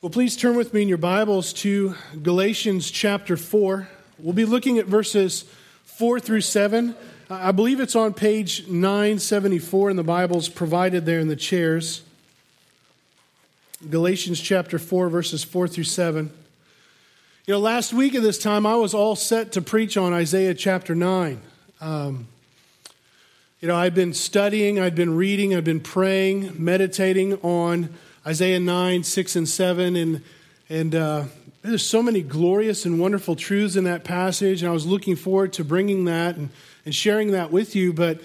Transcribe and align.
Well, 0.00 0.10
please 0.10 0.36
turn 0.36 0.54
with 0.54 0.72
me 0.72 0.82
in 0.82 0.88
your 0.88 0.96
Bibles 0.96 1.52
to 1.54 1.96
Galatians 2.22 2.88
chapter 2.88 3.36
4. 3.36 3.88
We'll 4.20 4.32
be 4.32 4.44
looking 4.44 4.78
at 4.78 4.86
verses 4.86 5.44
4 5.86 6.20
through 6.20 6.42
7. 6.42 6.94
I 7.28 7.50
believe 7.50 7.80
it's 7.80 7.96
on 7.96 8.14
page 8.14 8.68
974 8.68 9.90
in 9.90 9.96
the 9.96 10.04
Bibles 10.04 10.48
provided 10.48 11.04
there 11.04 11.18
in 11.18 11.26
the 11.26 11.34
chairs. 11.34 12.02
Galatians 13.90 14.40
chapter 14.40 14.78
4, 14.78 15.08
verses 15.08 15.42
4 15.42 15.66
through 15.66 15.82
7. 15.82 16.30
You 17.46 17.54
know, 17.54 17.58
last 17.58 17.92
week 17.92 18.14
at 18.14 18.22
this 18.22 18.38
time, 18.38 18.66
I 18.66 18.76
was 18.76 18.94
all 18.94 19.16
set 19.16 19.50
to 19.54 19.60
preach 19.60 19.96
on 19.96 20.12
Isaiah 20.12 20.54
chapter 20.54 20.94
9. 20.94 21.40
Um, 21.80 22.28
you 23.58 23.66
know, 23.66 23.74
I'd 23.74 23.96
been 23.96 24.14
studying, 24.14 24.78
I'd 24.78 24.94
been 24.94 25.16
reading, 25.16 25.56
I'd 25.56 25.64
been 25.64 25.80
praying, 25.80 26.52
meditating 26.56 27.34
on 27.42 27.92
Isaiah 28.28 28.60
9, 28.60 29.04
6, 29.04 29.36
and 29.36 29.48
7. 29.48 29.96
And, 29.96 30.22
and 30.68 30.94
uh, 30.94 31.24
there's 31.62 31.82
so 31.82 32.02
many 32.02 32.20
glorious 32.20 32.84
and 32.84 33.00
wonderful 33.00 33.34
truths 33.34 33.74
in 33.74 33.84
that 33.84 34.04
passage. 34.04 34.60
And 34.60 34.68
I 34.68 34.72
was 34.74 34.84
looking 34.84 35.16
forward 35.16 35.54
to 35.54 35.64
bringing 35.64 36.04
that 36.04 36.36
and, 36.36 36.50
and 36.84 36.94
sharing 36.94 37.30
that 37.30 37.50
with 37.50 37.74
you. 37.74 37.94
But 37.94 38.20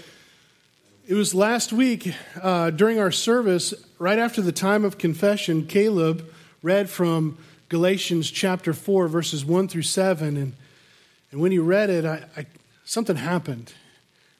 it 1.07 1.13
was 1.13 1.33
last 1.33 1.71
week 1.71 2.13
uh, 2.41 2.71
during 2.71 2.99
our 2.99 3.13
service, 3.13 3.73
right 3.97 4.19
after 4.19 4.41
the 4.41 4.51
time 4.51 4.83
of 4.83 4.97
confession, 4.97 5.67
Caleb 5.67 6.29
read 6.61 6.89
from 6.89 7.37
Galatians 7.69 8.29
chapter 8.29 8.73
4, 8.73 9.07
verses 9.07 9.45
1 9.45 9.69
through 9.69 9.83
7. 9.83 10.35
And, 10.35 10.53
and 11.31 11.39
when 11.39 11.53
he 11.53 11.59
read 11.59 11.89
it, 11.89 12.03
I, 12.03 12.25
I, 12.35 12.45
something 12.83 13.15
happened. 13.15 13.71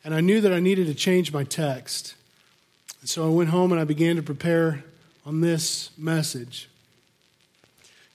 And 0.04 0.14
I 0.14 0.20
knew 0.20 0.42
that 0.42 0.52
I 0.52 0.59
needed 0.59 0.88
to 0.88 0.94
change 0.94 1.32
my 1.32 1.45
text. 1.45 2.16
And 3.00 3.09
so 3.09 3.26
I 3.26 3.30
went 3.30 3.52
home 3.52 3.72
and 3.72 3.80
I 3.80 3.86
began 3.86 4.18
to 4.18 4.23
prepare 4.23 4.84
on 5.26 5.41
this 5.41 5.91
message. 5.98 6.70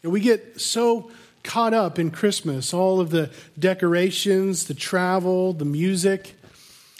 Know, 0.02 0.10
we 0.10 0.20
get 0.20 0.60
so 0.60 1.10
caught 1.42 1.74
up 1.74 1.98
in 1.98 2.10
Christmas, 2.10 2.72
all 2.72 3.00
of 3.00 3.10
the 3.10 3.30
decorations, 3.58 4.66
the 4.66 4.74
travel, 4.74 5.52
the 5.52 5.64
music. 5.64 6.34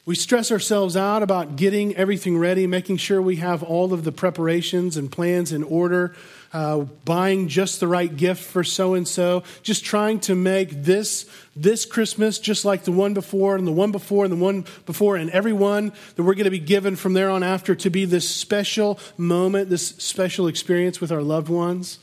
We 0.04 0.14
stress 0.14 0.50
ourselves 0.50 0.96
out 0.96 1.22
about 1.22 1.56
getting 1.56 1.94
everything 1.96 2.38
ready, 2.38 2.66
making 2.66 2.96
sure 2.96 3.20
we 3.20 3.36
have 3.36 3.62
all 3.62 3.92
of 3.92 4.04
the 4.04 4.12
preparations 4.12 4.96
and 4.96 5.12
plans 5.12 5.52
in 5.52 5.62
order, 5.62 6.14
uh, 6.52 6.78
buying 7.04 7.48
just 7.48 7.78
the 7.78 7.86
right 7.86 8.14
gift 8.14 8.42
for 8.42 8.64
so 8.64 8.94
and 8.94 9.06
so, 9.06 9.42
just 9.62 9.84
trying 9.84 10.18
to 10.20 10.34
make 10.34 10.70
this 10.70 11.26
this 11.54 11.84
Christmas 11.84 12.38
just 12.38 12.64
like 12.64 12.84
the 12.84 12.92
one 12.92 13.12
before 13.12 13.56
and 13.56 13.66
the 13.66 13.72
one 13.72 13.92
before 13.92 14.24
and 14.24 14.32
the 14.32 14.36
one 14.36 14.64
before 14.86 15.16
and 15.16 15.30
every 15.30 15.52
one 15.52 15.92
that 16.16 16.22
we're 16.22 16.34
going 16.34 16.44
to 16.44 16.50
be 16.50 16.58
given 16.58 16.96
from 16.96 17.12
there 17.12 17.28
on 17.28 17.42
after 17.42 17.74
to 17.74 17.90
be 17.90 18.04
this 18.04 18.28
special 18.28 18.98
moment, 19.18 19.68
this 19.68 19.88
special 19.88 20.46
experience 20.46 21.00
with 21.00 21.12
our 21.12 21.22
loved 21.22 21.48
ones. 21.48 21.98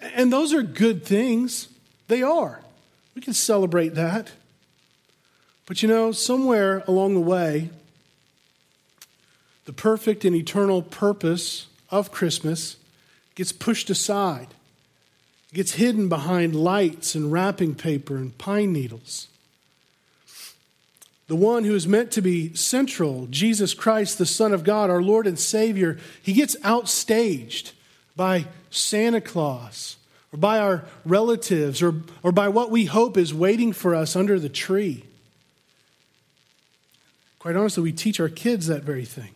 And 0.00 0.32
those 0.32 0.52
are 0.52 0.62
good 0.62 1.04
things. 1.04 1.68
They 2.08 2.22
are. 2.22 2.60
We 3.14 3.22
can 3.22 3.34
celebrate 3.34 3.94
that. 3.94 4.32
But 5.66 5.82
you 5.82 5.88
know, 5.88 6.10
somewhere 6.12 6.82
along 6.88 7.14
the 7.14 7.20
way, 7.20 7.70
the 9.64 9.72
perfect 9.72 10.24
and 10.24 10.34
eternal 10.34 10.82
purpose 10.82 11.68
of 11.90 12.10
Christmas 12.10 12.76
gets 13.34 13.52
pushed 13.52 13.90
aside, 13.90 14.48
it 15.50 15.54
gets 15.54 15.72
hidden 15.72 16.08
behind 16.08 16.54
lights 16.54 17.14
and 17.14 17.32
wrapping 17.32 17.74
paper 17.74 18.16
and 18.16 18.36
pine 18.38 18.72
needles. 18.72 19.28
The 21.26 21.36
one 21.36 21.64
who 21.64 21.74
is 21.74 21.88
meant 21.88 22.10
to 22.12 22.22
be 22.22 22.54
central, 22.54 23.26
Jesus 23.28 23.72
Christ, 23.72 24.18
the 24.18 24.26
Son 24.26 24.52
of 24.52 24.62
God, 24.62 24.90
our 24.90 25.02
Lord 25.02 25.26
and 25.26 25.38
Savior, 25.38 25.98
he 26.22 26.34
gets 26.34 26.54
outstaged 26.56 27.72
by 28.14 28.46
Santa 28.70 29.20
Claus 29.20 29.96
or 30.32 30.36
by 30.36 30.58
our 30.58 30.84
relatives 31.04 31.82
or, 31.82 31.94
or 32.22 32.30
by 32.30 32.48
what 32.48 32.70
we 32.70 32.84
hope 32.84 33.16
is 33.16 33.32
waiting 33.32 33.72
for 33.72 33.94
us 33.94 34.14
under 34.16 34.38
the 34.38 34.48
tree. 34.50 35.04
Quite 37.38 37.56
honestly, 37.56 37.82
we 37.82 37.92
teach 37.92 38.20
our 38.20 38.28
kids 38.28 38.66
that 38.66 38.82
very 38.82 39.04
thing. 39.04 39.33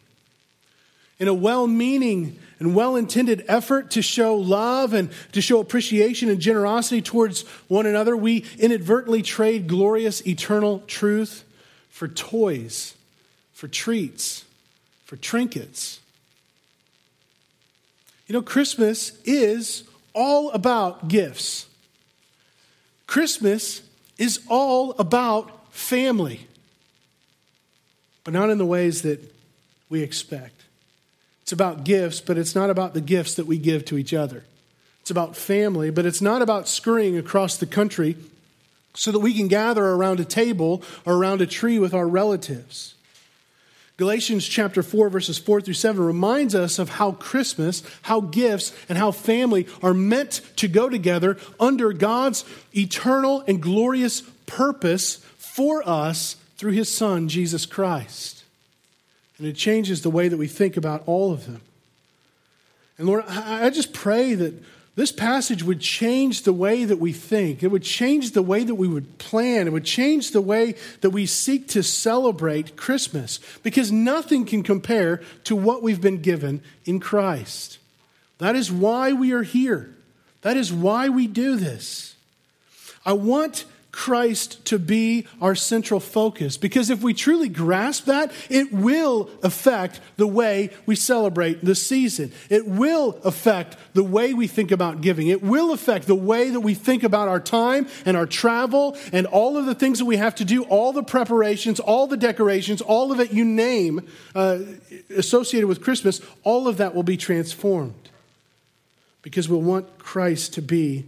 In 1.19 1.29
a 1.29 1.35
well 1.35 1.67
meaning 1.67 2.39
and 2.59 2.75
well 2.75 2.97
intended 2.97 3.45
effort 3.49 3.91
to 3.93 4.03
show 4.03 4.37
love 4.37 4.93
and 4.93 5.11
to 5.33 5.41
show 5.41 5.61
appreciation 5.61 6.29
and 6.29 6.41
generosity 6.41 7.03
towards 7.03 7.43
one 7.69 7.87
another, 7.87 8.17
we 8.17 8.45
inadvertently 8.59 9.23
trade 9.23 9.67
glorious 9.67 10.27
eternal 10.27 10.81
truth 10.87 11.45
for 11.91 12.09
toys, 12.09 12.95
for 13.53 13.69
treats, 13.69 14.45
for 15.05 15.17
trinkets. 15.17 16.01
You 18.27 18.35
know, 18.35 18.43
Christmas 18.43 19.13
is 19.25 19.85
all 20.15 20.51
about 20.51 21.09
gifts. 21.09 21.67
Christmas 23.07 23.83
is 24.19 24.41
all 24.49 24.93
about 24.99 25.73
family 25.73 26.49
but 28.29 28.35
not 28.35 28.51
in 28.51 28.59
the 28.59 28.67
ways 28.67 29.01
that 29.01 29.19
we 29.89 30.03
expect. 30.03 30.58
It's 31.49 31.53
about 31.55 31.85
gifts, 31.85 32.21
but 32.21 32.37
it's 32.37 32.55
not 32.55 32.69
about 32.69 32.93
the 32.93 33.01
gifts 33.01 33.37
that 33.37 33.47
we 33.47 33.57
give 33.57 33.87
to 33.87 33.97
each 33.97 34.13
other. 34.13 34.45
It's 35.01 35.11
about 35.11 35.35
family, 35.35 35.89
but 35.89 36.05
it's 36.05 36.21
not 36.21 36.43
about 36.43 36.69
scurrying 36.69 37.17
across 37.17 37.57
the 37.57 37.65
country 37.65 38.19
so 38.93 39.11
that 39.13 39.21
we 39.21 39.33
can 39.33 39.49
gather 39.49 39.83
around 39.83 40.21
a 40.21 40.27
table 40.27 40.83
or 41.07 41.15
around 41.15 41.41
a 41.41 41.47
tree 41.47 41.79
with 41.79 41.95
our 41.95 42.07
relatives. 42.07 42.97
Galatians 43.97 44.47
chapter 44.47 44.83
4, 44.83 45.09
verses 45.09 45.39
4 45.39 45.63
through 45.63 45.73
7 45.73 46.05
reminds 46.05 46.55
us 46.55 46.79
of 46.79 46.91
how 46.91 47.13
Christmas, 47.13 47.83
how 48.03 48.21
gifts, 48.21 48.77
and 48.87 48.99
how 48.99 49.11
family 49.11 49.67
are 49.83 49.95
meant 49.95 50.43
to 50.57 50.69
go 50.69 50.91
together 50.91 51.39
under 51.59 51.95
God's 51.95 52.45
eternal 52.77 53.43
and 53.49 53.63
glorious 53.63 54.21
purpose 54.45 55.25
for 55.39 55.83
us 55.89 56.37
through 56.59 56.73
his 56.73 56.91
son, 56.95 57.31
Jesus 57.31 57.65
Christ. 57.65 58.38
And 59.39 59.47
it 59.47 59.57
changes 59.57 60.03
the 60.03 60.11
way 60.11 60.29
that 60.29 60.37
we 60.37 60.49
think 60.49 60.77
about 60.77 61.03
all 61.07 61.33
of 61.33 61.47
them. 61.47 61.61
And 62.99 63.07
Lord, 63.07 63.25
I 63.29 63.71
just 63.71 63.93
pray 63.93 64.35
that 64.35 64.55
this 64.97 65.13
passage 65.13 65.63
would 65.63 65.81
change 65.81 66.43
the 66.43 66.53
way 66.53 66.85
that 66.85 66.99
we 66.99 67.13
think. 67.13 67.63
It 67.63 67.69
would 67.69 67.85
change 67.85 68.33
the 68.33 68.43
way 68.43 68.65
that 68.65 68.75
we 68.75 68.89
would 68.89 69.19
plan. 69.19 69.69
It 69.69 69.73
would 69.73 69.85
change 69.85 70.33
the 70.33 70.41
way 70.41 70.75
that 71.03 71.11
we 71.11 71.25
seek 71.25 71.69
to 71.69 71.85
celebrate 71.85 72.77
Christmas 72.77 73.39
because 73.63 73.93
nothing 73.93 74.45
can 74.45 74.65
compare 74.65 75.23
to 75.45 75.55
what 75.55 75.85
we've 75.85 76.01
been 76.01 76.21
given 76.21 76.63
in 76.85 76.99
Christ. 76.99 77.79
That 78.39 78.57
is 78.57 78.73
why 78.73 79.13
we 79.13 79.31
are 79.31 79.45
here. 79.45 79.95
That 80.43 80.57
is 80.57 80.73
why 80.73 81.09
we 81.09 81.29
do 81.29 81.55
this. 81.55 82.17
I 83.07 83.13
want 83.13 83.67
Christ 83.99 84.65
to 84.67 84.79
be 84.79 85.27
our 85.41 85.57
central 85.57 85.99
focus. 85.99 86.57
Because 86.57 86.89
if 86.89 87.03
we 87.03 87.13
truly 87.13 87.49
grasp 87.49 88.05
that, 88.05 88.31
it 88.49 88.73
will 88.73 89.29
affect 89.43 90.01
the 90.17 90.27
way 90.27 90.71
we 90.87 90.95
celebrate 90.95 91.65
the 91.65 91.75
season. 91.75 92.31
It 92.49 92.65
will 92.65 93.19
affect 93.25 93.77
the 93.95 94.05
way 94.05 94.35
we 94.35 94.47
think 94.47 94.71
about 94.71 95.01
giving. 95.01 95.27
It 95.27 95.43
will 95.43 95.73
affect 95.73 96.07
the 96.07 96.15
way 96.15 96.49
that 96.51 96.61
we 96.61 96.75
think 96.75 97.03
about 97.03 97.27
our 97.27 97.41
time 97.41 97.89
and 98.07 98.17
our 98.17 98.25
travel 98.25 98.97
and 99.13 99.27
all 99.27 99.57
of 99.57 99.67
the 99.67 99.75
things 99.75 99.99
that 99.99 100.05
we 100.05 100.17
have 100.17 100.37
to 100.37 100.45
do, 100.45 100.63
all 100.63 100.93
the 100.93 101.03
preparations, 101.03 101.81
all 101.81 102.07
the 102.07 102.17
decorations, 102.17 102.81
all 102.81 103.11
of 103.11 103.19
it 103.19 103.33
you 103.33 103.45
name 103.45 104.09
uh, 104.37 104.61
associated 105.17 105.67
with 105.67 105.83
Christmas, 105.83 106.21
all 106.45 106.69
of 106.69 106.77
that 106.77 106.95
will 106.95 107.03
be 107.03 107.17
transformed. 107.17 108.11
Because 109.23 109.49
we'll 109.49 109.61
want 109.61 109.99
Christ 109.99 110.55
to 110.55 110.63
be 110.63 111.05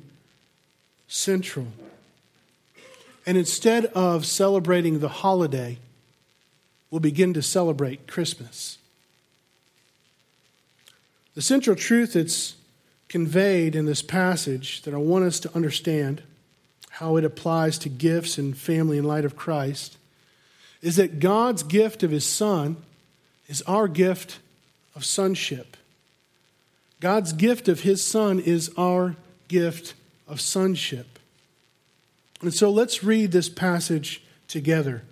central. 1.07 1.69
And 3.27 3.37
instead 3.37 3.87
of 3.87 4.27
celebrating 4.27 4.99
the 4.99 5.09
holiday, 5.09 5.79
we'll 6.91 7.01
begin 7.01 7.35
to 7.35 7.43
celebrate 7.43 8.07
Christmas. 8.07 8.79
The 11.35 11.43
central 11.43 11.77
truth 11.77 12.15
that's 12.15 12.57
conveyed 13.09 13.75
in 13.75 13.87
this 13.87 14.03
passage 14.03 14.83
that 14.83 14.95
I 14.95 14.99
want 14.99 15.25
us 15.25 15.41
to 15.41 15.55
understand 15.55 16.23
how 16.91 17.17
it 17.17 17.25
applies 17.25 17.79
to 17.79 17.89
gifts 17.89 18.37
and 18.37 18.57
family 18.57 18.99
in 18.99 19.05
light 19.05 19.25
of 19.25 19.37
Christ 19.37 19.97
is 20.83 20.97
that 20.97 21.21
God's 21.21 21.63
gift 21.63 22.03
of 22.03 22.11
his 22.11 22.25
Son 22.25 22.77
is 23.49 23.63
our 23.63 23.89
gift 23.89 24.39
of 24.95 25.05
sonship. 25.05 25.77
God's 27.01 27.33
gift 27.33 27.69
of 27.69 27.81
his 27.81 28.03
Son 28.03 28.41
is 28.41 28.71
our 28.77 29.17
gift 29.49 29.95
of 30.29 30.41
sonship. 30.41 31.20
And 32.41 32.55
so 32.55 32.71
let's 32.71 33.05
read 33.05 33.33
this 33.33 33.49
passage 33.49 34.23
together, 34.49 35.03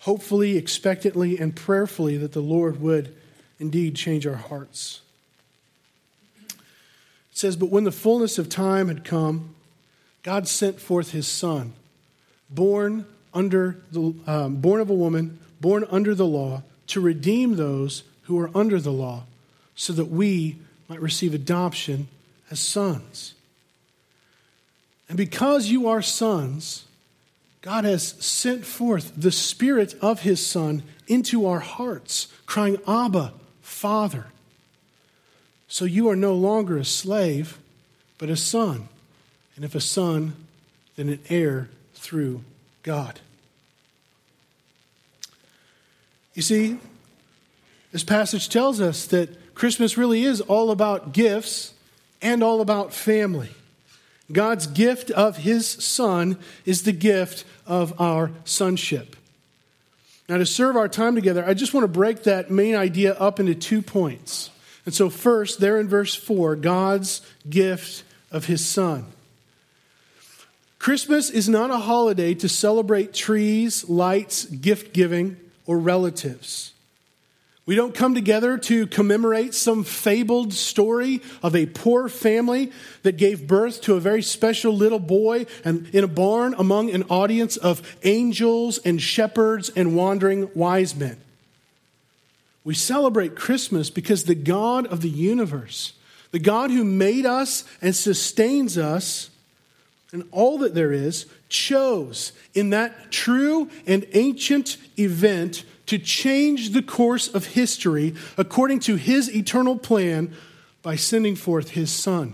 hopefully, 0.00 0.56
expectantly, 0.56 1.38
and 1.38 1.54
prayerfully 1.54 2.16
that 2.16 2.32
the 2.32 2.40
Lord 2.40 2.80
would 2.80 3.14
indeed 3.58 3.94
change 3.94 4.26
our 4.26 4.34
hearts. 4.34 5.02
It 6.48 6.56
says, 7.32 7.56
But 7.56 7.70
when 7.70 7.84
the 7.84 7.92
fullness 7.92 8.38
of 8.38 8.48
time 8.48 8.88
had 8.88 9.04
come, 9.04 9.54
God 10.22 10.48
sent 10.48 10.80
forth 10.80 11.12
his 11.12 11.28
Son, 11.28 11.74
born, 12.48 13.06
under 13.32 13.76
the, 13.92 14.14
um, 14.26 14.56
born 14.56 14.80
of 14.80 14.90
a 14.90 14.94
woman, 14.94 15.38
born 15.60 15.84
under 15.90 16.14
the 16.14 16.26
law, 16.26 16.62
to 16.88 17.00
redeem 17.00 17.56
those 17.56 18.02
who 18.22 18.38
are 18.40 18.50
under 18.54 18.80
the 18.80 18.92
law, 18.92 19.24
so 19.76 19.92
that 19.92 20.06
we 20.06 20.56
might 20.88 21.00
receive 21.00 21.34
adoption 21.34 22.08
as 22.50 22.58
sons. 22.58 23.34
And 25.10 25.16
because 25.16 25.66
you 25.66 25.88
are 25.88 26.02
sons, 26.02 26.84
God 27.62 27.84
has 27.84 28.10
sent 28.24 28.64
forth 28.64 29.12
the 29.16 29.32
Spirit 29.32 29.92
of 30.00 30.20
His 30.20 30.46
Son 30.46 30.84
into 31.08 31.48
our 31.48 31.58
hearts, 31.58 32.28
crying, 32.46 32.78
Abba, 32.86 33.32
Father. 33.60 34.26
So 35.66 35.84
you 35.84 36.08
are 36.08 36.14
no 36.14 36.32
longer 36.32 36.78
a 36.78 36.84
slave, 36.84 37.58
but 38.18 38.30
a 38.30 38.36
son. 38.36 38.88
And 39.56 39.64
if 39.64 39.74
a 39.74 39.80
son, 39.80 40.36
then 40.94 41.08
an 41.08 41.18
heir 41.28 41.68
through 41.94 42.44
God. 42.84 43.18
You 46.34 46.42
see, 46.42 46.78
this 47.90 48.04
passage 48.04 48.48
tells 48.48 48.80
us 48.80 49.06
that 49.06 49.56
Christmas 49.56 49.98
really 49.98 50.22
is 50.22 50.40
all 50.40 50.70
about 50.70 51.12
gifts 51.12 51.74
and 52.22 52.44
all 52.44 52.60
about 52.60 52.94
family. 52.94 53.50
God's 54.32 54.66
gift 54.66 55.10
of 55.10 55.38
his 55.38 55.66
son 55.66 56.38
is 56.64 56.82
the 56.82 56.92
gift 56.92 57.44
of 57.66 58.00
our 58.00 58.30
sonship. 58.44 59.16
Now, 60.28 60.38
to 60.38 60.46
serve 60.46 60.76
our 60.76 60.88
time 60.88 61.16
together, 61.16 61.44
I 61.44 61.54
just 61.54 61.74
want 61.74 61.84
to 61.84 61.88
break 61.88 62.22
that 62.22 62.50
main 62.50 62.76
idea 62.76 63.14
up 63.14 63.40
into 63.40 63.54
two 63.54 63.82
points. 63.82 64.50
And 64.86 64.94
so, 64.94 65.10
first, 65.10 65.60
there 65.60 65.78
in 65.78 65.88
verse 65.88 66.14
4, 66.14 66.56
God's 66.56 67.20
gift 67.48 68.04
of 68.30 68.46
his 68.46 68.64
son. 68.64 69.06
Christmas 70.78 71.28
is 71.28 71.48
not 71.48 71.70
a 71.70 71.78
holiday 71.78 72.32
to 72.34 72.48
celebrate 72.48 73.12
trees, 73.12 73.88
lights, 73.88 74.46
gift 74.46 74.94
giving, 74.94 75.36
or 75.66 75.78
relatives. 75.78 76.69
We 77.70 77.76
don't 77.76 77.94
come 77.94 78.16
together 78.16 78.58
to 78.58 78.88
commemorate 78.88 79.54
some 79.54 79.84
fabled 79.84 80.52
story 80.52 81.22
of 81.40 81.54
a 81.54 81.66
poor 81.66 82.08
family 82.08 82.72
that 83.04 83.16
gave 83.16 83.46
birth 83.46 83.82
to 83.82 83.94
a 83.94 84.00
very 84.00 84.22
special 84.22 84.76
little 84.76 84.98
boy 84.98 85.46
and 85.64 85.88
in 85.94 86.02
a 86.02 86.08
barn 86.08 86.56
among 86.58 86.90
an 86.90 87.04
audience 87.04 87.56
of 87.56 87.96
angels 88.02 88.78
and 88.78 89.00
shepherds 89.00 89.70
and 89.76 89.94
wandering 89.94 90.50
wise 90.52 90.96
men. 90.96 91.20
We 92.64 92.74
celebrate 92.74 93.36
Christmas 93.36 93.88
because 93.88 94.24
the 94.24 94.34
God 94.34 94.88
of 94.88 95.00
the 95.00 95.08
universe, 95.08 95.92
the 96.32 96.40
God 96.40 96.72
who 96.72 96.82
made 96.82 97.24
us 97.24 97.62
and 97.80 97.94
sustains 97.94 98.76
us 98.78 99.30
and 100.10 100.24
all 100.32 100.58
that 100.58 100.74
there 100.74 100.92
is, 100.92 101.26
chose 101.48 102.32
in 102.52 102.70
that 102.70 103.12
true 103.12 103.70
and 103.86 104.04
ancient 104.12 104.76
event 104.98 105.62
to 105.90 105.98
change 105.98 106.70
the 106.70 106.82
course 106.82 107.26
of 107.26 107.46
history 107.46 108.14
according 108.38 108.78
to 108.78 108.94
his 108.94 109.28
eternal 109.34 109.76
plan 109.76 110.32
by 110.82 110.94
sending 110.94 111.34
forth 111.34 111.70
his 111.70 111.90
son. 111.90 112.32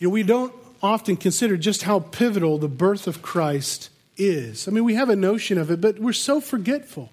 You 0.00 0.08
know, 0.08 0.12
we 0.12 0.24
don't 0.24 0.52
often 0.82 1.16
consider 1.16 1.56
just 1.56 1.84
how 1.84 2.00
pivotal 2.00 2.58
the 2.58 2.66
birth 2.66 3.06
of 3.06 3.22
Christ 3.22 3.90
is. 4.16 4.66
I 4.66 4.72
mean, 4.72 4.82
we 4.82 4.96
have 4.96 5.08
a 5.08 5.14
notion 5.14 5.56
of 5.56 5.70
it, 5.70 5.80
but 5.80 6.00
we're 6.00 6.12
so 6.12 6.40
forgetful. 6.40 7.10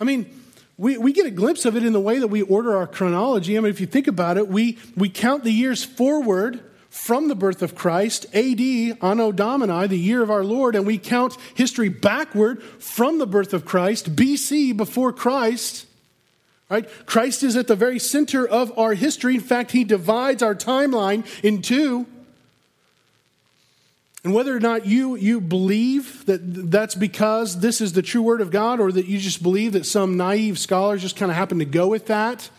I 0.00 0.04
mean, 0.04 0.40
we, 0.78 0.98
we 0.98 1.12
get 1.12 1.26
a 1.26 1.32
glimpse 1.32 1.64
of 1.64 1.76
it 1.76 1.84
in 1.84 1.92
the 1.92 2.00
way 2.00 2.20
that 2.20 2.28
we 2.28 2.42
order 2.42 2.76
our 2.76 2.86
chronology. 2.86 3.58
I 3.58 3.60
mean, 3.60 3.70
if 3.70 3.80
you 3.80 3.88
think 3.88 4.06
about 4.06 4.36
it, 4.36 4.46
we, 4.46 4.78
we 4.94 5.08
count 5.08 5.42
the 5.42 5.50
years 5.50 5.82
forward 5.82 6.60
from 6.96 7.28
the 7.28 7.34
birth 7.34 7.62
of 7.62 7.74
Christ, 7.74 8.26
AD, 8.34 8.60
Anno 9.02 9.30
Domini, 9.30 9.86
the 9.86 9.98
year 9.98 10.22
of 10.22 10.30
our 10.30 10.42
Lord, 10.42 10.74
and 10.74 10.86
we 10.86 10.96
count 10.96 11.36
history 11.54 11.90
backward 11.90 12.62
from 12.62 13.18
the 13.18 13.26
birth 13.26 13.52
of 13.52 13.64
Christ, 13.66 14.16
BC, 14.16 14.76
before 14.76 15.12
Christ. 15.12 15.86
Right? 16.70 16.88
Christ 17.04 17.42
is 17.42 17.54
at 17.54 17.68
the 17.68 17.76
very 17.76 17.98
center 17.98 18.48
of 18.48 18.76
our 18.76 18.94
history. 18.94 19.34
In 19.34 19.40
fact, 19.40 19.70
he 19.70 19.84
divides 19.84 20.42
our 20.42 20.54
timeline 20.54 21.24
in 21.44 21.62
two. 21.62 22.06
And 24.24 24.34
whether 24.34 24.56
or 24.56 24.60
not 24.60 24.86
you, 24.86 25.14
you 25.14 25.40
believe 25.40 26.26
that 26.26 26.70
that's 26.70 26.96
because 26.96 27.60
this 27.60 27.80
is 27.80 27.92
the 27.92 28.02
true 28.02 28.22
word 28.22 28.40
of 28.40 28.50
God, 28.50 28.80
or 28.80 28.90
that 28.90 29.06
you 29.06 29.18
just 29.18 29.42
believe 29.42 29.74
that 29.74 29.86
some 29.86 30.16
naive 30.16 30.58
scholars 30.58 31.02
just 31.02 31.16
kind 31.16 31.30
of 31.30 31.36
happen 31.36 31.58
to 31.60 31.66
go 31.66 31.86
with 31.86 32.06
that, 32.06 32.50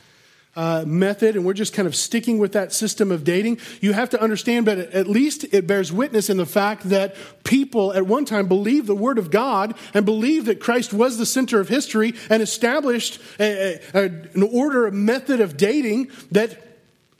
uh, 0.58 0.84
method 0.88 1.36
and 1.36 1.46
we're 1.46 1.54
just 1.54 1.72
kind 1.72 1.88
of 1.88 1.96
sticking 1.96 2.40
with 2.40 2.54
that 2.54 2.74
system 2.74 3.12
of 3.12 3.24
dating, 3.24 3.60
you 3.80 3.94
have 3.94 4.10
to 4.10 4.20
understand, 4.20 4.66
but 4.66 4.80
at 4.80 5.08
least 5.08 5.46
it 5.54 5.68
bears 5.68 5.94
witness 5.94 6.32
in 6.32 6.38
the 6.38 6.48
fact 6.48 6.90
that 6.90 7.16
people 7.44 7.94
at 7.94 8.08
one 8.08 8.26
time 8.26 8.48
believed 8.48 8.88
the 8.88 8.96
Word 8.96 9.20
of 9.20 9.30
God 9.30 9.76
and 9.94 10.04
believed 10.04 10.48
that 10.48 10.60
Christ 10.60 10.92
was 10.92 11.20
the 11.20 11.28
center 11.28 11.60
of 11.60 11.70
history 11.70 12.16
and 12.30 12.42
established 12.42 13.22
a, 13.40 13.80
a, 13.94 14.04
an 14.04 14.42
order, 14.52 14.88
a 14.88 14.92
method 14.92 15.42
of 15.42 15.58
dating 15.58 16.10
that 16.32 16.58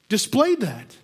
displayed 0.10 0.62
that. 0.62 0.98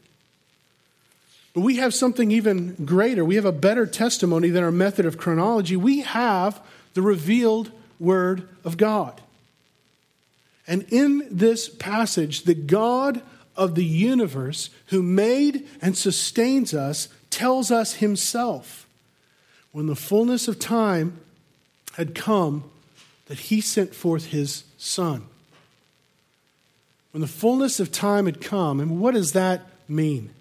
But 1.54 1.62
we 1.62 1.76
have 1.76 1.94
something 1.94 2.32
even 2.32 2.74
greater. 2.84 3.24
We 3.24 3.36
have 3.36 3.46
a 3.46 3.52
better 3.52 3.86
testimony 3.86 4.50
than 4.50 4.64
our 4.64 4.72
method 4.72 5.06
of 5.06 5.20
chronology. 5.20 5.76
We 5.76 6.02
have 6.02 6.60
the 6.96 7.04
revealed 7.04 7.72
Word 8.00 8.50
of 8.66 8.78
God. 8.78 9.22
And 10.68 10.86
in 10.90 11.28
this 11.30 11.70
passage, 11.70 12.44
the 12.44 12.54
God 12.54 13.22
of 13.56 13.76
the 13.76 13.86
universe, 13.86 14.70
who 14.88 15.04
made 15.04 15.68
and 15.82 15.98
sustains 15.98 16.74
us, 16.74 17.10
tells 17.30 17.72
us 17.72 17.96
himself 17.96 18.88
when 19.72 19.88
the 19.88 19.96
fullness 19.96 20.48
of 20.48 20.60
time 20.60 21.20
had 21.94 22.16
come 22.16 22.64
that 23.26 23.40
he 23.40 23.62
sent 23.62 23.94
forth 23.94 24.28
his 24.28 24.64
son. 24.78 25.24
When 27.12 27.22
the 27.22 27.28
fullness 27.28 27.80
of 27.80 27.92
time 27.92 28.26
had 28.26 28.42
come, 28.42 28.80
and 28.80 29.00
what 29.00 29.14
does 29.14 29.34
that 29.34 29.62
mean? 29.88 30.32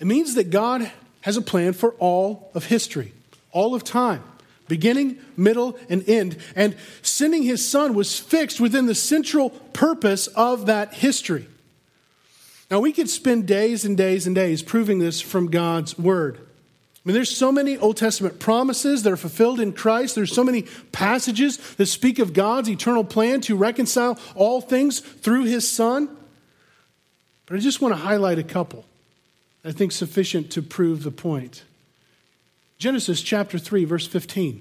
It 0.00 0.06
means 0.06 0.34
that 0.34 0.50
God 0.50 0.90
has 1.22 1.36
a 1.36 1.42
plan 1.42 1.72
for 1.72 1.92
all 1.98 2.50
of 2.54 2.66
history, 2.66 3.12
all 3.52 3.74
of 3.74 3.84
time 3.84 4.22
beginning, 4.68 5.18
middle, 5.36 5.78
and 5.88 6.08
end. 6.08 6.36
And 6.54 6.76
sending 7.02 7.42
his 7.42 7.66
son 7.66 7.94
was 7.94 8.18
fixed 8.18 8.60
within 8.60 8.86
the 8.86 8.94
central 8.94 9.50
purpose 9.50 10.26
of 10.28 10.66
that 10.66 10.94
history. 10.94 11.48
Now, 12.70 12.80
we 12.80 12.92
could 12.92 13.10
spend 13.10 13.46
days 13.46 13.84
and 13.84 13.96
days 13.96 14.26
and 14.26 14.34
days 14.34 14.62
proving 14.62 14.98
this 14.98 15.20
from 15.20 15.50
God's 15.50 15.98
word. 15.98 16.38
I 16.38 17.08
mean, 17.08 17.14
there's 17.14 17.36
so 17.36 17.50
many 17.50 17.76
Old 17.76 17.96
Testament 17.96 18.38
promises 18.38 19.02
that 19.02 19.12
are 19.12 19.16
fulfilled 19.16 19.58
in 19.58 19.72
Christ. 19.72 20.14
There's 20.14 20.32
so 20.32 20.44
many 20.44 20.66
passages 20.92 21.58
that 21.74 21.86
speak 21.86 22.20
of 22.20 22.32
God's 22.32 22.70
eternal 22.70 23.02
plan 23.02 23.40
to 23.42 23.56
reconcile 23.56 24.18
all 24.36 24.60
things 24.60 25.00
through 25.00 25.44
his 25.44 25.68
Son. 25.68 26.08
But 27.46 27.56
I 27.56 27.58
just 27.58 27.80
want 27.80 27.92
to 27.92 28.00
highlight 28.00 28.38
a 28.38 28.44
couple 28.44 28.84
I 29.64 29.72
think 29.72 29.92
sufficient 29.92 30.50
to 30.52 30.62
prove 30.62 31.02
the 31.02 31.10
point. 31.10 31.62
Genesis 32.82 33.22
chapter 33.22 33.58
3, 33.58 33.84
verse 33.84 34.08
15. 34.08 34.60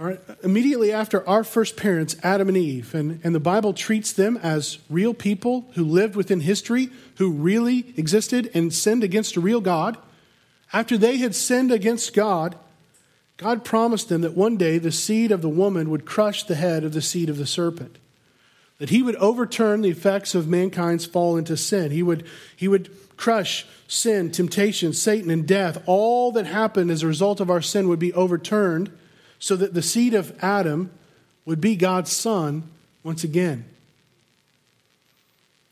All 0.00 0.06
right, 0.06 0.18
immediately 0.42 0.90
after 0.90 1.28
our 1.28 1.44
first 1.44 1.76
parents, 1.76 2.16
Adam 2.22 2.48
and 2.48 2.56
Eve, 2.56 2.94
and, 2.94 3.20
and 3.22 3.34
the 3.34 3.38
Bible 3.38 3.74
treats 3.74 4.10
them 4.10 4.38
as 4.38 4.78
real 4.88 5.12
people 5.12 5.66
who 5.74 5.84
lived 5.84 6.16
within 6.16 6.40
history, 6.40 6.88
who 7.16 7.30
really 7.30 7.92
existed 7.98 8.50
and 8.54 8.72
sinned 8.72 9.04
against 9.04 9.36
a 9.36 9.40
real 9.42 9.60
God. 9.60 9.98
After 10.72 10.96
they 10.96 11.18
had 11.18 11.34
sinned 11.34 11.70
against 11.70 12.14
God, 12.14 12.56
God 13.36 13.66
promised 13.66 14.08
them 14.08 14.22
that 14.22 14.34
one 14.34 14.56
day 14.56 14.78
the 14.78 14.90
seed 14.90 15.30
of 15.30 15.42
the 15.42 15.48
woman 15.50 15.90
would 15.90 16.06
crush 16.06 16.44
the 16.44 16.54
head 16.54 16.84
of 16.84 16.94
the 16.94 17.02
seed 17.02 17.28
of 17.28 17.36
the 17.36 17.44
serpent. 17.44 17.98
That 18.78 18.88
he 18.88 19.02
would 19.02 19.16
overturn 19.16 19.82
the 19.82 19.90
effects 19.90 20.34
of 20.34 20.48
mankind's 20.48 21.04
fall 21.04 21.36
into 21.36 21.58
sin. 21.58 21.90
He 21.90 22.02
would, 22.02 22.26
he 22.56 22.66
would 22.66 22.90
crush 23.16 23.66
sin, 23.88 24.30
temptation, 24.30 24.92
Satan, 24.92 25.30
and 25.30 25.46
death, 25.46 25.82
all 25.86 26.32
that 26.32 26.46
happened 26.46 26.90
as 26.90 27.02
a 27.02 27.06
result 27.06 27.40
of 27.40 27.50
our 27.50 27.62
sin 27.62 27.88
would 27.88 27.98
be 27.98 28.12
overturned 28.12 28.90
so 29.38 29.56
that 29.56 29.74
the 29.74 29.82
seed 29.82 30.14
of 30.14 30.36
Adam 30.42 30.90
would 31.44 31.60
be 31.60 31.76
God's 31.76 32.12
son 32.12 32.64
once 33.02 33.24
again. 33.24 33.64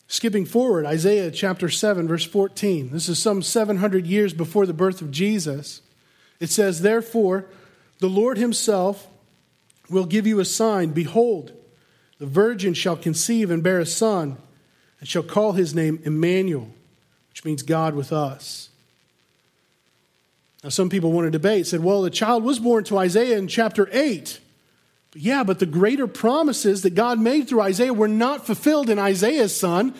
Skipping 0.07 0.45
forward, 0.45 0.87
Isaiah 0.87 1.31
chapter 1.31 1.69
7, 1.69 2.07
verse 2.07 2.25
14. 2.25 2.91
This 2.91 3.09
is 3.09 3.19
some 3.19 3.43
700 3.43 4.07
years 4.07 4.33
before 4.33 4.67
the 4.67 4.73
birth 4.73 5.01
of 5.01 5.11
Jesus. 5.11 5.81
It 6.39 6.51
says, 6.51 6.83
Therefore, 6.83 7.47
the 7.99 8.09
Lord 8.09 8.39
himself 8.39 9.09
will 9.91 10.05
give 10.05 10.27
you 10.27 10.41
a 10.41 10.45
sign. 10.45 10.91
Behold, 10.91 11.53
the 12.19 12.27
virgin 12.27 12.75
shall 12.75 12.97
conceive 12.97 13.51
and 13.51 13.63
bear 13.63 13.81
a 13.81 13.87
son, 13.87 14.37
and 15.01 15.09
shall 15.09 15.23
call 15.23 15.53
his 15.53 15.75
name 15.75 16.01
Emmanuel 16.05 16.71
which 17.35 17.45
means 17.45 17.65
God 17.65 17.97
with 17.97 18.13
us. 18.13 18.69
Now, 20.63 20.69
some 20.69 20.89
people 20.89 21.11
want 21.11 21.27
to 21.27 21.33
debate, 21.33 21.67
said, 21.67 21.83
well, 21.83 22.01
the 22.01 22.09
child 22.09 22.45
was 22.45 22.61
born 22.61 22.85
to 22.85 22.97
Isaiah 22.97 23.37
in 23.37 23.49
chapter 23.49 23.89
8. 23.91 24.39
But 25.11 25.21
yeah, 25.21 25.43
but 25.43 25.59
the 25.59 25.67
greater 25.67 26.07
promises 26.07 26.83
that 26.83 26.95
God 26.95 27.19
made 27.19 27.49
through 27.49 27.63
Isaiah 27.63 27.93
were 27.93 28.07
not 28.07 28.47
fulfilled 28.47 28.89
in 28.89 29.01
Isaiah's 29.01 29.55
son. 29.55 29.95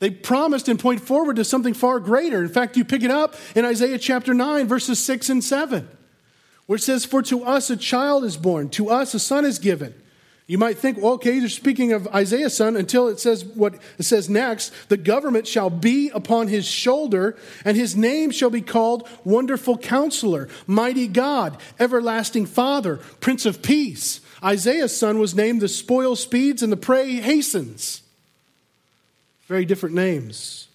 They 0.00 0.10
promised 0.10 0.66
and 0.68 0.76
point 0.76 1.02
forward 1.02 1.36
to 1.36 1.44
something 1.44 1.72
far 1.72 2.00
greater. 2.00 2.42
In 2.42 2.48
fact, 2.48 2.76
you 2.76 2.84
pick 2.84 3.04
it 3.04 3.12
up 3.12 3.36
in 3.54 3.64
Isaiah 3.64 3.96
chapter 3.96 4.34
9, 4.34 4.66
verses 4.66 4.98
6 4.98 5.30
and 5.30 5.44
7, 5.44 5.88
where 6.66 6.78
it 6.78 6.82
says, 6.82 7.04
For 7.04 7.22
to 7.22 7.44
us 7.44 7.70
a 7.70 7.76
child 7.76 8.24
is 8.24 8.36
born, 8.36 8.70
to 8.70 8.90
us 8.90 9.14
a 9.14 9.20
son 9.20 9.44
is 9.44 9.60
given 9.60 9.94
You 10.48 10.58
might 10.58 10.78
think, 10.78 10.98
well, 10.98 11.14
okay, 11.14 11.32
you're 11.32 11.48
speaking 11.48 11.92
of 11.92 12.06
Isaiah's 12.08 12.56
son 12.56 12.76
until 12.76 13.08
it 13.08 13.18
says 13.18 13.44
what 13.44 13.74
it 13.98 14.04
says 14.04 14.30
next. 14.30 14.72
The 14.88 14.96
government 14.96 15.48
shall 15.48 15.70
be 15.70 16.08
upon 16.10 16.46
his 16.46 16.64
shoulder, 16.64 17.36
and 17.64 17.76
his 17.76 17.96
name 17.96 18.30
shall 18.30 18.50
be 18.50 18.60
called 18.60 19.08
Wonderful 19.24 19.78
Counselor, 19.78 20.48
Mighty 20.68 21.08
God, 21.08 21.56
Everlasting 21.80 22.46
Father, 22.46 22.98
Prince 23.18 23.44
of 23.44 23.60
Peace. 23.60 24.20
Isaiah's 24.42 24.96
son 24.96 25.18
was 25.18 25.34
named 25.34 25.60
the 25.60 25.68
spoil 25.68 26.14
speeds 26.14 26.62
and 26.62 26.70
the 26.70 26.76
prey 26.76 27.14
hastens. 27.14 28.02
Very 29.48 29.64
different 29.64 29.96
names 29.96 30.65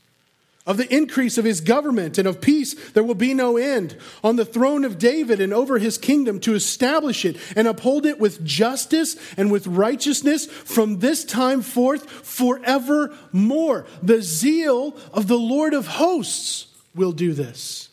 of 0.71 0.77
the 0.77 0.95
increase 0.95 1.37
of 1.37 1.43
his 1.43 1.59
government 1.59 2.17
and 2.17 2.25
of 2.25 2.39
peace 2.39 2.75
there 2.91 3.03
will 3.03 3.13
be 3.13 3.33
no 3.33 3.57
end 3.57 3.97
on 4.23 4.37
the 4.37 4.45
throne 4.45 4.85
of 4.85 4.97
David 4.97 5.41
and 5.41 5.53
over 5.53 5.79
his 5.79 5.97
kingdom 5.97 6.39
to 6.39 6.55
establish 6.55 7.25
it 7.25 7.35
and 7.57 7.67
uphold 7.67 8.05
it 8.05 8.21
with 8.21 8.45
justice 8.45 9.17
and 9.35 9.51
with 9.51 9.67
righteousness 9.67 10.45
from 10.45 10.99
this 10.99 11.25
time 11.25 11.61
forth 11.61 12.09
forevermore. 12.09 13.85
The 14.01 14.21
zeal 14.21 14.95
of 15.11 15.27
the 15.27 15.37
Lord 15.37 15.73
of 15.73 15.87
hosts 15.87 16.67
will 16.95 17.11
do 17.11 17.33
this. 17.33 17.89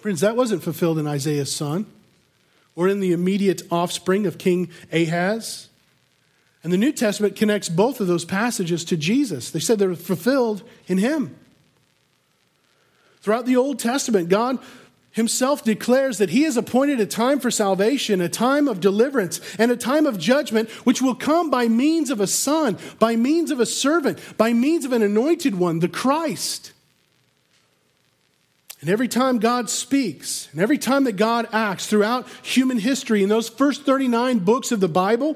Friends, 0.00 0.20
that 0.20 0.36
wasn't 0.36 0.62
fulfilled 0.62 0.98
in 0.98 1.06
Isaiah's 1.06 1.56
son 1.56 1.86
or 2.76 2.86
in 2.86 3.00
the 3.00 3.12
immediate 3.12 3.62
offspring 3.70 4.26
of 4.26 4.36
King 4.36 4.68
Ahaz. 4.92 5.67
And 6.68 6.72
the 6.74 6.76
New 6.76 6.92
Testament 6.92 7.34
connects 7.34 7.70
both 7.70 7.98
of 7.98 8.08
those 8.08 8.26
passages 8.26 8.84
to 8.84 8.96
Jesus. 8.98 9.50
They 9.50 9.58
said 9.58 9.78
they're 9.78 9.94
fulfilled 9.94 10.62
in 10.86 10.98
him. 10.98 11.34
Throughout 13.22 13.46
the 13.46 13.56
Old 13.56 13.78
Testament, 13.78 14.28
God 14.28 14.58
himself 15.10 15.64
declares 15.64 16.18
that 16.18 16.28
he 16.28 16.42
has 16.42 16.58
appointed 16.58 17.00
a 17.00 17.06
time 17.06 17.40
for 17.40 17.50
salvation, 17.50 18.20
a 18.20 18.28
time 18.28 18.68
of 18.68 18.80
deliverance, 18.80 19.40
and 19.58 19.70
a 19.70 19.78
time 19.78 20.04
of 20.04 20.18
judgment, 20.18 20.68
which 20.84 21.00
will 21.00 21.14
come 21.14 21.48
by 21.48 21.68
means 21.68 22.10
of 22.10 22.20
a 22.20 22.26
son, 22.26 22.76
by 22.98 23.16
means 23.16 23.50
of 23.50 23.60
a 23.60 23.64
servant, 23.64 24.18
by 24.36 24.52
means 24.52 24.84
of 24.84 24.92
an 24.92 25.00
anointed 25.00 25.54
one, 25.54 25.78
the 25.78 25.88
Christ. 25.88 26.74
And 28.82 28.90
every 28.90 29.08
time 29.08 29.38
God 29.38 29.70
speaks, 29.70 30.50
and 30.52 30.60
every 30.60 30.76
time 30.76 31.04
that 31.04 31.16
God 31.16 31.48
acts 31.50 31.86
throughout 31.86 32.28
human 32.42 32.78
history, 32.78 33.22
in 33.22 33.30
those 33.30 33.48
first 33.48 33.84
39 33.84 34.40
books 34.40 34.70
of 34.70 34.80
the 34.80 34.86
Bible, 34.86 35.34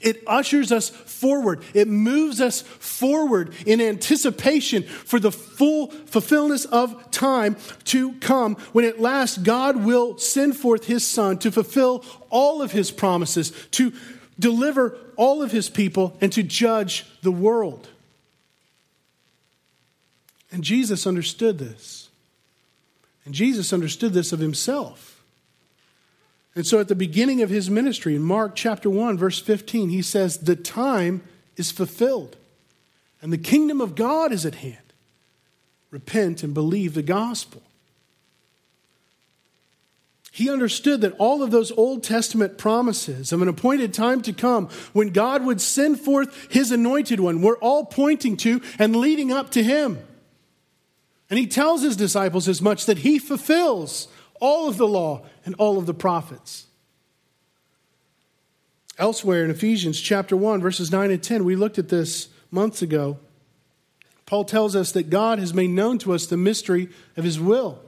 it 0.00 0.22
ushers 0.26 0.72
us 0.72 0.88
forward. 0.88 1.62
It 1.74 1.88
moves 1.88 2.40
us 2.40 2.62
forward 2.62 3.54
in 3.66 3.80
anticipation 3.80 4.82
for 4.82 5.18
the 5.18 5.32
full 5.32 5.88
fulfillment 5.90 6.66
of 6.70 7.10
time 7.10 7.56
to 7.84 8.12
come 8.14 8.56
when 8.72 8.84
at 8.84 9.00
last 9.00 9.42
God 9.42 9.84
will 9.84 10.18
send 10.18 10.56
forth 10.56 10.86
his 10.86 11.06
son 11.06 11.38
to 11.38 11.50
fulfill 11.50 12.04
all 12.30 12.62
of 12.62 12.72
his 12.72 12.90
promises, 12.90 13.52
to 13.72 13.92
deliver 14.38 14.96
all 15.16 15.42
of 15.42 15.52
his 15.52 15.70
people, 15.70 16.16
and 16.20 16.32
to 16.32 16.42
judge 16.42 17.06
the 17.22 17.32
world. 17.32 17.88
And 20.50 20.62
Jesus 20.62 21.06
understood 21.06 21.58
this. 21.58 22.08
And 23.24 23.34
Jesus 23.34 23.72
understood 23.72 24.12
this 24.12 24.32
of 24.32 24.38
himself. 24.38 25.13
And 26.54 26.66
so 26.66 26.78
at 26.78 26.88
the 26.88 26.94
beginning 26.94 27.42
of 27.42 27.50
his 27.50 27.68
ministry, 27.68 28.14
in 28.14 28.22
Mark 28.22 28.54
chapter 28.54 28.88
1, 28.88 29.18
verse 29.18 29.40
15, 29.40 29.88
he 29.88 30.02
says, 30.02 30.38
The 30.38 30.56
time 30.56 31.22
is 31.56 31.72
fulfilled, 31.72 32.36
and 33.20 33.32
the 33.32 33.38
kingdom 33.38 33.80
of 33.80 33.94
God 33.94 34.32
is 34.32 34.46
at 34.46 34.56
hand. 34.56 34.78
Repent 35.90 36.42
and 36.42 36.54
believe 36.54 36.94
the 36.94 37.02
gospel. 37.02 37.62
He 40.34 40.50
understood 40.50 41.00
that 41.02 41.14
all 41.18 41.44
of 41.44 41.52
those 41.52 41.70
Old 41.70 42.02
Testament 42.02 42.58
promises 42.58 43.32
of 43.32 43.40
an 43.40 43.46
appointed 43.46 43.94
time 43.94 44.20
to 44.22 44.32
come 44.32 44.68
when 44.92 45.10
God 45.10 45.44
would 45.44 45.60
send 45.60 46.00
forth 46.00 46.50
his 46.50 46.72
anointed 46.72 47.20
one 47.20 47.40
were 47.40 47.56
all 47.58 47.84
pointing 47.84 48.36
to 48.38 48.60
and 48.76 48.96
leading 48.96 49.30
up 49.30 49.50
to 49.50 49.62
him. 49.62 49.96
And 51.30 51.38
he 51.38 51.46
tells 51.46 51.82
his 51.82 51.94
disciples 51.94 52.48
as 52.48 52.60
much 52.60 52.86
that 52.86 52.98
he 52.98 53.20
fulfills 53.20 54.08
all 54.44 54.68
of 54.68 54.76
the 54.76 54.86
law 54.86 55.22
and 55.46 55.54
all 55.54 55.78
of 55.78 55.86
the 55.86 55.94
prophets. 55.94 56.66
Elsewhere 58.98 59.42
in 59.42 59.50
Ephesians 59.50 59.98
chapter 59.98 60.36
1, 60.36 60.60
verses 60.60 60.92
9 60.92 61.10
and 61.10 61.22
10, 61.22 61.44
we 61.44 61.56
looked 61.56 61.78
at 61.78 61.88
this 61.88 62.28
months 62.50 62.82
ago. 62.82 63.16
Paul 64.26 64.44
tells 64.44 64.76
us 64.76 64.92
that 64.92 65.08
God 65.08 65.38
has 65.38 65.54
made 65.54 65.70
known 65.70 65.96
to 66.00 66.12
us 66.12 66.26
the 66.26 66.36
mystery 66.36 66.90
of 67.16 67.24
his 67.24 67.40
will. 67.40 67.80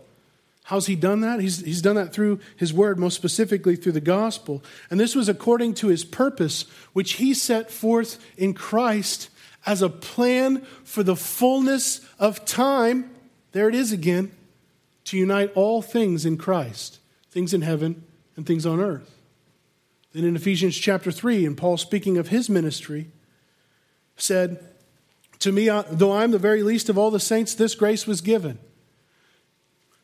How's 0.65 0.87
he 0.87 0.97
done 0.97 1.21
that? 1.21 1.41
He's, 1.41 1.61
he's 1.61 1.83
done 1.83 1.97
that 1.97 2.15
through 2.15 2.41
his 2.57 2.73
word, 2.73 2.99
most 2.99 3.17
specifically 3.17 3.77
through 3.77 3.93
the 3.93 4.01
gospel. 4.01 4.65
And 4.91 4.99
this 4.99 5.15
was 5.15 5.29
according 5.29 5.75
to 5.75 5.89
his 5.89 6.05
purpose, 6.05 6.63
which 6.95 7.15
he 7.15 7.35
set 7.35 7.71
forth 7.71 8.19
in 8.39 8.55
Christ 8.55 9.29
as 9.67 9.83
a 9.83 9.91
plan 9.91 10.63
for 10.85 11.03
the 11.03 11.17
fullness 11.17 12.01
of 12.19 12.47
time. 12.47 13.11
There 13.53 13.69
it 13.69 13.75
is 13.75 13.93
again 13.93 14.33
to 15.07 15.17
unite 15.17 15.53
all 15.55 15.83
things 15.83 16.27
in 16.27 16.37
Christ, 16.37 16.99
things 17.31 17.55
in 17.55 17.63
heaven 17.63 18.05
and 18.37 18.47
things 18.47 18.67
on 18.67 18.81
earth. 18.81 19.17
Then 20.13 20.25
in 20.25 20.37
Ephesians 20.37 20.77
chapter 20.77 21.11
3, 21.11 21.47
and 21.47 21.57
Paul 21.57 21.77
speaking 21.77 22.19
of 22.19 22.29
his 22.29 22.51
ministry, 22.51 23.09
said, 24.17 24.65
To 25.41 25.53
me, 25.53 25.69
though 25.91 26.13
I'm 26.13 26.31
the 26.31 26.39
very 26.39 26.63
least 26.63 26.89
of 26.89 26.99
all 26.99 27.11
the 27.11 27.21
saints, 27.21 27.55
this 27.55 27.75
grace 27.75 28.07
was 28.07 28.21
given 28.21 28.59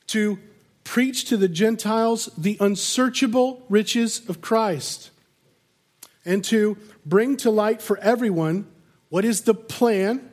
to 0.09 0.39
preach 0.85 1.25
to 1.27 1.37
the 1.37 1.49
Gentiles 1.49 2.29
the 2.37 2.57
unsearchable 2.61 3.65
riches 3.69 4.29
of 4.29 4.41
Christ 4.41 5.11
and 6.25 6.45
to 6.45 6.77
bring 7.07 7.37
to 7.39 7.51
light 7.51 7.83
for 7.83 7.99
everyone 7.99 8.67
what 9.09 9.25
is 9.25 9.43
the 9.43 9.55
plan 9.55 10.29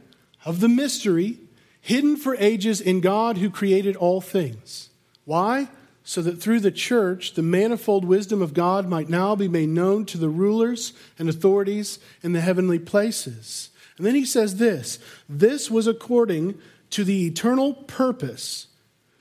of 0.46 0.60
the 0.60 0.70
mystery 0.70 1.38
hidden 1.82 2.18
for 2.18 2.36
ages 2.36 2.82
in 2.82 3.02
God 3.02 3.38
who 3.38 3.50
created 3.50 3.96
all 3.96 4.22
things. 4.22 4.90
Why? 5.26 5.70
So 6.04 6.22
that 6.22 6.42
through 6.42 6.62
the 6.62 6.72
church, 6.72 7.34
the 7.34 7.44
manifold 7.44 8.06
wisdom 8.06 8.42
of 8.42 8.54
God 8.54 8.88
might 8.88 9.10
now 9.10 9.36
be 9.36 9.48
made 9.48 9.70
known 9.70 10.06
to 10.06 10.18
the 10.18 10.30
rulers 10.30 10.94
and 11.18 11.30
authorities 11.30 12.00
in 12.24 12.34
the 12.34 12.42
heavenly 12.42 12.80
places. 12.80 13.70
And 13.98 14.06
then 14.06 14.16
he 14.16 14.26
says 14.26 14.58
this 14.58 14.98
this 15.28 15.70
was 15.70 15.86
according 15.86 16.58
to 16.92 17.04
the 17.04 17.28
eternal 17.28 17.74
purpose 17.74 18.68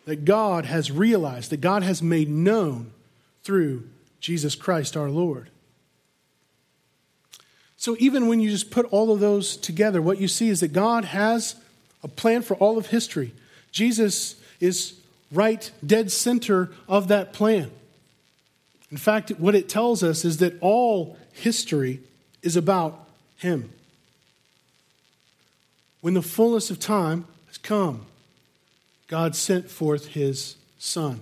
that 0.06 0.24
God 0.24 0.64
has 0.64 0.90
realized, 0.90 1.50
that 1.50 1.60
God 1.60 1.82
has 1.82 2.02
made 2.02 2.30
known 2.30 2.92
through 3.42 3.88
Jesus 4.20 4.54
Christ 4.54 4.96
our 4.96 5.10
Lord. 5.10 5.50
So 7.76 7.96
even 8.00 8.26
when 8.26 8.40
you 8.40 8.50
just 8.50 8.70
put 8.70 8.86
all 8.86 9.12
of 9.12 9.20
those 9.20 9.56
together, 9.56 10.00
what 10.00 10.18
you 10.18 10.26
see 10.26 10.48
is 10.48 10.60
that 10.60 10.72
God 10.72 11.04
has 11.04 11.54
a 12.02 12.08
plan 12.08 12.42
for 12.42 12.56
all 12.56 12.78
of 12.78 12.86
history. 12.86 13.32
Jesus 13.72 14.36
is 14.60 14.98
right 15.32 15.70
dead 15.84 16.10
center 16.10 16.70
of 16.88 17.08
that 17.08 17.32
plan. 17.32 17.70
In 18.90 18.96
fact, 18.96 19.30
what 19.32 19.54
it 19.54 19.68
tells 19.68 20.02
us 20.02 20.24
is 20.24 20.38
that 20.38 20.54
all 20.60 21.18
history 21.32 22.00
is 22.42 22.56
about 22.56 23.08
him. 23.36 23.70
When 26.00 26.14
the 26.14 26.22
fullness 26.22 26.70
of 26.70 26.80
time 26.80 27.26
has 27.46 27.58
come, 27.58 28.06
God 29.08 29.34
sent 29.34 29.70
forth 29.70 30.08
his 30.08 30.56
son. 30.78 31.20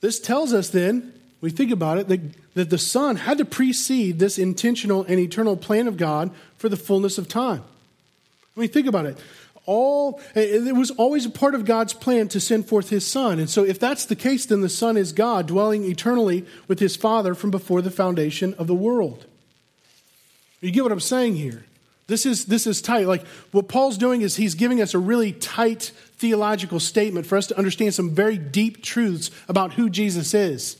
This 0.00 0.20
tells 0.20 0.52
us 0.52 0.68
then, 0.68 1.12
we 1.40 1.50
think 1.50 1.70
about 1.70 1.98
it, 1.98 2.08
that, 2.08 2.54
that 2.54 2.70
the 2.70 2.78
son 2.78 3.16
had 3.16 3.38
to 3.38 3.44
precede 3.44 4.18
this 4.18 4.38
intentional 4.38 5.04
and 5.04 5.18
eternal 5.18 5.56
plan 5.56 5.88
of 5.88 5.96
God 5.96 6.30
for 6.56 6.68
the 6.68 6.76
fullness 6.76 7.18
of 7.18 7.28
time. 7.28 7.62
I 8.56 8.60
mean, 8.60 8.68
think 8.68 8.86
about 8.86 9.06
it. 9.06 9.18
All 9.66 10.20
it 10.34 10.76
was 10.76 10.92
always 10.92 11.26
a 11.26 11.30
part 11.30 11.56
of 11.56 11.64
God's 11.64 11.92
plan 11.92 12.28
to 12.28 12.40
send 12.40 12.68
forth 12.68 12.88
his 12.90 13.04
son. 13.04 13.40
And 13.40 13.50
so 13.50 13.64
if 13.64 13.80
that's 13.80 14.06
the 14.06 14.14
case, 14.14 14.46
then 14.46 14.60
the 14.60 14.68
Son 14.68 14.96
is 14.96 15.12
God 15.12 15.48
dwelling 15.48 15.84
eternally 15.84 16.46
with 16.68 16.78
his 16.78 16.94
Father 16.94 17.34
from 17.34 17.50
before 17.50 17.82
the 17.82 17.90
foundation 17.90 18.54
of 18.54 18.68
the 18.68 18.74
world. 18.74 19.26
You 20.60 20.70
get 20.70 20.84
what 20.84 20.92
I'm 20.92 21.00
saying 21.00 21.34
here? 21.34 21.64
This 22.06 22.24
is 22.24 22.46
this 22.46 22.66
is 22.66 22.80
tight. 22.80 23.06
Like 23.06 23.26
what 23.50 23.68
Paul's 23.68 23.98
doing 23.98 24.22
is 24.22 24.36
he's 24.36 24.54
giving 24.54 24.80
us 24.80 24.94
a 24.94 24.98
really 24.98 25.32
tight 25.32 25.90
theological 26.18 26.78
statement 26.78 27.26
for 27.26 27.36
us 27.36 27.48
to 27.48 27.58
understand 27.58 27.94
some 27.94 28.10
very 28.10 28.38
deep 28.38 28.82
truths 28.82 29.30
about 29.48 29.72
who 29.72 29.90
Jesus 29.90 30.32
is. 30.32 30.76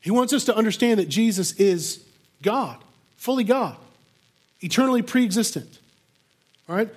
He 0.00 0.10
wants 0.10 0.32
us 0.32 0.44
to 0.44 0.56
understand 0.56 1.00
that 1.00 1.08
Jesus 1.08 1.52
is 1.54 2.02
God, 2.42 2.78
fully 3.16 3.44
God, 3.44 3.76
eternally 4.60 5.02
pre-existent. 5.02 5.78
All 6.68 6.76
right? 6.76 6.88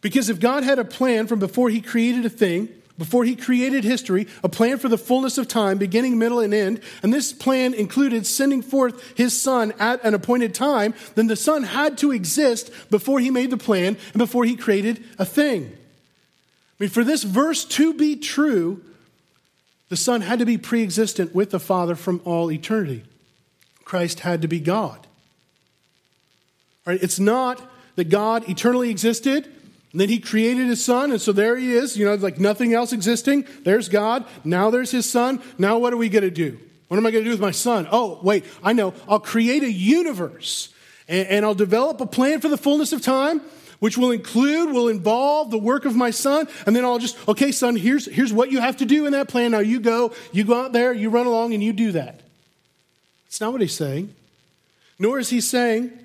Because 0.00 0.28
if 0.28 0.40
God 0.40 0.64
had 0.64 0.78
a 0.78 0.84
plan 0.84 1.26
from 1.26 1.38
before 1.38 1.70
he 1.70 1.80
created 1.80 2.24
a 2.26 2.30
thing, 2.30 2.68
before 2.98 3.24
he 3.24 3.36
created 3.36 3.84
history, 3.84 4.26
a 4.44 4.48
plan 4.48 4.78
for 4.78 4.88
the 4.88 4.98
fullness 4.98 5.38
of 5.38 5.48
time, 5.48 5.78
beginning, 5.78 6.18
middle, 6.18 6.40
and 6.40 6.52
end, 6.52 6.80
and 7.02 7.12
this 7.12 7.32
plan 7.32 7.72
included 7.72 8.26
sending 8.26 8.62
forth 8.62 9.16
his 9.16 9.40
son 9.40 9.72
at 9.78 10.04
an 10.04 10.14
appointed 10.14 10.54
time, 10.54 10.94
then 11.14 11.26
the 11.26 11.36
son 11.36 11.62
had 11.62 11.96
to 11.98 12.12
exist 12.12 12.70
before 12.90 13.18
he 13.18 13.30
made 13.30 13.50
the 13.50 13.56
plan 13.56 13.96
and 14.12 14.18
before 14.18 14.44
he 14.44 14.56
created 14.56 15.02
a 15.18 15.24
thing. 15.24 15.64
I 15.64 16.84
mean, 16.84 16.90
for 16.90 17.04
this 17.04 17.22
verse 17.22 17.64
to 17.64 17.94
be 17.94 18.16
true, 18.16 18.82
the 19.88 19.96
son 19.96 20.20
had 20.20 20.38
to 20.40 20.46
be 20.46 20.58
pre 20.58 20.82
existent 20.82 21.34
with 21.34 21.50
the 21.50 21.60
father 21.60 21.94
from 21.94 22.20
all 22.24 22.50
eternity. 22.50 23.04
Christ 23.84 24.20
had 24.20 24.42
to 24.42 24.48
be 24.48 24.60
God. 24.60 25.06
Right? 26.86 27.02
It's 27.02 27.20
not 27.20 27.60
that 27.96 28.08
God 28.08 28.48
eternally 28.48 28.90
existed 28.90 29.52
and 29.92 30.00
then 30.00 30.08
he 30.08 30.18
created 30.18 30.68
his 30.68 30.82
son, 30.82 31.12
and 31.12 31.20
so 31.20 31.32
there 31.32 31.56
he 31.56 31.74
is, 31.74 31.98
you 31.98 32.06
know, 32.06 32.14
like 32.14 32.40
nothing 32.40 32.72
else 32.72 32.94
existing. 32.94 33.46
There's 33.62 33.90
God. 33.90 34.24
Now 34.42 34.70
there's 34.70 34.90
his 34.90 35.08
son. 35.08 35.42
Now 35.58 35.78
what 35.78 35.92
are 35.92 35.98
we 35.98 36.08
going 36.08 36.24
to 36.24 36.30
do? 36.30 36.58
What 36.88 36.96
am 36.96 37.06
I 37.06 37.10
going 37.10 37.24
to 37.24 37.28
do 37.28 37.30
with 37.30 37.40
my 37.40 37.50
son? 37.50 37.86
Oh, 37.92 38.18
wait, 38.22 38.44
I 38.62 38.72
know. 38.72 38.94
I'll 39.06 39.20
create 39.20 39.62
a 39.62 39.70
universe 39.70 40.70
and, 41.08 41.28
and 41.28 41.44
I'll 41.44 41.54
develop 41.54 42.00
a 42.00 42.06
plan 42.06 42.40
for 42.40 42.48
the 42.48 42.56
fullness 42.56 42.92
of 42.94 43.02
time, 43.02 43.42
which 43.80 43.98
will 43.98 44.12
include, 44.12 44.72
will 44.72 44.88
involve 44.88 45.50
the 45.50 45.58
work 45.58 45.84
of 45.84 45.94
my 45.94 46.10
son. 46.10 46.48
And 46.66 46.74
then 46.74 46.84
I'll 46.84 46.98
just, 46.98 47.16
okay, 47.28 47.52
son, 47.52 47.76
here's, 47.76 48.06
here's 48.06 48.32
what 48.32 48.50
you 48.50 48.60
have 48.60 48.78
to 48.78 48.86
do 48.86 49.04
in 49.04 49.12
that 49.12 49.28
plan. 49.28 49.50
Now 49.50 49.58
you 49.58 49.78
go, 49.78 50.12
you 50.32 50.44
go 50.44 50.64
out 50.64 50.72
there, 50.72 50.92
you 50.94 51.10
run 51.10 51.26
along, 51.26 51.52
and 51.52 51.62
you 51.62 51.74
do 51.74 51.92
that. 51.92 52.20
That's 53.26 53.42
not 53.42 53.52
what 53.52 53.60
he's 53.60 53.74
saying. 53.76 54.14
Nor 54.98 55.18
is 55.18 55.28
he 55.28 55.42
saying, 55.42 55.98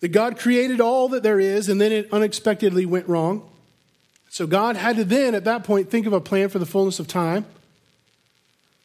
that 0.00 0.08
God 0.08 0.38
created 0.38 0.80
all 0.80 1.08
that 1.10 1.22
there 1.22 1.38
is 1.38 1.68
and 1.68 1.80
then 1.80 1.92
it 1.92 2.12
unexpectedly 2.12 2.86
went 2.86 3.08
wrong. 3.08 3.48
So 4.28 4.46
God 4.46 4.76
had 4.76 4.96
to 4.96 5.04
then, 5.04 5.34
at 5.34 5.44
that 5.44 5.64
point, 5.64 5.90
think 5.90 6.06
of 6.06 6.12
a 6.12 6.20
plan 6.20 6.48
for 6.48 6.58
the 6.58 6.66
fullness 6.66 7.00
of 7.00 7.06
time 7.06 7.44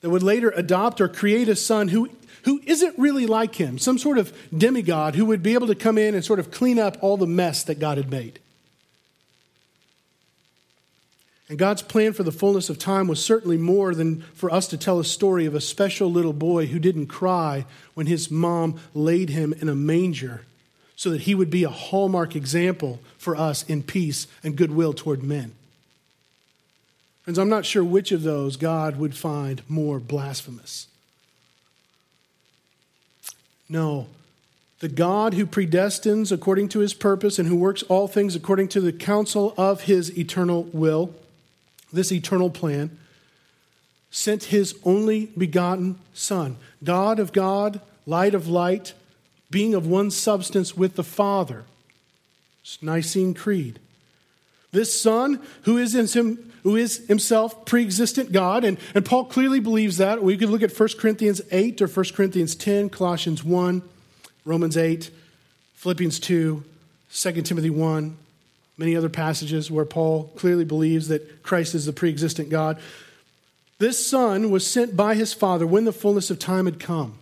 that 0.01 0.10
would 0.10 0.24
later 0.24 0.51
adopt 0.55 1.00
or 1.00 1.07
create 1.07 1.48
a 1.48 1.55
son 1.55 1.88
who, 1.88 2.10
who 2.43 2.62
isn't 2.65 2.98
really 2.98 3.25
like 3.25 3.55
him, 3.55 3.77
some 3.77 3.98
sort 3.98 4.17
of 4.17 4.36
demigod 4.55 5.15
who 5.15 5.25
would 5.25 5.43
be 5.43 5.53
able 5.53 5.67
to 5.67 5.75
come 5.75 5.98
in 5.98 6.15
and 6.15 6.25
sort 6.25 6.39
of 6.39 6.51
clean 6.51 6.79
up 6.79 6.98
all 7.01 7.15
the 7.15 7.27
mess 7.27 7.63
that 7.63 7.79
God 7.79 7.98
had 7.98 8.10
made. 8.10 8.39
And 11.48 11.60
God's 11.60 11.84
plan 11.84 12.13
for 12.13 12.24
the 12.24 12.31
fullness 12.31 12.72
of 12.72 12.79
time 12.79 13.07
was 13.07 13.24
certainly 13.24 13.57
more 13.57 13.93
than 13.93 14.22
for 14.34 14.51
us 14.51 14.67
to 14.69 14.77
tell 14.77 15.00
a 15.00 15.05
story 15.05 15.45
of 15.45 15.53
a 15.53 15.62
special 15.62 16.12
little 16.12 16.34
boy 16.34 16.65
who 16.65 16.79
didn't 16.79 17.05
cry 17.05 17.65
when 17.93 18.07
his 18.07 18.31
mom 18.31 18.79
laid 18.95 19.29
him 19.29 19.53
in 19.53 19.69
a 19.69 19.75
manger 19.75 20.41
so 21.05 21.12
that 21.12 21.21
he 21.21 21.35
would 21.35 21.51
be 21.51 21.63
a 21.63 21.69
hallmark 21.69 22.35
example 22.35 23.00
for 23.15 23.35
us 23.35 23.62
in 23.69 23.83
peace 23.83 24.25
and 24.43 24.55
goodwill 24.55 24.91
toward 24.91 25.21
men. 25.21 25.51
Friends, 27.21 27.38
I'm 27.38 27.47
not 27.47 27.63
sure 27.63 27.83
which 27.83 28.12
of 28.12 28.24
those 28.24 28.57
God 28.57 28.95
would 28.95 29.15
find 29.15 29.62
more 29.69 30.00
blasphemous. 30.00 30.88
No, 33.69 34.07
the 34.79 34.88
God 34.88 35.35
who 35.35 35.45
predestines 35.45 36.31
according 36.31 36.69
to 36.69 36.79
his 36.79 36.95
purpose 36.95 37.38
and 37.38 37.47
who 37.47 37.55
works 37.55 37.83
all 37.83 38.07
things 38.07 38.35
according 38.35 38.69
to 38.69 38.81
the 38.81 38.91
counsel 38.91 39.53
of 39.59 39.81
his 39.81 40.17
eternal 40.17 40.63
will, 40.74 41.13
this 41.93 42.12
eternal 42.12 42.50
plan, 42.50 42.97
sent 44.09 44.45
his 44.45 44.75
only 44.83 45.27
begotten 45.38 46.00
Son, 46.15 46.57
God 46.83 47.19
of 47.19 47.31
God, 47.31 47.79
light 48.07 48.33
of 48.33 48.47
light, 48.47 48.95
being 49.50 49.74
of 49.74 49.88
one 49.88 50.12
substance 50.12 50.75
with 50.75 50.96
the 50.96 51.04
Father. 51.04 51.66
It's 52.62 52.82
Nicene 52.82 53.34
Creed. 53.34 53.80
This 54.72 55.00
Son, 55.00 55.42
who 55.62 55.78
is, 55.78 55.96
him, 55.96 56.52
who 56.64 56.75
is 56.75 57.08
himself 57.08 57.66
pre 57.66 57.84
existent 57.84 58.32
God, 58.32 58.64
and, 58.64 58.78
and 58.94 59.06
Paul 59.06 59.25
clearly 59.25 59.60
believes 59.60 59.98
that. 59.98 60.22
We 60.22 60.36
could 60.36 60.50
look 60.50 60.64
at 60.64 60.78
1 60.78 60.90
Corinthians 61.00 61.42
8 61.52 61.82
or 61.82 61.88
1 61.88 62.06
Corinthians 62.14 62.56
10, 62.56 62.90
Colossians 62.90 63.44
1, 63.44 63.82
Romans 64.44 64.75
8, 64.75 65.10
Philippians 65.75 66.20
2, 66.20 66.64
2 67.14 67.42
Timothy 67.44 67.70
1, 67.70 68.18
many 68.78 68.96
other 68.98 69.08
passages 69.08 69.72
where 69.72 69.86
Paul 69.86 70.32
clearly 70.36 70.66
believes 70.66 71.08
that 71.08 71.44
Christ 71.44 71.74
is 71.75 71.86
the 71.86 71.94
pre 71.94 72.10
existent 72.10 72.50
God. 72.50 72.78
This 73.78 74.06
Son 74.06 74.52
was 74.52 74.66
sent 74.66 74.98
by 74.98 75.16
his 75.16 75.34
Father 75.34 75.68
when 75.68 75.86
the 75.86 75.94
fullness 75.94 76.30
of 76.30 76.40
time 76.40 76.66
had 76.66 76.80
come. 76.80 77.18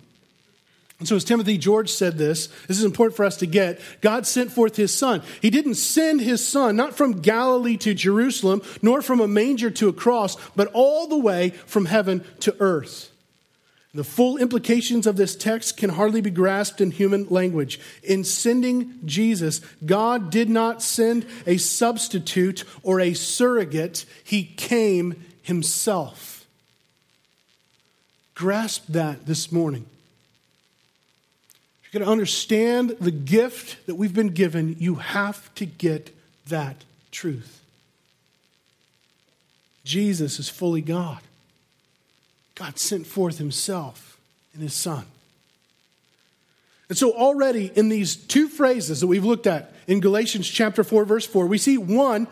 And 0.99 1.07
so, 1.07 1.15
as 1.15 1.23
Timothy 1.23 1.57
George 1.57 1.89
said 1.89 2.17
this, 2.17 2.47
this 2.67 2.77
is 2.77 2.85
important 2.85 3.17
for 3.17 3.25
us 3.25 3.37
to 3.37 3.45
get. 3.45 3.81
God 3.99 4.25
sent 4.25 4.51
forth 4.51 4.75
his 4.75 4.93
son. 4.93 5.21
He 5.41 5.49
didn't 5.49 5.75
send 5.75 6.21
his 6.21 6.45
son, 6.45 6.75
not 6.75 6.95
from 6.95 7.19
Galilee 7.19 7.77
to 7.77 7.93
Jerusalem, 7.93 8.61
nor 8.81 9.01
from 9.01 9.19
a 9.19 9.27
manger 9.27 9.69
to 9.71 9.89
a 9.89 9.93
cross, 9.93 10.37
but 10.55 10.69
all 10.73 11.07
the 11.07 11.17
way 11.17 11.49
from 11.65 11.85
heaven 11.85 12.23
to 12.41 12.55
earth. 12.59 13.11
The 13.95 14.03
full 14.03 14.37
implications 14.37 15.05
of 15.05 15.17
this 15.17 15.35
text 15.35 15.77
can 15.77 15.91
hardly 15.91 16.21
be 16.21 16.31
grasped 16.31 16.81
in 16.81 16.89
human 16.89 17.27
language. 17.29 17.79
In 18.01 18.23
sending 18.23 18.99
Jesus, 19.05 19.61
God 19.85 20.31
did 20.31 20.49
not 20.49 20.81
send 20.81 21.27
a 21.45 21.57
substitute 21.57 22.63
or 22.81 22.99
a 22.99 23.13
surrogate, 23.13 24.05
He 24.23 24.45
came 24.45 25.23
Himself. 25.43 26.47
Grasp 28.33 28.85
that 28.87 29.27
this 29.27 29.51
morning 29.51 29.85
you're 31.93 32.03
to 32.03 32.11
understand 32.11 32.95
the 32.99 33.11
gift 33.11 33.85
that 33.85 33.95
we've 33.95 34.13
been 34.13 34.29
given, 34.29 34.75
you 34.79 34.95
have 34.95 35.53
to 35.55 35.65
get 35.65 36.09
that 36.47 36.83
truth. 37.11 37.61
Jesus 39.83 40.39
is 40.39 40.49
fully 40.49 40.81
God. 40.81 41.19
God 42.55 42.79
sent 42.79 43.05
forth 43.05 43.37
himself 43.37 44.17
in 44.55 44.61
his 44.61 44.73
Son. 44.73 45.05
And 46.89 46.97
so, 46.97 47.11
already 47.11 47.71
in 47.75 47.89
these 47.89 48.15
two 48.15 48.47
phrases 48.47 49.01
that 49.01 49.07
we've 49.07 49.23
looked 49.23 49.47
at 49.47 49.73
in 49.87 49.99
Galatians 49.99 50.49
chapter 50.49 50.83
4, 50.83 51.05
verse 51.05 51.25
4, 51.25 51.45
we 51.45 51.57
see 51.57 51.77
one, 51.77 52.27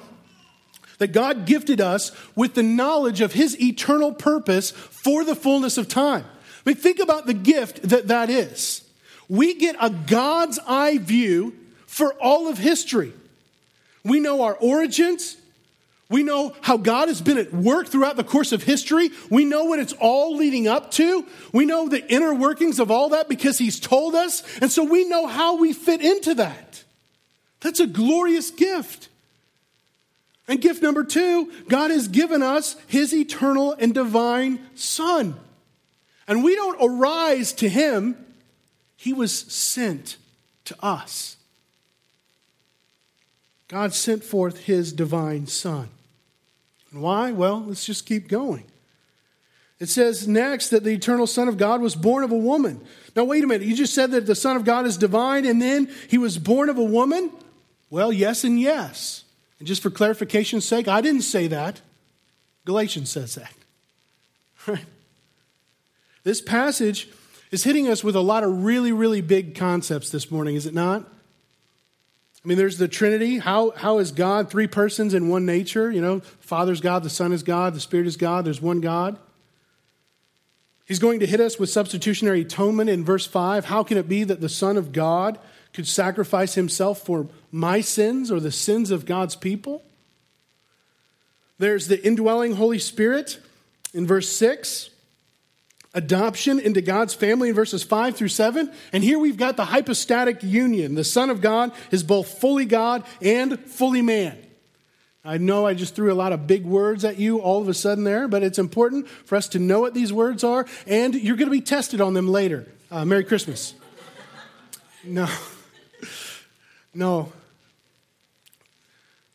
that 0.98 1.10
God 1.14 1.46
gifted 1.46 1.82
us 1.82 2.12
with 2.36 2.54
the 2.54 2.64
knowledge 2.64 3.22
of 3.22 3.34
his 3.34 3.60
eternal 3.60 4.14
purpose 4.14 4.72
for 4.72 5.24
the 5.24 5.36
fullness 5.36 5.78
of 5.78 5.88
time. 5.88 6.26
I 6.26 6.70
mean, 6.70 6.76
think 6.76 7.00
about 7.00 7.26
the 7.26 7.34
gift 7.34 7.82
that 7.90 8.08
that 8.10 8.30
is 8.30 8.84
we 9.30 9.54
get 9.56 9.76
a 9.80 9.90
God's 9.90 10.60
eye 10.68 10.98
view 10.98 11.56
for 11.86 12.14
all 12.16 12.48
of 12.48 12.58
history. 12.58 13.14
We 14.04 14.20
know 14.20 14.42
our 14.44 14.56
origins. 14.56 15.38
We 16.10 16.24
know 16.24 16.54
how 16.60 16.76
God 16.76 17.08
has 17.08 17.22
been 17.22 17.38
at 17.38 17.54
work 17.54 17.88
throughout 17.88 18.18
the 18.18 18.24
course 18.24 18.52
of 18.52 18.64
history. 18.64 19.12
We 19.30 19.46
know 19.46 19.64
what 19.64 19.80
it's 19.80 19.94
all 19.94 20.36
leading 20.36 20.68
up 20.68 20.92
to. 20.92 21.26
We 21.54 21.66
know 21.66 21.88
the 21.88 22.06
inner 22.12 22.34
workings 22.34 22.80
of 22.80 22.92
all 22.92 23.10
that 23.10 23.30
because 23.30 23.58
He's 23.58 23.80
told 23.80 24.14
us. 24.14 24.44
And 24.60 24.70
so 24.70 24.84
we 24.84 25.06
know 25.06 25.28
how 25.28 25.56
we 25.56 25.72
fit 25.72 26.02
into 26.02 26.36
that. 26.36 26.84
That's 27.62 27.80
a 27.80 27.88
glorious 27.88 28.52
gift. 28.52 29.08
And 30.50 30.60
gift 30.60 30.82
number 30.82 31.06
two, 31.06 31.50
God 31.70 31.92
has 31.92 32.10
given 32.10 32.42
us 32.42 32.76
His 32.88 33.14
eternal 33.14 33.72
and 33.72 33.94
divine 33.94 34.60
Son. 34.76 35.36
And 36.28 36.44
we 36.44 36.56
don't 36.56 36.78
arise 36.82 37.54
to 37.54 37.70
Him 37.70 38.18
he 39.02 39.14
was 39.14 39.34
sent 39.34 40.18
to 40.64 40.76
us. 40.80 41.36
God 43.68 43.96
sent 43.96 44.24
forth 44.24 44.66
his 44.66 44.94
divine 44.94 45.48
Son. 45.48 45.90
And 46.92 47.02
why? 47.02 47.32
Well, 47.32 47.64
let's 47.66 47.84
just 47.84 48.06
keep 48.06 48.28
going. 48.28 48.66
It 49.80 49.90
says 49.90 50.28
next 50.28 50.70
that 50.70 50.84
the 50.84 50.92
eternal 50.92 51.26
Son 51.26 51.48
of 51.48 51.58
God 51.58 51.82
was 51.82 51.96
born 51.96 52.24
of 52.24 52.32
a 52.32 52.38
woman. 52.38 52.80
Now, 53.16 53.24
wait 53.24 53.44
a 53.44 53.48
minute. 53.48 53.66
You 53.66 53.76
just 53.76 53.96
said 53.96 54.12
that 54.12 54.28
the 54.28 54.36
Son 54.36 54.56
of 54.56 54.66
God 54.66 54.86
is 54.86 54.98
divine 54.98 55.48
and 55.48 55.60
then 55.60 55.90
he 56.08 56.20
was 56.20 56.38
born 56.38 56.70
of 56.70 56.78
a 56.78 56.84
woman? 56.84 57.32
Well, 57.90 58.14
yes 58.14 58.44
and 58.44 58.62
yes. 58.62 59.24
And 59.58 59.68
just 59.68 59.82
for 59.82 59.90
clarification's 59.90 60.66
sake, 60.66 60.88
I 60.88 61.02
didn't 61.02 61.24
say 61.24 61.48
that. 61.48 61.82
Galatians 62.66 63.10
says 63.10 63.34
that. 63.34 63.54
Right? 64.68 64.86
This 66.24 66.40
passage 66.40 67.10
is 67.52 67.64
hitting 67.64 67.88
us 67.88 68.04
with 68.04 68.16
a 68.16 68.22
lot 68.22 68.44
of 68.44 68.64
really, 68.64 68.92
really 68.92 69.22
big 69.22 69.56
concepts 69.56 70.10
this 70.10 70.32
morning, 70.32 70.56
is 70.56 70.66
it 70.66 70.74
not? 70.74 71.04
I 72.44 72.48
mean, 72.48 72.58
there's 72.58 72.78
the 72.78 72.88
Trinity. 72.88 73.38
How, 73.38 73.72
how 73.72 74.00
is 74.00 74.12
God 74.12 74.50
three 74.50 74.68
persons 74.68 75.14
in 75.14 75.30
one 75.30 75.46
nature? 75.46 75.92
You 75.92 76.02
know, 76.02 76.20
Father's 76.40 76.82
God, 76.82 77.04
the 77.04 77.10
Son 77.10 77.34
is 77.34 77.44
God, 77.44 77.76
the 77.76 77.80
Spirit 77.80 78.08
is 78.08 78.18
God, 78.18 78.46
there's 78.46 78.62
one 78.62 78.82
God. 78.82 79.20
He's 80.86 81.00
going 81.00 81.20
to 81.20 81.28
hit 81.28 81.40
us 81.40 81.60
with 81.60 81.70
substitutionary 81.70 82.42
atonement 82.42 82.90
in 82.90 83.06
verse 83.06 83.26
5. 83.26 83.66
How 83.66 83.84
can 83.84 83.98
it 83.98 84.10
be 84.10 84.24
that 84.24 84.42
the 84.42 84.50
Son 84.50 84.76
of 84.76 84.92
God 84.92 85.38
could 85.72 85.88
sacrifice 85.88 86.56
himself 86.56 87.00
for 87.00 87.28
my 87.52 87.80
sins 87.80 88.32
or 88.32 88.40
the 88.40 88.52
sins 88.52 88.92
of 88.92 89.06
God's 89.06 89.36
people? 89.36 89.84
There's 91.60 91.88
the 91.88 92.04
indwelling 92.06 92.56
Holy 92.56 92.80
Spirit 92.80 93.40
in 93.94 94.08
verse 94.08 94.28
6 94.30 94.91
adoption 95.94 96.60
into 96.60 96.82
God's 96.82 97.14
family 97.14 97.50
in 97.50 97.56
verses 97.56 97.84
5 97.84 98.16
through 98.16 98.30
7. 98.30 98.72
And 98.94 99.04
here 99.04 99.20
we've 99.20 99.38
got 99.38 99.58
the 99.58 99.66
hypostatic 99.66 100.44
union. 100.44 100.96
The 100.96 101.04
Son 101.04 101.30
of 101.30 101.42
God 101.42 101.72
is 101.92 102.04
both 102.04 102.40
fully 102.40 102.66
God 102.66 103.04
and 103.22 103.60
fully 103.60 104.02
man. 104.02 104.38
I 105.24 105.38
know 105.38 105.68
I 105.68 105.76
just 105.76 105.94
threw 105.96 106.12
a 106.12 106.16
lot 106.16 106.34
of 106.34 106.48
big 106.48 106.66
words 106.66 107.06
at 107.06 107.20
you 107.20 107.40
all 107.40 107.62
of 107.62 107.70
a 107.70 107.76
sudden 107.76 108.04
there, 108.04 108.28
but 108.28 108.42
it's 108.42 108.58
important 108.58 109.08
for 109.08 109.36
us 109.36 109.50
to 109.50 109.60
know 109.60 109.80
what 109.80 109.94
these 109.94 110.12
words 110.12 110.44
are, 110.44 110.66
and 110.88 111.14
you're 111.14 111.36
going 111.36 111.48
to 111.48 111.52
be 111.52 111.62
tested 111.62 112.02
on 112.02 112.16
them 112.16 112.28
later. 112.28 112.68
Uh, 112.90 113.06
Merry 113.06 113.24
Christmas. 113.24 113.76
No. 115.04 115.28
No. 116.94 117.32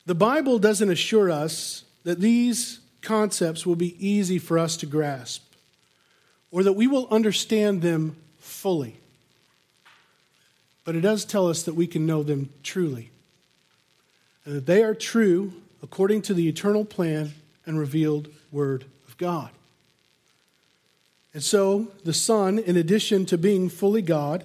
The 0.07 0.14
Bible 0.14 0.59
doesn't 0.59 0.90
assure 0.90 1.31
us 1.31 1.85
that 2.05 2.21
these 2.21 2.81
concepts 3.01 3.64
will 3.64 3.77
be 3.77 3.95
easy 4.05 4.38
for 4.38 4.59
us 4.59 4.77
to 4.79 4.87
grasp 4.87 5.45
or 6.57 6.62
that 6.62 6.73
we 6.73 6.87
will 6.87 7.07
understand 7.11 7.83
them 7.83 8.16
fully. 8.38 8.97
But 10.87 10.97
it 10.97 11.03
does 11.03 11.27
tell 11.27 11.49
us 11.49 11.64
that 11.64 11.75
we 11.75 11.87
can 11.87 12.07
know 12.07 12.23
them 12.23 12.49
truly, 12.62 13.11
and 14.47 14.57
that 14.57 14.64
they 14.64 14.83
are 14.83 14.95
true 14.95 15.53
according 15.83 16.23
to 16.23 16.33
the 16.33 16.49
eternal 16.49 16.87
plan 16.87 17.35
and 17.66 17.79
revealed 17.79 18.29
Word 18.51 18.87
of 19.07 19.19
God. 19.19 19.51
And 21.35 21.45
so 21.45 21.88
the 22.05 22.14
Son, 22.14 22.59
in 22.59 22.79
addition 22.79 23.27
to 23.27 23.37
being 23.37 23.69
fully 23.69 24.01
God, 24.01 24.42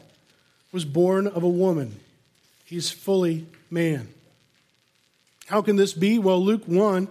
was 0.74 0.84
born 0.84 1.28
of 1.28 1.44
a 1.44 1.50
woman. 1.50 1.98
He's 2.66 2.92
fully 2.92 3.46
man. 3.70 4.10
How 5.46 5.62
can 5.62 5.78
this 5.78 5.94
be? 5.94 6.20
Well, 6.20 6.44
Luke 6.44 6.64
1 6.66 7.08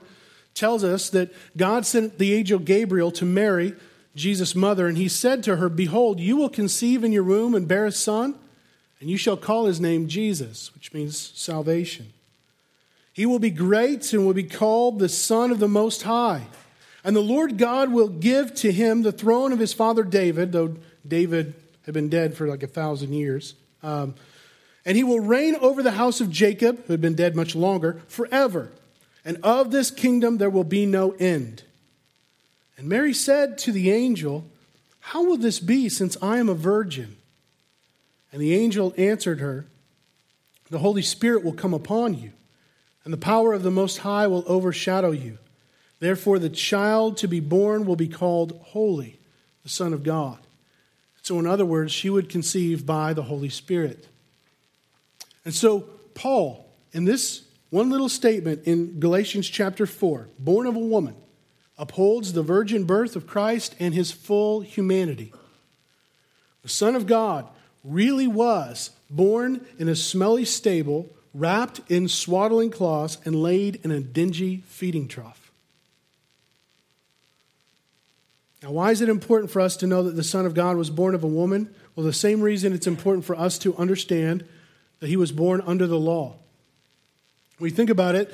tells 0.53 0.85
us 0.85 1.09
that 1.09 1.33
God 1.57 1.87
sent 1.87 2.19
the 2.19 2.35
angel 2.35 2.59
Gabriel 2.59 3.11
to 3.13 3.25
Mary, 3.25 3.75
Jesus' 4.15 4.55
mother, 4.55 4.87
and 4.87 4.97
he 4.97 5.09
said 5.09 5.43
to 5.45 5.57
her, 5.57 5.69
Behold, 5.69 6.21
you 6.21 6.37
will 6.37 6.49
conceive 6.49 7.05
in 7.05 7.13
your 7.13 7.25
womb 7.25 7.55
and 7.55 7.69
bear 7.69 7.87
a 7.87 7.93
son 7.93 8.35
and 9.01 9.09
you 9.09 9.17
shall 9.17 9.37
call 9.37 9.65
his 9.65 9.81
name 9.81 10.09
Jesus, 10.09 10.73
which 10.75 10.93
means 10.93 11.33
salvation. 11.35 12.13
He 13.13 13.27
will 13.27 13.39
be 13.39 13.51
great 13.51 14.13
and 14.13 14.27
will 14.27 14.35
be 14.35 14.45
called 14.45 14.99
the 14.99 15.09
Son 15.09 15.51
of 15.51 15.59
the 15.59 15.69
Most 15.69 16.03
High. 16.03 16.47
And 17.03 17.17
the 17.17 17.21
Lord 17.21 17.57
God 17.57 17.91
will 17.91 18.09
give 18.09 18.55
to 18.57 18.71
him 18.71 19.03
the 19.03 19.13
throne 19.13 19.53
of 19.53 19.59
his 19.59 19.73
father 19.73 20.05
David, 20.05 20.53
though 20.53 20.77
David 21.07 21.55
had 21.87 21.95
been 21.95 22.11
dead 22.11 22.37
for 22.37 22.47
like 22.47 22.63
a 22.63 22.67
thousand 22.67 23.15
years. 23.15 23.55
Um, 23.83 24.15
and 24.85 24.97
he 24.97 25.05
will 25.05 25.21
reign 25.21 25.57
over 25.57 25.83
the 25.83 25.93
house 25.93 26.21
of 26.21 26.31
Jacob, 26.31 26.85
who 26.87 26.93
had 26.93 27.01
been 27.01 27.15
dead 27.15 27.35
much 27.35 27.57
longer, 27.57 28.03
forever. 28.07 28.71
And 29.25 29.39
of 29.43 29.71
this 29.71 29.91
kingdom 29.91 30.37
there 30.37 30.51
will 30.51 30.65
be 30.65 30.85
no 30.85 31.13
end. 31.13 31.63
And 32.81 32.89
Mary 32.89 33.13
said 33.13 33.59
to 33.59 33.73
the 33.73 33.91
angel, 33.91 34.51
How 35.01 35.23
will 35.23 35.37
this 35.37 35.61
be 35.61 35.91
since 35.91 36.17
I 36.23 36.39
am 36.39 36.49
a 36.49 36.55
virgin? 36.55 37.19
And 38.33 38.41
the 38.41 38.55
angel 38.55 38.95
answered 38.97 39.39
her, 39.39 39.67
The 40.71 40.79
Holy 40.79 41.03
Spirit 41.03 41.45
will 41.45 41.53
come 41.53 41.75
upon 41.75 42.15
you, 42.15 42.33
and 43.05 43.13
the 43.13 43.19
power 43.19 43.53
of 43.53 43.65
the 43.65 43.71
Most 43.71 43.99
High 43.99 44.27
will 44.29 44.45
overshadow 44.47 45.11
you. 45.11 45.37
Therefore, 45.99 46.39
the 46.39 46.49
child 46.49 47.19
to 47.19 47.29
be 47.29 47.39
born 47.39 47.85
will 47.85 47.97
be 47.97 48.09
called 48.09 48.59
Holy, 48.69 49.21
the 49.63 49.69
Son 49.69 49.93
of 49.93 50.03
God. 50.03 50.39
So, 51.21 51.39
in 51.39 51.47
other 51.47 51.67
words, 51.67 51.93
she 51.93 52.09
would 52.09 52.31
conceive 52.31 52.87
by 52.87 53.13
the 53.13 53.25
Holy 53.25 53.51
Spirit. 53.51 54.09
And 55.45 55.53
so, 55.53 55.81
Paul, 56.15 56.67
in 56.93 57.05
this 57.05 57.43
one 57.69 57.91
little 57.91 58.09
statement 58.09 58.63
in 58.65 58.99
Galatians 59.01 59.51
chapter 59.51 59.85
4, 59.85 60.31
born 60.39 60.67
of 60.67 60.77
a 60.77 60.79
woman, 60.79 61.15
upholds 61.81 62.35
the 62.35 62.43
virgin 62.43 62.85
birth 62.85 63.17
of 63.17 63.27
Christ 63.27 63.75
and 63.81 63.95
his 63.95 64.13
full 64.13 64.61
humanity. 64.61 65.33
The 66.63 66.69
Son 66.69 66.95
of 66.95 67.07
God 67.07 67.49
really 67.83 68.27
was 68.27 68.91
born 69.09 69.67
in 69.79 69.89
a 69.89 69.97
smelly 69.97 70.45
stable, 70.45 71.09
wrapped 71.33 71.81
in 71.89 72.07
swaddling 72.07 72.71
cloths, 72.71 73.17
and 73.25 73.35
laid 73.35 73.81
in 73.83 73.91
a 73.91 74.01
dingy 74.01 74.63
feeding 74.67 75.09
trough. 75.09 75.51
Now, 78.63 78.73
why 78.73 78.91
is 78.91 79.01
it 79.01 79.09
important 79.09 79.51
for 79.51 79.61
us 79.61 79.75
to 79.79 79.87
know 79.87 80.03
that 80.03 80.17
the 80.17 80.23
Son 80.23 80.45
of 80.45 80.53
God 80.53 80.77
was 80.77 80.91
born 80.91 81.15
of 81.15 81.25
a 81.25 81.29
woman? 81.29 81.75
Well, 81.97 82.05
the 82.05 82.13
same 82.13 82.43
reason 82.43 82.75
it's 82.75 82.87
important 82.87 83.25
for 83.25 83.35
us 83.37 83.59
to 83.61 83.75
understand 83.77 84.45
that 84.99 85.09
he 85.09 85.17
was 85.17 85.33
born 85.33 85.63
under 85.63 85.87
the 85.87 85.99
law. 85.99 86.37
When 87.57 87.71
we 87.71 87.71
think 87.71 87.89
about 87.89 88.17
it, 88.17 88.31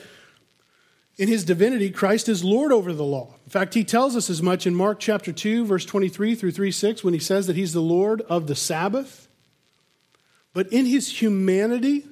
in 1.18 1.29
his 1.29 1.44
divinity, 1.44 1.90
Christ 1.90 2.29
is 2.29 2.44
Lord 2.44 2.72
over 2.72 2.92
the 2.92 3.05
law. 3.05 3.35
In 3.44 3.50
fact, 3.50 3.72
he 3.74 3.85
tells 3.85 4.16
us 4.16 4.29
as 4.29 4.42
much 4.42 4.66
in 4.66 4.74
Mark 4.74 5.00
chapter 5.00 5.33
2, 5.33 5.64
verse 5.64 5.87
23 5.87 6.35
through 6.35 6.50
36, 6.50 7.02
when 7.02 7.14
he 7.14 7.20
says 7.20 7.46
that 7.46 7.57
he's 7.57 7.72
the 7.72 7.81
Lord 7.81 8.20
of 8.22 8.46
the 8.46 8.55
Sabbath. 8.55 9.26
But 10.52 10.70
in 10.72 10.85
his 10.85 11.20
humanity, 11.20 12.05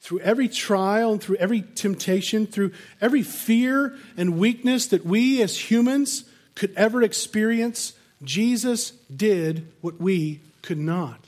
through 0.00 0.20
every 0.20 0.48
trial 0.48 1.12
and 1.12 1.22
through 1.22 1.36
every 1.36 1.62
temptation, 1.62 2.46
through 2.46 2.72
every 3.00 3.22
fear 3.22 3.96
and 4.16 4.38
weakness 4.38 4.88
that 4.88 5.06
we 5.06 5.40
as 5.40 5.70
humans 5.70 6.24
could 6.56 6.72
ever 6.76 7.02
experience, 7.02 7.92
Jesus 8.24 8.90
did 9.14 9.68
what 9.82 10.00
we 10.00 10.40
could 10.62 10.78
not. 10.78 11.20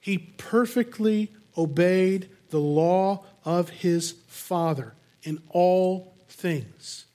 He 0.00 0.18
perfectly 0.18 1.30
obeyed 1.56 2.28
the 2.48 2.58
law 2.58 3.24
of 3.44 3.68
his 3.68 4.14
Father 4.26 4.94
in 5.22 5.42
all 5.50 6.14
things, 6.28 7.06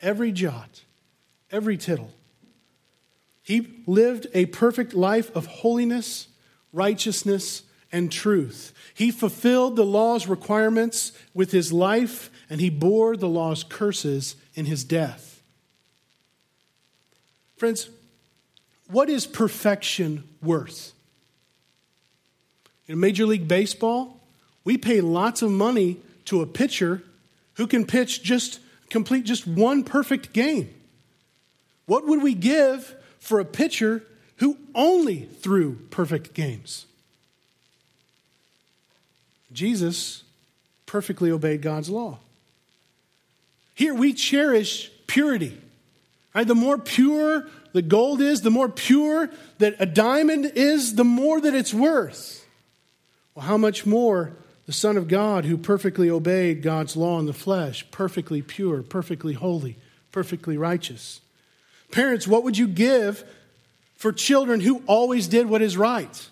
every 0.00 0.32
jot, 0.32 0.82
every 1.50 1.76
tittle. 1.76 2.10
He 3.42 3.82
lived 3.86 4.26
a 4.34 4.46
perfect 4.46 4.94
life 4.94 5.34
of 5.34 5.46
holiness 5.46 6.28
righteousness, 6.72 7.62
and 7.90 8.12
truth. 8.12 8.72
He 8.92 9.10
fulfilled 9.10 9.76
the 9.76 9.84
law's 9.84 10.26
requirements 10.26 11.12
with 11.32 11.52
his 11.52 11.72
life, 11.72 12.30
and 12.50 12.60
he 12.60 12.70
bore 12.70 13.16
the 13.16 13.28
law's 13.28 13.64
curses 13.64 14.36
in 14.54 14.66
his 14.66 14.84
death. 14.84 15.42
Friends, 17.56 17.88
what 18.90 19.08
is 19.08 19.26
perfection 19.26 20.24
worth? 20.42 20.92
In 22.86 23.00
Major 23.00 23.26
League 23.26 23.48
Baseball, 23.48 24.20
we 24.64 24.76
pay 24.76 25.00
lots 25.00 25.42
of 25.42 25.50
money 25.50 25.98
to 26.26 26.42
a 26.42 26.46
pitcher 26.46 27.02
who 27.58 27.66
can 27.66 27.86
pitch 27.86 28.22
just 28.22 28.58
complete 28.88 29.24
just 29.24 29.46
one 29.46 29.84
perfect 29.84 30.32
game. 30.32 30.74
What 31.84 32.06
would 32.06 32.22
we 32.22 32.32
give 32.34 32.94
for 33.20 33.40
a 33.40 33.44
pitcher 33.44 34.02
who 34.38 34.56
only 34.74 35.22
threw 35.40 35.74
perfect 35.90 36.34
games. 36.34 36.86
Jesus 39.52 40.22
perfectly 40.86 41.30
obeyed 41.30 41.62
God's 41.62 41.90
law. 41.90 42.18
Here 43.74 43.94
we 43.94 44.12
cherish 44.12 44.90
purity. 45.06 45.60
Right? 46.34 46.46
The 46.46 46.54
more 46.54 46.78
pure 46.78 47.46
the 47.72 47.82
gold 47.82 48.20
is, 48.20 48.42
the 48.42 48.50
more 48.50 48.68
pure 48.68 49.30
that 49.58 49.76
a 49.78 49.86
diamond 49.86 50.52
is, 50.54 50.94
the 50.94 51.04
more 51.04 51.40
that 51.40 51.54
it's 51.54 51.74
worth. 51.74 52.46
Well, 53.34 53.46
how 53.46 53.56
much 53.56 53.86
more 53.86 54.32
the 54.68 54.74
Son 54.74 54.98
of 54.98 55.08
God, 55.08 55.46
who 55.46 55.56
perfectly 55.56 56.10
obeyed 56.10 56.60
God's 56.60 56.94
law 56.94 57.18
in 57.18 57.24
the 57.24 57.32
flesh, 57.32 57.90
perfectly 57.90 58.42
pure, 58.42 58.82
perfectly 58.82 59.32
holy, 59.32 59.78
perfectly 60.12 60.58
righteous. 60.58 61.22
Parents, 61.90 62.28
what 62.28 62.44
would 62.44 62.58
you 62.58 62.68
give 62.68 63.24
for 63.96 64.12
children 64.12 64.60
who 64.60 64.82
always 64.86 65.26
did 65.26 65.48
what 65.48 65.62
is 65.62 65.78
right? 65.78 66.28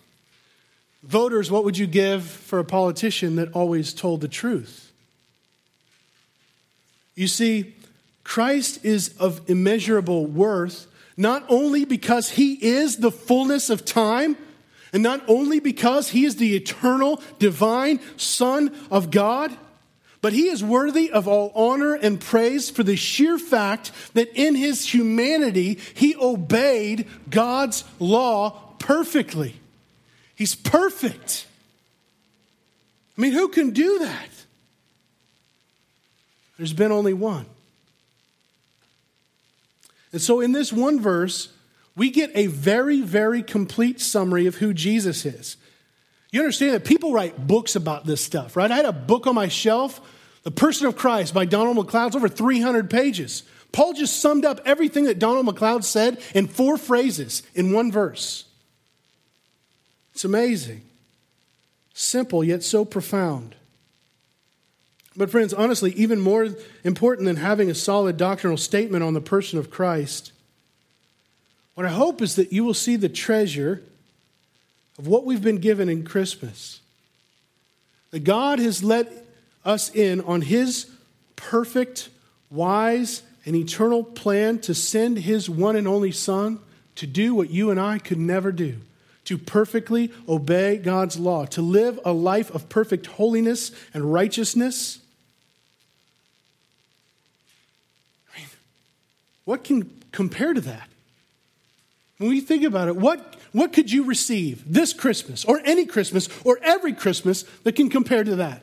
Voters, 1.02 1.50
what 1.50 1.64
would 1.64 1.78
you 1.78 1.86
give 1.86 2.24
for 2.24 2.58
a 2.58 2.64
politician 2.64 3.36
that 3.36 3.54
always 3.54 3.94
told 3.94 4.20
the 4.20 4.28
truth? 4.28 4.92
You 7.14 7.28
see, 7.28 7.74
Christ 8.22 8.84
is 8.84 9.16
of 9.16 9.48
immeasurable 9.48 10.26
worth, 10.26 10.86
not 11.16 11.42
only 11.48 11.86
because 11.86 12.28
he 12.28 12.52
is 12.62 12.98
the 12.98 13.10
fullness 13.10 13.70
of 13.70 13.86
time, 13.86 14.36
and 14.96 15.02
not 15.02 15.20
only 15.28 15.60
because 15.60 16.08
he 16.08 16.24
is 16.24 16.36
the 16.36 16.56
eternal, 16.56 17.20
divine 17.38 18.00
Son 18.16 18.74
of 18.90 19.10
God, 19.10 19.54
but 20.22 20.32
he 20.32 20.48
is 20.48 20.64
worthy 20.64 21.10
of 21.10 21.28
all 21.28 21.52
honor 21.54 21.92
and 21.92 22.18
praise 22.18 22.70
for 22.70 22.82
the 22.82 22.96
sheer 22.96 23.38
fact 23.38 23.92
that 24.14 24.30
in 24.34 24.54
his 24.54 24.94
humanity, 24.94 25.78
he 25.92 26.16
obeyed 26.16 27.06
God's 27.28 27.84
law 27.98 28.58
perfectly. 28.78 29.56
He's 30.34 30.54
perfect. 30.54 31.46
I 33.18 33.20
mean, 33.20 33.32
who 33.32 33.48
can 33.48 33.72
do 33.72 33.98
that? 33.98 34.30
There's 36.56 36.72
been 36.72 36.90
only 36.90 37.12
one. 37.12 37.44
And 40.10 40.22
so, 40.22 40.40
in 40.40 40.52
this 40.52 40.72
one 40.72 41.00
verse, 41.00 41.52
we 41.96 42.10
get 42.10 42.30
a 42.34 42.46
very, 42.46 43.00
very 43.00 43.42
complete 43.42 44.00
summary 44.00 44.46
of 44.46 44.56
who 44.56 44.74
Jesus 44.74 45.24
is. 45.24 45.56
You 46.30 46.40
understand 46.40 46.74
that 46.74 46.84
people 46.84 47.12
write 47.12 47.46
books 47.46 47.74
about 47.76 48.04
this 48.04 48.22
stuff, 48.22 48.56
right? 48.56 48.70
I 48.70 48.76
had 48.76 48.84
a 48.84 48.92
book 48.92 49.26
on 49.26 49.34
my 49.34 49.48
shelf 49.48 50.00
the 50.46 50.52
Person 50.52 50.86
of 50.86 50.94
Christ 50.94 51.34
by 51.34 51.44
Donald 51.44 51.76
MacLeod's 51.76 52.14
over 52.14 52.28
300 52.28 52.88
pages. 52.88 53.42
Paul 53.72 53.94
just 53.94 54.20
summed 54.20 54.44
up 54.44 54.60
everything 54.64 55.06
that 55.06 55.18
Donald 55.18 55.44
MacLeod 55.44 55.84
said 55.84 56.22
in 56.36 56.46
four 56.46 56.76
phrases 56.76 57.42
in 57.56 57.72
one 57.72 57.90
verse. 57.90 58.44
It's 60.14 60.24
amazing. 60.24 60.82
Simple, 61.94 62.44
yet 62.44 62.62
so 62.62 62.84
profound. 62.84 63.56
But, 65.16 65.30
friends, 65.30 65.52
honestly, 65.52 65.92
even 65.94 66.20
more 66.20 66.48
important 66.84 67.26
than 67.26 67.36
having 67.36 67.68
a 67.68 67.74
solid 67.74 68.16
doctrinal 68.16 68.56
statement 68.56 69.02
on 69.02 69.14
the 69.14 69.20
person 69.20 69.58
of 69.58 69.68
Christ, 69.68 70.30
what 71.76 71.84
I 71.84 71.90
hope 71.90 72.22
is 72.22 72.36
that 72.36 72.54
you 72.54 72.64
will 72.64 72.74
see 72.74 72.96
the 72.96 73.08
treasure 73.08 73.82
of 74.98 75.06
what 75.06 75.26
we've 75.26 75.42
been 75.42 75.58
given 75.58 75.90
in 75.90 76.04
Christmas. 76.04 76.80
That 78.12 78.24
God 78.24 78.58
has 78.58 78.82
let 78.82 79.12
us 79.62 79.94
in 79.94 80.22
on 80.22 80.40
his 80.40 80.90
perfect, 81.36 82.08
wise, 82.50 83.22
and 83.44 83.54
eternal 83.54 84.02
plan 84.02 84.58
to 84.60 84.74
send 84.74 85.18
his 85.18 85.50
one 85.50 85.76
and 85.76 85.86
only 85.86 86.12
Son 86.12 86.60
to 86.94 87.06
do 87.06 87.34
what 87.34 87.50
you 87.50 87.70
and 87.70 87.78
I 87.78 87.98
could 87.98 88.18
never 88.18 88.52
do 88.52 88.80
to 89.26 89.36
perfectly 89.36 90.10
obey 90.26 90.78
God's 90.78 91.18
law, 91.18 91.44
to 91.46 91.60
live 91.60 92.00
a 92.06 92.12
life 92.12 92.50
of 92.54 92.70
perfect 92.70 93.04
holiness 93.04 93.70
and 93.92 94.14
righteousness. 94.14 95.00
I 98.34 98.38
mean, 98.38 98.46
what 99.44 99.62
can 99.62 99.90
compare 100.10 100.54
to 100.54 100.60
that? 100.62 100.88
When 102.18 102.32
you 102.32 102.40
think 102.40 102.64
about 102.64 102.88
it, 102.88 102.96
what, 102.96 103.36
what 103.52 103.72
could 103.72 103.90
you 103.90 104.04
receive 104.04 104.62
this 104.66 104.92
Christmas, 104.92 105.44
or 105.44 105.60
any 105.64 105.84
Christmas, 105.84 106.28
or 106.44 106.58
every 106.62 106.94
Christmas 106.94 107.42
that 107.64 107.76
can 107.76 107.90
compare 107.90 108.24
to 108.24 108.36
that? 108.36 108.62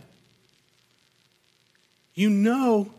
You 2.15 2.29
know 2.29 2.91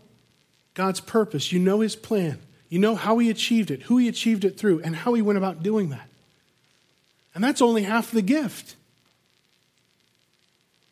God's 0.75 1.01
purpose, 1.01 1.53
you 1.53 1.59
know 1.59 1.81
His 1.81 1.97
plan, 1.97 2.39
you 2.69 2.79
know 2.79 2.95
how 2.95 3.19
He 3.19 3.31
achieved 3.31 3.71
it, 3.71 3.83
who 3.83 3.97
He 3.99 4.09
achieved 4.09 4.45
it 4.45 4.57
through, 4.59 4.83
and 4.83 4.95
how 4.95 5.15
He 5.15 5.23
went 5.23 5.39
about 5.39 5.63
doing 5.63 5.91
that. 5.91 6.09
And 7.35 7.43
that's 7.43 7.61
only 7.63 7.83
half 7.83 8.13
the 8.13 8.23
gift. 8.23 8.77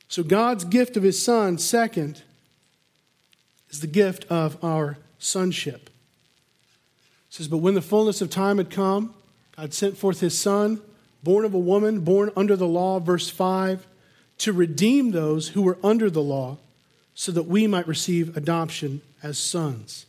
So, 0.09 0.23
God's 0.23 0.65
gift 0.65 0.97
of 0.97 1.05
His 1.05 1.23
Son, 1.23 1.57
second, 1.57 2.23
is 3.71 3.81
the 3.81 3.87
gift 3.87 4.25
of 4.29 4.63
our 4.63 4.99
sonship. 5.19 5.87
It 5.87 7.35
says, 7.35 7.49
But 7.49 7.59
when 7.59 7.75
the 7.75 7.81
fullness 7.81 8.21
of 8.21 8.29
time 8.29 8.59
had 8.59 8.71
come, 8.71 9.15
God 9.57 9.75
sent 9.75 9.97
forth 9.97 10.21
His 10.21 10.39
Son, 10.39 10.81
born 11.23 11.45
of 11.45 11.55
a 11.55 11.59
woman, 11.59 12.01
born 12.01 12.31
under 12.37 12.57
the 12.57 12.67
law, 12.67 12.99
verse 12.99 13.29
5, 13.29 13.87
to 14.39 14.53
redeem 14.53 15.11
those 15.11 15.49
who 15.49 15.63
were 15.63 15.79
under 15.85 16.11
the 16.11 16.23
law, 16.23 16.59
so 17.15 17.31
that 17.33 17.45
we 17.45 17.67
might 17.67 17.87
receive 17.87 18.37
adoption 18.37 19.03
as 19.23 19.39
sons. 19.39 20.07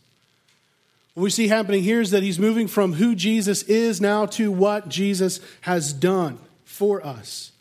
What 1.13 1.23
we 1.23 1.29
see 1.29 1.47
happening 1.47 1.84
here 1.84 2.01
is 2.01 2.12
that 2.12 2.23
he's 2.23 2.39
moving 2.39 2.67
from 2.67 2.93
who 2.93 3.13
Jesus 3.13 3.62
is 3.63 4.01
now 4.01 4.25
to 4.27 4.51
what 4.51 4.89
Jesus 4.89 5.39
has 5.62 5.93
done 5.93 6.39
for 6.63 7.06
us. 7.06 7.51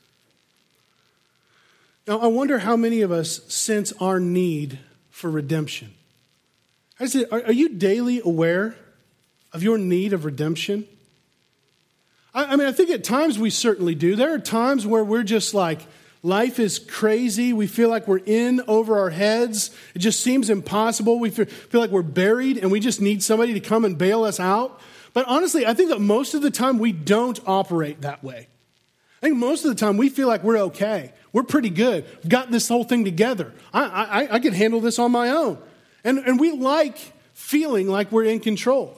Now, 2.06 2.18
I 2.18 2.26
wonder 2.28 2.60
how 2.60 2.76
many 2.76 3.02
of 3.02 3.12
us 3.12 3.42
sense 3.52 3.92
our 4.00 4.18
need 4.18 4.78
for 5.10 5.30
redemption. 5.30 5.94
It, 6.98 7.30
are 7.30 7.52
you 7.52 7.68
daily 7.70 8.20
aware 8.24 8.76
of 9.52 9.62
your 9.62 9.76
need 9.76 10.12
of 10.12 10.24
redemption? 10.24 10.86
I 12.34 12.56
mean, 12.56 12.66
I 12.66 12.72
think 12.72 12.90
at 12.90 13.04
times 13.04 13.38
we 13.38 13.50
certainly 13.50 13.94
do. 13.94 14.16
There 14.16 14.32
are 14.32 14.38
times 14.38 14.86
where 14.86 15.04
we're 15.04 15.22
just 15.22 15.52
like, 15.52 15.86
Life 16.24 16.60
is 16.60 16.78
crazy. 16.78 17.52
We 17.52 17.66
feel 17.66 17.88
like 17.88 18.06
we're 18.06 18.20
in 18.24 18.62
over 18.68 19.00
our 19.00 19.10
heads. 19.10 19.72
It 19.94 19.98
just 19.98 20.20
seems 20.20 20.50
impossible. 20.50 21.18
We 21.18 21.30
feel 21.30 21.80
like 21.80 21.90
we're 21.90 22.02
buried 22.02 22.58
and 22.58 22.70
we 22.70 22.78
just 22.78 23.00
need 23.00 23.24
somebody 23.24 23.54
to 23.54 23.60
come 23.60 23.84
and 23.84 23.98
bail 23.98 24.22
us 24.22 24.38
out. 24.38 24.80
But 25.14 25.26
honestly, 25.26 25.66
I 25.66 25.74
think 25.74 25.90
that 25.90 26.00
most 26.00 26.34
of 26.34 26.42
the 26.42 26.50
time 26.50 26.78
we 26.78 26.92
don't 26.92 27.40
operate 27.44 28.02
that 28.02 28.22
way. 28.22 28.46
I 29.20 29.26
think 29.26 29.36
most 29.36 29.64
of 29.64 29.70
the 29.70 29.74
time 29.74 29.96
we 29.96 30.08
feel 30.08 30.28
like 30.28 30.44
we're 30.44 30.58
okay. 30.58 31.12
We're 31.32 31.42
pretty 31.42 31.70
good. 31.70 32.04
We've 32.22 32.28
got 32.28 32.52
this 32.52 32.68
whole 32.68 32.84
thing 32.84 33.04
together. 33.04 33.52
I, 33.72 33.82
I, 33.82 34.34
I 34.34 34.38
can 34.38 34.52
handle 34.52 34.80
this 34.80 35.00
on 35.00 35.10
my 35.10 35.30
own. 35.30 35.58
And, 36.04 36.18
and 36.18 36.38
we 36.38 36.52
like 36.52 36.98
feeling 37.34 37.88
like 37.88 38.12
we're 38.12 38.24
in 38.24 38.38
control, 38.38 38.96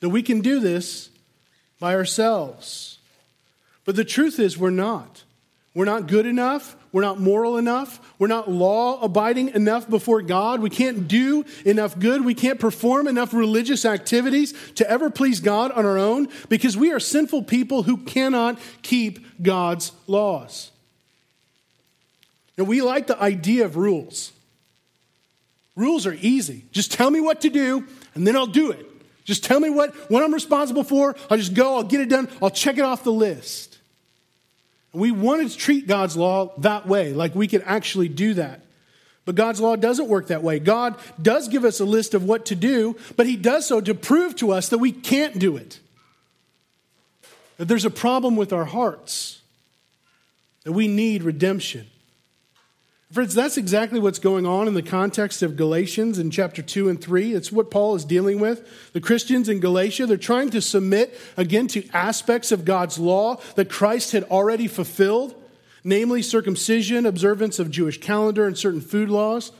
that 0.00 0.10
we 0.10 0.22
can 0.22 0.40
do 0.40 0.60
this 0.60 1.10
by 1.82 1.96
ourselves. 1.96 2.98
But 3.84 3.96
the 3.96 4.04
truth 4.04 4.38
is, 4.38 4.56
we're 4.56 4.70
not. 4.70 5.24
We're 5.74 5.84
not 5.84 6.06
good 6.06 6.26
enough. 6.26 6.76
We're 6.92 7.02
not 7.02 7.18
moral 7.18 7.56
enough. 7.56 7.98
We're 8.20 8.28
not 8.28 8.48
law 8.48 9.00
abiding 9.00 9.48
enough 9.48 9.90
before 9.90 10.22
God. 10.22 10.60
We 10.60 10.70
can't 10.70 11.08
do 11.08 11.44
enough 11.64 11.98
good. 11.98 12.24
We 12.24 12.34
can't 12.34 12.60
perform 12.60 13.08
enough 13.08 13.34
religious 13.34 13.84
activities 13.84 14.54
to 14.76 14.88
ever 14.88 15.10
please 15.10 15.40
God 15.40 15.72
on 15.72 15.84
our 15.84 15.98
own 15.98 16.28
because 16.48 16.76
we 16.76 16.92
are 16.92 17.00
sinful 17.00 17.42
people 17.44 17.82
who 17.82 17.96
cannot 17.96 18.60
keep 18.82 19.42
God's 19.42 19.90
laws. 20.06 20.70
And 22.56 22.68
we 22.68 22.80
like 22.80 23.08
the 23.08 23.20
idea 23.20 23.64
of 23.64 23.76
rules. 23.76 24.30
Rules 25.74 26.06
are 26.06 26.16
easy. 26.20 26.64
Just 26.70 26.92
tell 26.92 27.10
me 27.10 27.20
what 27.20 27.40
to 27.40 27.50
do 27.50 27.88
and 28.14 28.24
then 28.24 28.36
I'll 28.36 28.46
do 28.46 28.70
it. 28.70 28.86
Just 29.24 29.44
tell 29.44 29.60
me 29.60 29.70
what, 29.70 29.94
what 30.10 30.22
I'm 30.22 30.34
responsible 30.34 30.84
for. 30.84 31.14
I'll 31.30 31.36
just 31.36 31.54
go, 31.54 31.76
I'll 31.76 31.84
get 31.84 32.00
it 32.00 32.08
done, 32.08 32.28
I'll 32.42 32.50
check 32.50 32.78
it 32.78 32.84
off 32.84 33.04
the 33.04 33.12
list. 33.12 33.78
We 34.92 35.10
wanted 35.10 35.50
to 35.50 35.56
treat 35.56 35.86
God's 35.86 36.16
law 36.16 36.52
that 36.58 36.86
way, 36.86 37.12
like 37.12 37.34
we 37.34 37.48
could 37.48 37.62
actually 37.64 38.08
do 38.08 38.34
that. 38.34 38.60
But 39.24 39.36
God's 39.36 39.60
law 39.60 39.76
doesn't 39.76 40.08
work 40.08 40.26
that 40.28 40.42
way. 40.42 40.58
God 40.58 40.96
does 41.20 41.48
give 41.48 41.64
us 41.64 41.78
a 41.80 41.84
list 41.84 42.14
of 42.14 42.24
what 42.24 42.46
to 42.46 42.56
do, 42.56 42.96
but 43.16 43.26
He 43.26 43.36
does 43.36 43.66
so 43.66 43.80
to 43.80 43.94
prove 43.94 44.36
to 44.36 44.52
us 44.52 44.68
that 44.70 44.78
we 44.78 44.90
can't 44.92 45.38
do 45.38 45.56
it. 45.56 45.78
That 47.56 47.66
there's 47.66 47.84
a 47.84 47.90
problem 47.90 48.34
with 48.36 48.52
our 48.52 48.64
hearts, 48.64 49.40
that 50.64 50.72
we 50.72 50.88
need 50.88 51.22
redemption. 51.22 51.86
Friends, 53.12 53.34
that's 53.34 53.58
exactly 53.58 54.00
what's 54.00 54.18
going 54.18 54.46
on 54.46 54.66
in 54.68 54.72
the 54.72 54.80
context 54.80 55.42
of 55.42 55.54
Galatians 55.54 56.18
in 56.18 56.30
chapter 56.30 56.62
2 56.62 56.88
and 56.88 56.98
3. 56.98 57.34
It's 57.34 57.52
what 57.52 57.70
Paul 57.70 57.94
is 57.94 58.06
dealing 58.06 58.40
with. 58.40 58.66
The 58.94 59.02
Christians 59.02 59.50
in 59.50 59.60
Galatia, 59.60 60.06
they're 60.06 60.16
trying 60.16 60.48
to 60.48 60.62
submit 60.62 61.14
again 61.36 61.66
to 61.68 61.86
aspects 61.92 62.52
of 62.52 62.64
God's 62.64 62.98
law 62.98 63.36
that 63.56 63.68
Christ 63.68 64.12
had 64.12 64.24
already 64.24 64.66
fulfilled, 64.66 65.34
namely 65.84 66.22
circumcision, 66.22 67.04
observance 67.04 67.58
of 67.58 67.70
Jewish 67.70 68.00
calendar, 68.00 68.46
and 68.46 68.56
certain 68.56 68.80
food 68.80 69.10
laws. 69.10 69.52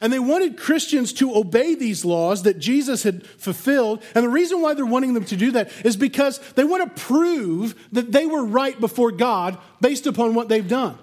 And 0.00 0.12
they 0.12 0.18
wanted 0.18 0.58
Christians 0.58 1.12
to 1.14 1.36
obey 1.36 1.76
these 1.76 2.04
laws 2.04 2.42
that 2.42 2.58
Jesus 2.58 3.04
had 3.04 3.24
fulfilled. 3.24 4.02
And 4.16 4.24
the 4.24 4.28
reason 4.28 4.60
why 4.60 4.74
they're 4.74 4.84
wanting 4.84 5.14
them 5.14 5.24
to 5.26 5.36
do 5.36 5.52
that 5.52 5.70
is 5.84 5.96
because 5.96 6.40
they 6.54 6.64
want 6.64 6.96
to 6.96 7.00
prove 7.00 7.76
that 7.92 8.10
they 8.10 8.26
were 8.26 8.44
right 8.44 8.80
before 8.80 9.12
God 9.12 9.56
based 9.80 10.08
upon 10.08 10.34
what 10.34 10.48
they've 10.48 10.66
done. 10.66 10.98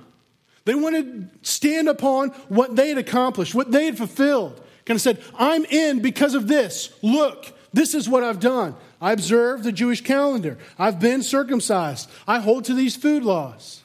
They 0.70 0.76
wanted 0.76 1.32
to 1.42 1.50
stand 1.50 1.90
upon 1.90 2.30
what 2.48 2.76
they 2.76 2.90
had 2.90 3.00
accomplished, 3.00 3.56
what 3.56 3.72
they 3.72 3.86
had 3.86 3.98
fulfilled. 3.98 4.62
Kind 4.86 4.98
of 4.98 5.02
said, 5.02 5.20
I'm 5.34 5.66
in 5.66 6.00
because 6.00 6.36
of 6.36 6.48
this. 6.48 6.94
Look, 7.02 7.52
this 7.74 7.96
is 7.96 8.08
what 8.08 8.24
I've 8.24 8.40
done. 8.40 8.76
I 9.02 9.12
observe 9.12 9.64
the 9.64 9.72
Jewish 9.72 10.02
calendar. 10.02 10.60
I've 10.78 11.00
been 11.00 11.24
circumcised. 11.24 12.08
I 12.28 12.38
hold 12.38 12.66
to 12.66 12.76
these 12.76 12.96
food 12.96 13.24
laws. 13.24 13.82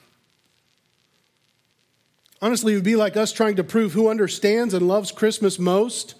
Honestly, 2.39 2.73
it 2.73 2.75
would 2.75 2.85
be 2.85 2.95
like 2.95 3.17
us 3.17 3.31
trying 3.31 3.55
to 3.55 3.63
prove 3.63 3.93
who 3.93 4.07
understands 4.07 4.75
and 4.75 4.87
loves 4.87 5.11
Christmas 5.11 5.57
most 5.57 6.13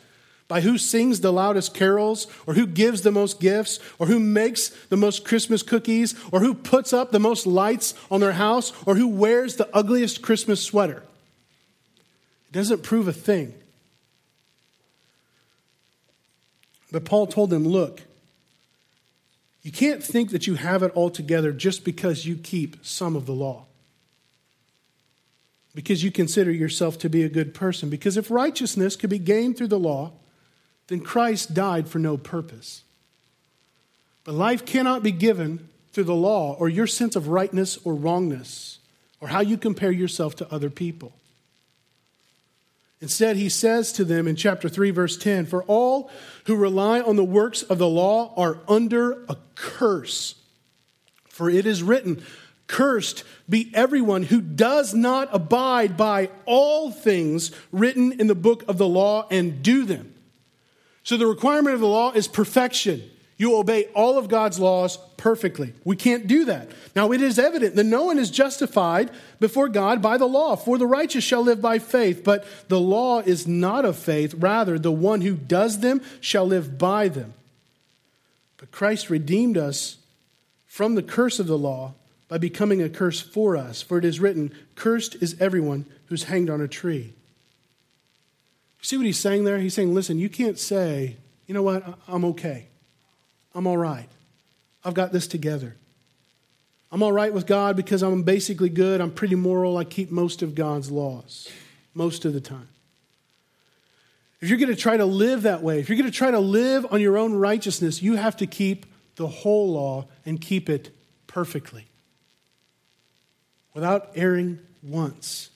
by 0.47 0.61
who 0.61 0.77
sings 0.77 1.21
the 1.21 1.33
loudest 1.33 1.73
carols, 1.73 2.27
or 2.45 2.53
who 2.53 2.67
gives 2.67 3.01
the 3.01 3.11
most 3.11 3.39
gifts, 3.39 3.79
or 3.97 4.05
who 4.05 4.19
makes 4.19 4.69
the 4.89 4.97
most 4.97 5.25
Christmas 5.25 5.63
cookies, 5.63 6.13
or 6.31 6.39
who 6.39 6.53
puts 6.53 6.93
up 6.93 7.11
the 7.11 7.19
most 7.19 7.47
lights 7.47 7.95
on 8.11 8.19
their 8.19 8.33
house, 8.33 8.71
or 8.85 8.95
who 8.95 9.07
wears 9.07 9.55
the 9.55 9.67
ugliest 9.75 10.21
Christmas 10.21 10.61
sweater. 10.61 11.01
It 12.49 12.53
doesn't 12.53 12.83
prove 12.83 13.07
a 13.07 13.13
thing. 13.13 13.53
But 16.91 17.05
Paul 17.05 17.25
told 17.25 17.49
them, 17.49 17.67
look, 17.67 18.03
you 19.63 19.71
can't 19.71 20.03
think 20.03 20.29
that 20.29 20.45
you 20.45 20.53
have 20.53 20.83
it 20.83 20.91
all 20.93 21.09
together 21.09 21.51
just 21.51 21.83
because 21.83 22.27
you 22.27 22.35
keep 22.35 22.85
some 22.85 23.15
of 23.15 23.25
the 23.25 23.33
law. 23.33 23.65
Because 25.73 26.03
you 26.03 26.11
consider 26.11 26.51
yourself 26.51 26.99
to 26.99 27.09
be 27.09 27.23
a 27.23 27.29
good 27.29 27.55
person. 27.55 27.89
Because 27.89 28.15
if 28.15 28.29
righteousness 28.29 28.95
could 28.95 29.09
be 29.09 29.17
gained 29.17 29.57
through 29.57 29.69
the 29.69 29.79
law, 29.79 30.11
then 30.87 31.01
Christ 31.01 31.53
died 31.53 31.87
for 31.87 31.99
no 31.99 32.17
purpose. 32.17 32.83
But 34.23 34.35
life 34.35 34.65
cannot 34.65 35.03
be 35.03 35.11
given 35.11 35.69
through 35.93 36.05
the 36.05 36.15
law 36.15 36.55
or 36.59 36.67
your 36.67 36.87
sense 36.87 37.15
of 37.15 37.29
rightness 37.29 37.77
or 37.83 37.95
wrongness 37.95 38.79
or 39.21 39.29
how 39.29 39.39
you 39.39 39.57
compare 39.57 39.91
yourself 39.91 40.35
to 40.35 40.53
other 40.53 40.69
people. 40.69 41.13
Instead, 43.01 43.35
he 43.35 43.49
says 43.49 43.91
to 43.93 44.03
them 44.03 44.27
in 44.27 44.35
chapter 44.35 44.67
3, 44.67 44.91
verse 44.91 45.17
10 45.17 45.45
For 45.45 45.63
all 45.63 46.09
who 46.45 46.55
rely 46.55 47.01
on 47.01 47.15
the 47.15 47.23
works 47.23 47.61
of 47.61 47.77
the 47.77 47.87
law 47.87 48.33
are 48.35 48.59
under 48.67 49.23
a 49.29 49.37
curse. 49.55 50.35
For 51.29 51.49
it 51.49 51.65
is 51.65 51.83
written, 51.83 52.23
Cursed 52.67 53.23
be 53.47 53.69
everyone 53.75 54.23
who 54.23 54.41
does 54.41 54.95
not 54.95 55.29
abide 55.31 55.97
by 55.97 56.31
all 56.45 56.89
things 56.89 57.51
written 57.71 58.19
in 58.19 58.25
the 58.25 58.33
book 58.33 58.63
of 58.67 58.79
the 58.79 58.87
law 58.87 59.27
and 59.29 59.61
do 59.61 59.85
them. 59.85 60.14
So 61.05 61.17
the 61.17 61.27
requirement 61.27 61.75
of 61.75 61.79
the 61.79 61.87
law 61.87 62.11
is 62.11 62.27
perfection. 62.27 63.03
You 63.37 63.57
obey 63.57 63.85
all 63.93 64.17
of 64.17 64.27
God's 64.27 64.59
laws 64.59 64.97
perfectly. 65.17 65.73
We 65.83 65.95
can't 65.95 66.25
do 66.25 66.45
that. 66.45 66.71
Now, 66.95 67.11
it 67.11 67.21
is 67.21 67.37
evident 67.37 67.75
that 67.75 67.83
no 67.83 68.05
one 68.05 68.17
is 68.17 68.31
justified 68.31 69.11
before 69.39 69.69
God 69.69 70.01
by 70.01 70.17
the 70.17 70.25
law, 70.25 70.55
for 70.55 70.77
the 70.77 70.87
righteous 70.87 71.23
shall 71.23 71.43
live 71.43 71.61
by 71.61 71.77
faith. 71.77 72.23
But 72.23 72.45
the 72.69 72.79
law 72.79 73.19
is 73.19 73.45
not 73.45 73.85
of 73.85 73.97
faith. 73.97 74.33
Rather, 74.33 74.79
the 74.79 74.91
one 74.91 75.21
who 75.21 75.35
does 75.35 75.79
them 75.79 76.01
shall 76.21 76.45
live 76.45 76.77
by 76.77 77.07
them. 77.07 77.33
But 78.57 78.71
Christ 78.71 79.09
redeemed 79.09 79.57
us 79.57 79.97
from 80.65 80.95
the 80.95 81.03
curse 81.03 81.39
of 81.39 81.45
the 81.45 81.57
law 81.57 81.93
by 82.29 82.39
becoming 82.39 82.81
a 82.81 82.89
curse 82.89 83.21
for 83.21 83.55
us. 83.55 83.81
For 83.81 83.99
it 83.99 84.05
is 84.05 84.19
written, 84.19 84.51
Cursed 84.75 85.21
is 85.21 85.39
everyone 85.39 85.85
who's 86.07 86.23
hanged 86.23 86.49
on 86.49 86.61
a 86.61 86.67
tree. 86.67 87.13
See 88.85 88.97
what 88.97 89.07
he's 89.07 89.17
saying 89.17 89.45
there? 89.45 89.57
He's 89.57 89.73
saying, 89.73 89.95
listen, 89.95 90.19
you 90.19 90.29
can't 90.29 90.59
say, 90.59 91.17
you 91.47 91.55
know 91.55 91.63
what, 91.63 91.97
I'm 92.07 92.23
okay. 92.25 92.67
I'm 93.55 93.65
all 93.65 93.77
right. 93.77 94.07
I've 94.83 94.93
got 94.93 95.11
this 95.11 95.25
together. 95.25 95.75
I'm 96.91 97.01
all 97.01 97.11
right 97.11 97.33
with 97.33 97.47
God 97.47 97.75
because 97.75 98.03
I'm 98.03 98.21
basically 98.21 98.69
good. 98.69 99.01
I'm 99.01 99.09
pretty 99.09 99.33
moral. 99.33 99.75
I 99.75 99.85
keep 99.85 100.11
most 100.11 100.43
of 100.43 100.53
God's 100.53 100.91
laws, 100.91 101.49
most 101.95 102.25
of 102.25 102.33
the 102.33 102.39
time. 102.39 102.67
If 104.39 104.49
you're 104.49 104.59
going 104.59 104.69
to 104.69 104.75
try 104.75 104.97
to 104.97 105.05
live 105.05 105.41
that 105.41 105.63
way, 105.63 105.79
if 105.79 105.89
you're 105.89 105.97
going 105.97 106.11
to 106.11 106.15
try 106.15 106.29
to 106.29 106.39
live 106.39 106.85
on 106.91 107.01
your 107.01 107.17
own 107.17 107.33
righteousness, 107.33 108.03
you 108.03 108.17
have 108.17 108.37
to 108.37 108.45
keep 108.45 108.85
the 109.15 109.25
whole 109.25 109.71
law 109.71 110.05
and 110.27 110.39
keep 110.39 110.69
it 110.69 110.95
perfectly 111.25 111.87
without 113.73 114.11
erring 114.13 114.59
once. 114.83 115.49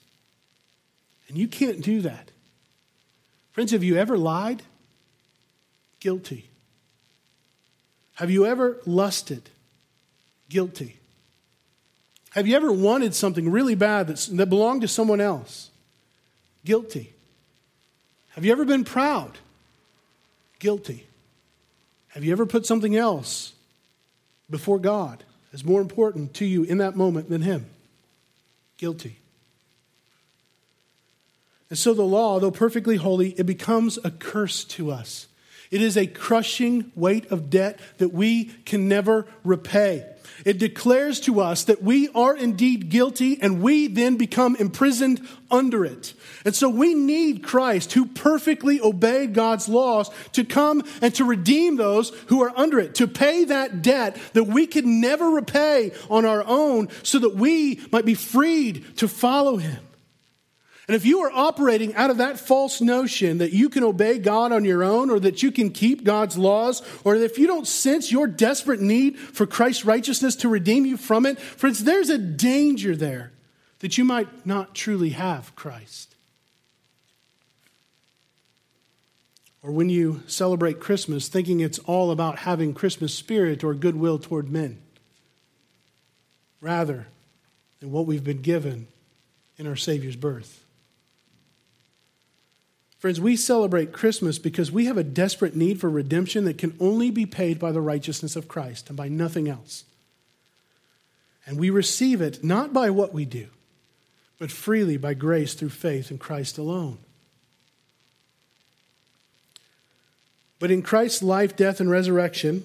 And 1.28 1.38
you 1.38 1.46
can't 1.46 1.80
do 1.80 2.00
that. 2.00 2.29
Friends, 3.60 3.72
have 3.72 3.84
you 3.84 3.98
ever 3.98 4.16
lied? 4.16 4.62
Guilty. 6.00 6.48
Have 8.14 8.30
you 8.30 8.46
ever 8.46 8.78
lusted? 8.86 9.50
Guilty. 10.48 10.96
Have 12.30 12.46
you 12.46 12.56
ever 12.56 12.72
wanted 12.72 13.14
something 13.14 13.50
really 13.50 13.74
bad 13.74 14.06
that 14.06 14.46
belonged 14.48 14.80
to 14.80 14.88
someone 14.88 15.20
else? 15.20 15.68
Guilty. 16.64 17.12
Have 18.30 18.46
you 18.46 18.52
ever 18.52 18.64
been 18.64 18.82
proud? 18.82 19.36
Guilty. 20.58 21.06
Have 22.08 22.24
you 22.24 22.32
ever 22.32 22.46
put 22.46 22.64
something 22.64 22.96
else 22.96 23.52
before 24.48 24.78
God 24.78 25.22
as 25.52 25.66
more 25.66 25.82
important 25.82 26.32
to 26.36 26.46
you 26.46 26.62
in 26.62 26.78
that 26.78 26.96
moment 26.96 27.28
than 27.28 27.42
Him? 27.42 27.66
Guilty. 28.78 29.19
And 31.70 31.78
so 31.78 31.94
the 31.94 32.02
law, 32.02 32.40
though 32.40 32.50
perfectly 32.50 32.96
holy, 32.96 33.30
it 33.30 33.46
becomes 33.46 33.98
a 34.02 34.10
curse 34.10 34.64
to 34.64 34.90
us. 34.90 35.28
It 35.70 35.80
is 35.80 35.96
a 35.96 36.08
crushing 36.08 36.90
weight 36.96 37.30
of 37.30 37.48
debt 37.48 37.78
that 37.98 38.12
we 38.12 38.46
can 38.64 38.88
never 38.88 39.26
repay. 39.44 40.04
It 40.44 40.58
declares 40.58 41.20
to 41.20 41.40
us 41.40 41.64
that 41.64 41.82
we 41.82 42.08
are 42.08 42.36
indeed 42.36 42.88
guilty 42.88 43.38
and 43.40 43.62
we 43.62 43.86
then 43.86 44.16
become 44.16 44.56
imprisoned 44.56 45.20
under 45.50 45.84
it. 45.84 46.14
And 46.44 46.56
so 46.56 46.68
we 46.68 46.94
need 46.94 47.44
Christ 47.44 47.92
who 47.92 48.06
perfectly 48.06 48.80
obeyed 48.80 49.34
God's 49.34 49.68
laws 49.68 50.10
to 50.32 50.44
come 50.44 50.82
and 51.02 51.14
to 51.16 51.24
redeem 51.24 51.76
those 51.76 52.10
who 52.26 52.42
are 52.42 52.52
under 52.56 52.80
it, 52.80 52.96
to 52.96 53.06
pay 53.06 53.44
that 53.44 53.82
debt 53.82 54.16
that 54.32 54.44
we 54.44 54.66
could 54.66 54.86
never 54.86 55.30
repay 55.30 55.92
on 56.08 56.24
our 56.24 56.42
own 56.46 56.88
so 57.02 57.18
that 57.20 57.36
we 57.36 57.80
might 57.92 58.06
be 58.06 58.14
freed 58.14 58.96
to 58.96 59.06
follow 59.06 59.56
him. 59.56 59.78
And 60.90 60.96
if 60.96 61.06
you 61.06 61.20
are 61.20 61.30
operating 61.30 61.94
out 61.94 62.10
of 62.10 62.16
that 62.16 62.40
false 62.40 62.80
notion 62.80 63.38
that 63.38 63.52
you 63.52 63.68
can 63.68 63.84
obey 63.84 64.18
God 64.18 64.50
on 64.50 64.64
your 64.64 64.82
own 64.82 65.08
or 65.08 65.20
that 65.20 65.40
you 65.40 65.52
can 65.52 65.70
keep 65.70 66.02
God's 66.02 66.36
laws, 66.36 66.82
or 67.04 67.14
if 67.14 67.38
you 67.38 67.46
don't 67.46 67.68
sense 67.68 68.10
your 68.10 68.26
desperate 68.26 68.80
need 68.80 69.16
for 69.16 69.46
Christ's 69.46 69.84
righteousness 69.84 70.34
to 70.34 70.48
redeem 70.48 70.84
you 70.84 70.96
from 70.96 71.26
it, 71.26 71.38
friends, 71.38 71.84
there's 71.84 72.10
a 72.10 72.18
danger 72.18 72.96
there 72.96 73.30
that 73.78 73.98
you 73.98 74.04
might 74.04 74.44
not 74.44 74.74
truly 74.74 75.10
have 75.10 75.54
Christ. 75.54 76.16
Or 79.62 79.70
when 79.70 79.90
you 79.90 80.24
celebrate 80.26 80.80
Christmas, 80.80 81.28
thinking 81.28 81.60
it's 81.60 81.78
all 81.78 82.10
about 82.10 82.40
having 82.40 82.74
Christmas 82.74 83.14
spirit 83.14 83.62
or 83.62 83.74
goodwill 83.74 84.18
toward 84.18 84.50
men, 84.50 84.82
rather 86.60 87.06
than 87.78 87.92
what 87.92 88.06
we've 88.06 88.24
been 88.24 88.42
given 88.42 88.88
in 89.56 89.68
our 89.68 89.76
Savior's 89.76 90.16
birth. 90.16 90.59
Friends, 93.00 93.18
we 93.18 93.34
celebrate 93.34 93.92
Christmas 93.92 94.38
because 94.38 94.70
we 94.70 94.84
have 94.84 94.98
a 94.98 95.02
desperate 95.02 95.56
need 95.56 95.80
for 95.80 95.88
redemption 95.88 96.44
that 96.44 96.58
can 96.58 96.76
only 96.78 97.10
be 97.10 97.24
paid 97.24 97.58
by 97.58 97.72
the 97.72 97.80
righteousness 97.80 98.36
of 98.36 98.46
Christ 98.46 98.88
and 98.88 98.96
by 98.96 99.08
nothing 99.08 99.48
else. 99.48 99.84
And 101.46 101.58
we 101.58 101.70
receive 101.70 102.20
it 102.20 102.44
not 102.44 102.74
by 102.74 102.90
what 102.90 103.14
we 103.14 103.24
do, 103.24 103.46
but 104.38 104.50
freely 104.50 104.98
by 104.98 105.14
grace 105.14 105.54
through 105.54 105.70
faith 105.70 106.10
in 106.10 106.18
Christ 106.18 106.58
alone. 106.58 106.98
But 110.58 110.70
in 110.70 110.82
Christ's 110.82 111.22
life, 111.22 111.56
death, 111.56 111.80
and 111.80 111.90
resurrection, 111.90 112.64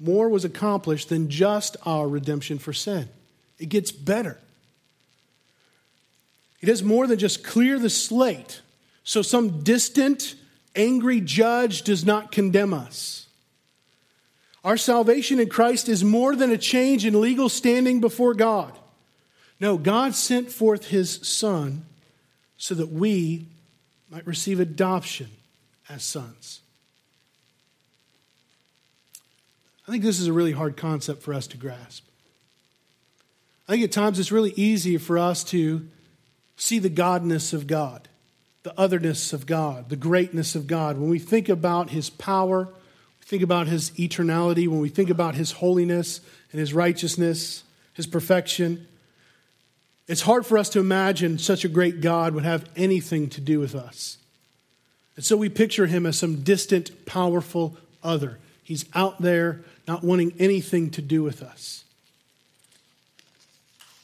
more 0.00 0.30
was 0.30 0.46
accomplished 0.46 1.10
than 1.10 1.28
just 1.28 1.76
our 1.84 2.08
redemption 2.08 2.58
for 2.58 2.72
sin. 2.72 3.10
It 3.58 3.68
gets 3.68 3.92
better. 3.92 4.38
It 6.62 6.66
does 6.66 6.82
more 6.82 7.06
than 7.06 7.18
just 7.18 7.44
clear 7.44 7.78
the 7.78 7.90
slate 7.90 8.62
so 9.04 9.20
some 9.20 9.62
distant, 9.62 10.34
angry 10.74 11.20
judge 11.20 11.82
does 11.82 12.04
not 12.04 12.32
condemn 12.32 12.72
us. 12.72 13.26
Our 14.64 14.78
salvation 14.78 15.38
in 15.38 15.50
Christ 15.50 15.90
is 15.90 16.02
more 16.02 16.34
than 16.34 16.50
a 16.50 16.56
change 16.56 17.04
in 17.04 17.20
legal 17.20 17.50
standing 17.50 18.00
before 18.00 18.32
God. 18.32 18.72
No, 19.60 19.76
God 19.76 20.14
sent 20.14 20.50
forth 20.50 20.88
his 20.88 21.20
Son 21.22 21.84
so 22.56 22.74
that 22.74 22.90
we 22.90 23.46
might 24.10 24.26
receive 24.26 24.58
adoption 24.58 25.28
as 25.88 26.02
sons. 26.02 26.60
I 29.86 29.90
think 29.90 30.02
this 30.02 30.18
is 30.18 30.28
a 30.28 30.32
really 30.32 30.52
hard 30.52 30.78
concept 30.78 31.22
for 31.22 31.34
us 31.34 31.46
to 31.48 31.58
grasp. 31.58 32.04
I 33.68 33.72
think 33.72 33.84
at 33.84 33.92
times 33.92 34.18
it's 34.18 34.32
really 34.32 34.54
easy 34.56 34.96
for 34.96 35.18
us 35.18 35.44
to 35.44 35.86
see 36.56 36.78
the 36.78 36.90
godness 36.90 37.52
of 37.52 37.66
God 37.66 38.08
the 38.64 38.78
otherness 38.78 39.32
of 39.32 39.46
God, 39.46 39.90
the 39.90 39.96
greatness 39.96 40.54
of 40.54 40.66
God. 40.66 40.98
When 40.98 41.10
we 41.10 41.18
think 41.18 41.48
about 41.48 41.90
his 41.90 42.10
power, 42.10 42.64
we 42.64 43.26
think 43.26 43.42
about 43.42 43.68
his 43.68 43.90
eternality, 43.92 44.66
when 44.66 44.80
we 44.80 44.88
think 44.88 45.10
about 45.10 45.36
his 45.36 45.52
holiness 45.52 46.20
and 46.50 46.58
his 46.58 46.74
righteousness, 46.74 47.62
his 47.92 48.06
perfection, 48.06 48.88
it's 50.08 50.22
hard 50.22 50.44
for 50.44 50.58
us 50.58 50.68
to 50.70 50.80
imagine 50.80 51.38
such 51.38 51.64
a 51.64 51.68
great 51.68 52.00
God 52.00 52.34
would 52.34 52.44
have 52.44 52.68
anything 52.74 53.28
to 53.30 53.40
do 53.40 53.60
with 53.60 53.74
us. 53.74 54.18
And 55.16 55.24
so 55.24 55.36
we 55.36 55.48
picture 55.48 55.86
him 55.86 56.06
as 56.06 56.18
some 56.18 56.42
distant, 56.42 57.06
powerful 57.06 57.76
other. 58.02 58.38
He's 58.62 58.86
out 58.94 59.20
there, 59.20 59.60
not 59.86 60.02
wanting 60.02 60.32
anything 60.38 60.90
to 60.92 61.02
do 61.02 61.22
with 61.22 61.42
us. 61.42 61.84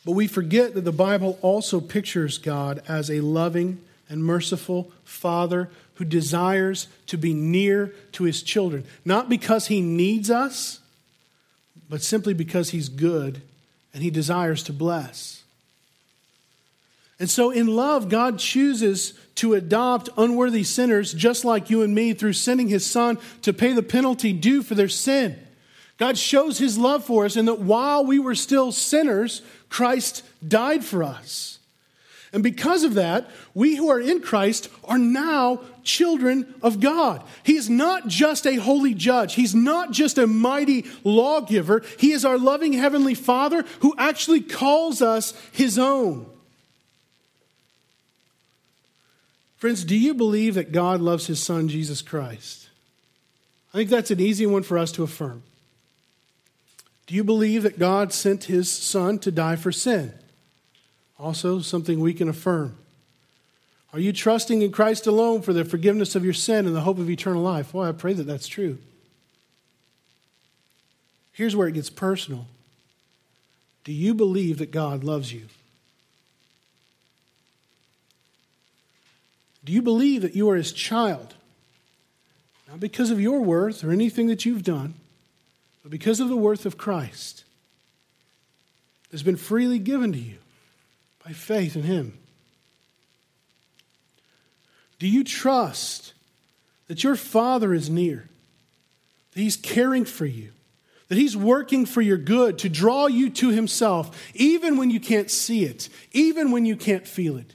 But 0.04 0.12
we 0.12 0.26
forget 0.26 0.74
that 0.74 0.84
the 0.84 0.92
Bible 0.92 1.38
also 1.42 1.80
pictures 1.80 2.38
God 2.38 2.82
as 2.88 3.10
a 3.10 3.20
loving, 3.20 3.82
and 4.10 4.22
merciful 4.22 4.92
Father 5.04 5.70
who 5.94 6.04
desires 6.04 6.88
to 7.06 7.16
be 7.16 7.32
near 7.32 7.94
to 8.12 8.24
his 8.24 8.42
children, 8.42 8.84
not 9.04 9.28
because 9.28 9.68
he 9.68 9.80
needs 9.80 10.30
us, 10.30 10.80
but 11.88 12.02
simply 12.02 12.34
because 12.34 12.70
he's 12.70 12.88
good 12.88 13.40
and 13.94 14.02
he 14.02 14.10
desires 14.10 14.62
to 14.64 14.72
bless. 14.72 15.42
And 17.18 17.28
so, 17.28 17.50
in 17.50 17.66
love, 17.66 18.08
God 18.08 18.38
chooses 18.38 19.12
to 19.36 19.52
adopt 19.52 20.08
unworthy 20.16 20.64
sinners 20.64 21.12
just 21.12 21.44
like 21.44 21.68
you 21.68 21.82
and 21.82 21.94
me 21.94 22.14
through 22.14 22.32
sending 22.32 22.68
his 22.68 22.84
son 22.84 23.18
to 23.42 23.52
pay 23.52 23.74
the 23.74 23.82
penalty 23.82 24.32
due 24.32 24.62
for 24.62 24.74
their 24.74 24.88
sin. 24.88 25.38
God 25.98 26.16
shows 26.16 26.56
his 26.56 26.78
love 26.78 27.04
for 27.04 27.26
us, 27.26 27.36
and 27.36 27.46
that 27.46 27.60
while 27.60 28.06
we 28.06 28.18
were 28.18 28.34
still 28.34 28.72
sinners, 28.72 29.42
Christ 29.68 30.24
died 30.46 30.82
for 30.82 31.02
us. 31.02 31.59
And 32.32 32.42
because 32.42 32.84
of 32.84 32.94
that, 32.94 33.28
we 33.54 33.74
who 33.74 33.90
are 33.90 34.00
in 34.00 34.20
Christ 34.20 34.68
are 34.84 34.98
now 34.98 35.62
children 35.82 36.54
of 36.62 36.78
God. 36.78 37.24
He 37.42 37.56
is 37.56 37.68
not 37.68 38.06
just 38.06 38.46
a 38.46 38.56
holy 38.56 38.94
judge. 38.94 39.34
He's 39.34 39.54
not 39.54 39.90
just 39.90 40.16
a 40.16 40.28
mighty 40.28 40.86
lawgiver. 41.02 41.82
He 41.98 42.12
is 42.12 42.24
our 42.24 42.38
loving 42.38 42.72
heavenly 42.72 43.14
Father 43.14 43.64
who 43.80 43.94
actually 43.98 44.42
calls 44.42 45.02
us 45.02 45.34
his 45.50 45.78
own. 45.78 46.26
Friends, 49.56 49.84
do 49.84 49.96
you 49.96 50.14
believe 50.14 50.54
that 50.54 50.72
God 50.72 51.00
loves 51.00 51.26
his 51.26 51.42
son, 51.42 51.68
Jesus 51.68 52.00
Christ? 52.00 52.68
I 53.74 53.78
think 53.78 53.90
that's 53.90 54.10
an 54.10 54.20
easy 54.20 54.46
one 54.46 54.62
for 54.62 54.78
us 54.78 54.92
to 54.92 55.02
affirm. 55.02 55.42
Do 57.06 57.14
you 57.14 57.24
believe 57.24 57.64
that 57.64 57.78
God 57.78 58.12
sent 58.12 58.44
his 58.44 58.70
son 58.70 59.18
to 59.18 59.32
die 59.32 59.56
for 59.56 59.72
sin? 59.72 60.14
Also, 61.20 61.60
something 61.60 62.00
we 62.00 62.14
can 62.14 62.30
affirm. 62.30 62.76
Are 63.92 64.00
you 64.00 64.12
trusting 64.12 64.62
in 64.62 64.72
Christ 64.72 65.06
alone 65.06 65.42
for 65.42 65.52
the 65.52 65.64
forgiveness 65.64 66.14
of 66.14 66.24
your 66.24 66.32
sin 66.32 66.66
and 66.66 66.74
the 66.74 66.80
hope 66.80 66.98
of 66.98 67.10
eternal 67.10 67.42
life? 67.42 67.74
Well, 67.74 67.86
I 67.86 67.92
pray 67.92 68.14
that 68.14 68.24
that's 68.24 68.48
true. 68.48 68.78
Here's 71.32 71.54
where 71.54 71.68
it 71.68 71.74
gets 71.74 71.90
personal. 71.90 72.46
Do 73.84 73.92
you 73.92 74.14
believe 74.14 74.58
that 74.58 74.70
God 74.70 75.04
loves 75.04 75.32
you? 75.32 75.42
Do 79.64 79.72
you 79.72 79.82
believe 79.82 80.22
that 80.22 80.34
you 80.34 80.48
are 80.48 80.56
his 80.56 80.72
child? 80.72 81.34
Not 82.68 82.80
because 82.80 83.10
of 83.10 83.20
your 83.20 83.40
worth 83.40 83.84
or 83.84 83.90
anything 83.90 84.28
that 84.28 84.46
you've 84.46 84.64
done, 84.64 84.94
but 85.82 85.90
because 85.90 86.20
of 86.20 86.28
the 86.28 86.36
worth 86.36 86.64
of 86.64 86.78
Christ. 86.78 87.44
that's 89.10 89.22
been 89.22 89.36
freely 89.36 89.78
given 89.78 90.12
to 90.12 90.18
you 90.18 90.39
by 91.24 91.32
faith 91.32 91.76
in 91.76 91.82
Him? 91.82 92.18
Do 94.98 95.08
you 95.08 95.24
trust 95.24 96.12
that 96.88 97.02
your 97.02 97.16
Father 97.16 97.72
is 97.72 97.88
near, 97.88 98.28
that 99.32 99.40
He's 99.40 99.56
caring 99.56 100.04
for 100.04 100.26
you, 100.26 100.50
that 101.08 101.18
He's 101.18 101.36
working 101.36 101.86
for 101.86 102.02
your 102.02 102.18
good 102.18 102.58
to 102.58 102.68
draw 102.68 103.06
you 103.06 103.30
to 103.30 103.48
Himself, 103.48 104.30
even 104.34 104.76
when 104.76 104.90
you 104.90 105.00
can't 105.00 105.30
see 105.30 105.64
it, 105.64 105.88
even 106.12 106.50
when 106.50 106.66
you 106.66 106.76
can't 106.76 107.06
feel 107.06 107.36
it, 107.36 107.54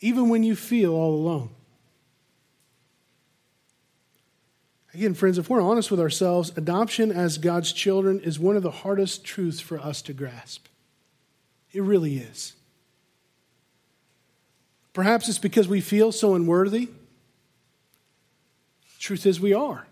even 0.00 0.28
when 0.28 0.42
you 0.42 0.56
feel 0.56 0.94
all 0.94 1.14
alone. 1.14 1.50
Again, 4.94 5.14
friends, 5.14 5.38
if 5.38 5.48
we're 5.48 5.60
honest 5.60 5.90
with 5.90 6.00
ourselves, 6.00 6.52
adoption 6.56 7.12
as 7.12 7.38
God's 7.38 7.72
children 7.72 8.18
is 8.20 8.38
one 8.38 8.56
of 8.56 8.62
the 8.62 8.70
hardest 8.70 9.24
truths 9.24 9.60
for 9.60 9.78
us 9.78 10.02
to 10.02 10.12
grasp. 10.12 10.66
It 11.72 11.82
really 11.82 12.16
is. 12.16 12.54
Perhaps 14.98 15.28
it's 15.28 15.38
because 15.38 15.68
we 15.68 15.80
feel 15.80 16.10
so 16.10 16.34
unworthy. 16.34 16.88
Truth 18.98 19.26
is, 19.26 19.38
we 19.38 19.54
are. 19.54 19.86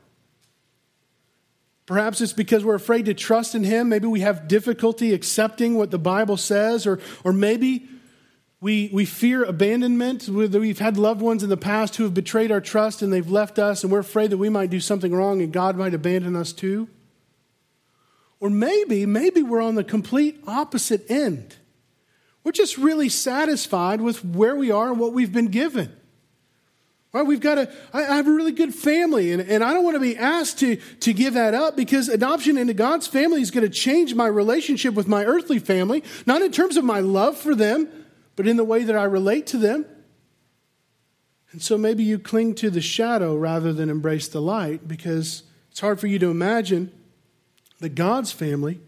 Perhaps 1.86 2.20
it's 2.20 2.32
because 2.32 2.64
we're 2.64 2.74
afraid 2.74 3.04
to 3.04 3.14
trust 3.14 3.54
in 3.54 3.62
Him. 3.62 3.88
Maybe 3.88 4.08
we 4.08 4.18
have 4.22 4.48
difficulty 4.48 5.14
accepting 5.14 5.76
what 5.76 5.92
the 5.92 5.98
Bible 6.00 6.36
says, 6.36 6.88
or, 6.88 6.98
or 7.22 7.32
maybe 7.32 7.88
we, 8.60 8.90
we 8.92 9.04
fear 9.04 9.44
abandonment. 9.44 10.28
We've 10.28 10.80
had 10.80 10.96
loved 10.96 11.20
ones 11.20 11.44
in 11.44 11.50
the 11.50 11.56
past 11.56 11.94
who 11.94 12.02
have 12.02 12.12
betrayed 12.12 12.50
our 12.50 12.60
trust 12.60 13.00
and 13.00 13.12
they've 13.12 13.30
left 13.30 13.60
us, 13.60 13.84
and 13.84 13.92
we're 13.92 14.00
afraid 14.00 14.30
that 14.30 14.38
we 14.38 14.48
might 14.48 14.70
do 14.70 14.80
something 14.80 15.14
wrong 15.14 15.40
and 15.40 15.52
God 15.52 15.76
might 15.76 15.94
abandon 15.94 16.34
us 16.34 16.52
too. 16.52 16.88
Or 18.40 18.50
maybe, 18.50 19.06
maybe 19.06 19.40
we're 19.44 19.62
on 19.62 19.76
the 19.76 19.84
complete 19.84 20.42
opposite 20.48 21.08
end. 21.08 21.54
We're 22.46 22.52
just 22.52 22.78
really 22.78 23.08
satisfied 23.08 24.00
with 24.00 24.24
where 24.24 24.54
we 24.54 24.70
are 24.70 24.88
and 24.88 25.00
what 25.00 25.12
we've 25.12 25.32
been 25.32 25.48
given. 25.48 25.92
Right? 27.12 27.26
We've 27.26 27.40
got 27.40 27.58
a, 27.58 27.72
I 27.92 28.02
have 28.02 28.28
a 28.28 28.30
really 28.30 28.52
good 28.52 28.72
family, 28.72 29.32
and, 29.32 29.42
and 29.42 29.64
I 29.64 29.74
don't 29.74 29.82
want 29.82 29.96
to 29.96 30.00
be 30.00 30.16
asked 30.16 30.60
to, 30.60 30.76
to 30.76 31.12
give 31.12 31.34
that 31.34 31.54
up 31.54 31.74
because 31.74 32.08
adoption 32.08 32.56
into 32.56 32.72
God's 32.72 33.08
family 33.08 33.42
is 33.42 33.50
going 33.50 33.64
to 33.64 33.68
change 33.68 34.14
my 34.14 34.28
relationship 34.28 34.94
with 34.94 35.08
my 35.08 35.24
earthly 35.24 35.58
family, 35.58 36.04
not 36.24 36.40
in 36.40 36.52
terms 36.52 36.76
of 36.76 36.84
my 36.84 37.00
love 37.00 37.36
for 37.36 37.56
them, 37.56 37.88
but 38.36 38.46
in 38.46 38.56
the 38.56 38.62
way 38.62 38.84
that 38.84 38.94
I 38.94 39.02
relate 39.02 39.48
to 39.48 39.56
them. 39.56 39.84
And 41.50 41.60
so 41.60 41.76
maybe 41.76 42.04
you 42.04 42.16
cling 42.16 42.54
to 42.56 42.70
the 42.70 42.80
shadow 42.80 43.34
rather 43.34 43.72
than 43.72 43.90
embrace 43.90 44.28
the 44.28 44.40
light 44.40 44.86
because 44.86 45.42
it's 45.72 45.80
hard 45.80 45.98
for 45.98 46.06
you 46.06 46.20
to 46.20 46.30
imagine 46.30 46.92
that 47.80 47.96
God's 47.96 48.30
family 48.30 48.78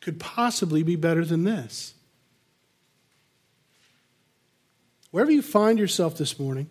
could 0.00 0.20
possibly 0.20 0.84
be 0.84 0.94
better 0.94 1.24
than 1.24 1.42
this. 1.42 1.93
Wherever 5.14 5.30
you 5.30 5.42
find 5.42 5.78
yourself 5.78 6.18
this 6.18 6.40
morning, 6.40 6.68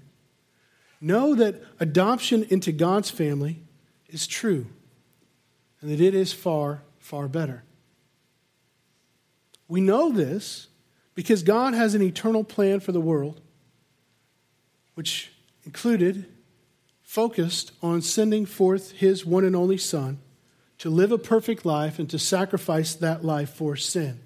know 1.00 1.34
that 1.34 1.64
adoption 1.80 2.44
into 2.50 2.74
God's 2.74 3.10
family 3.10 3.64
is 4.10 4.28
true 4.28 4.68
and 5.80 5.89
that 5.89 6.02
it 6.02 6.14
is 6.14 6.34
far, 6.34 6.82
far 7.00 7.30
better. 7.30 7.64
We 9.70 9.80
know 9.80 10.12
this 10.12 10.68
because 11.16 11.41
God 11.41 11.74
has 11.74 11.96
an 11.96 12.02
eternal 12.02 12.44
plan 12.44 12.82
for 12.82 12.91
the 12.91 13.00
world, 13.00 13.39
which 14.96 15.32
included, 15.64 16.26
focused 17.02 17.72
on 17.82 18.02
sending 18.02 18.46
forth 18.46 18.91
his 18.91 19.26
one 19.26 19.46
and 19.46 19.56
only 19.56 19.78
Son 19.78 20.20
to 20.80 20.89
live 20.89 21.14
a 21.14 21.18
perfect 21.18 21.66
life 21.66 21.98
and 21.98 22.10
to 22.10 22.20
sacrifice 22.20 22.94
that 22.94 23.24
life 23.24 23.52
for 23.52 23.78
sin. 23.78 24.20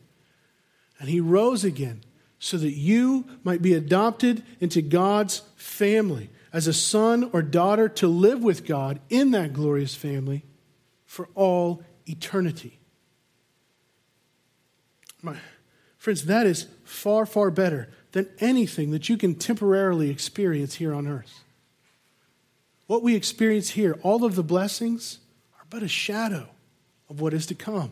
And 0.99 1.07
he 1.07 1.19
rose 1.19 1.63
again 1.63 2.01
so 2.39 2.57
that 2.57 2.71
you 2.71 3.25
might 3.43 3.61
be 3.61 3.73
adopted 3.73 4.43
into 4.59 4.81
God's 4.81 5.41
family 5.55 6.29
as 6.53 6.67
a 6.67 6.73
son 6.73 7.29
or 7.33 7.41
daughter 7.41 7.89
to 7.89 8.07
live 8.07 8.43
with 8.43 8.65
God 8.65 8.99
in 9.09 9.31
that 9.31 9.53
glorious 9.53 9.95
family 9.95 10.43
for 11.05 11.29
all 11.35 11.83
eternity. 12.05 12.79
My, 15.21 15.37
friends, 15.97 16.25
that 16.25 16.45
is 16.45 16.67
far, 16.83 17.25
far 17.25 17.51
better 17.51 17.89
than 18.11 18.29
anything 18.39 18.91
that 18.91 19.09
you 19.09 19.17
can 19.17 19.35
temporarily 19.35 20.09
experience 20.09 20.75
here 20.75 20.93
on 20.93 21.07
earth. 21.07 21.43
What 22.85 23.03
we 23.03 23.15
experience 23.15 23.71
here, 23.71 23.99
all 24.01 24.23
of 24.23 24.35
the 24.35 24.43
blessings, 24.43 25.19
are 25.59 25.65
but 25.69 25.83
a 25.83 25.87
shadow 25.87 26.47
of 27.09 27.19
what 27.19 27.33
is 27.33 27.45
to 27.47 27.55
come. 27.55 27.91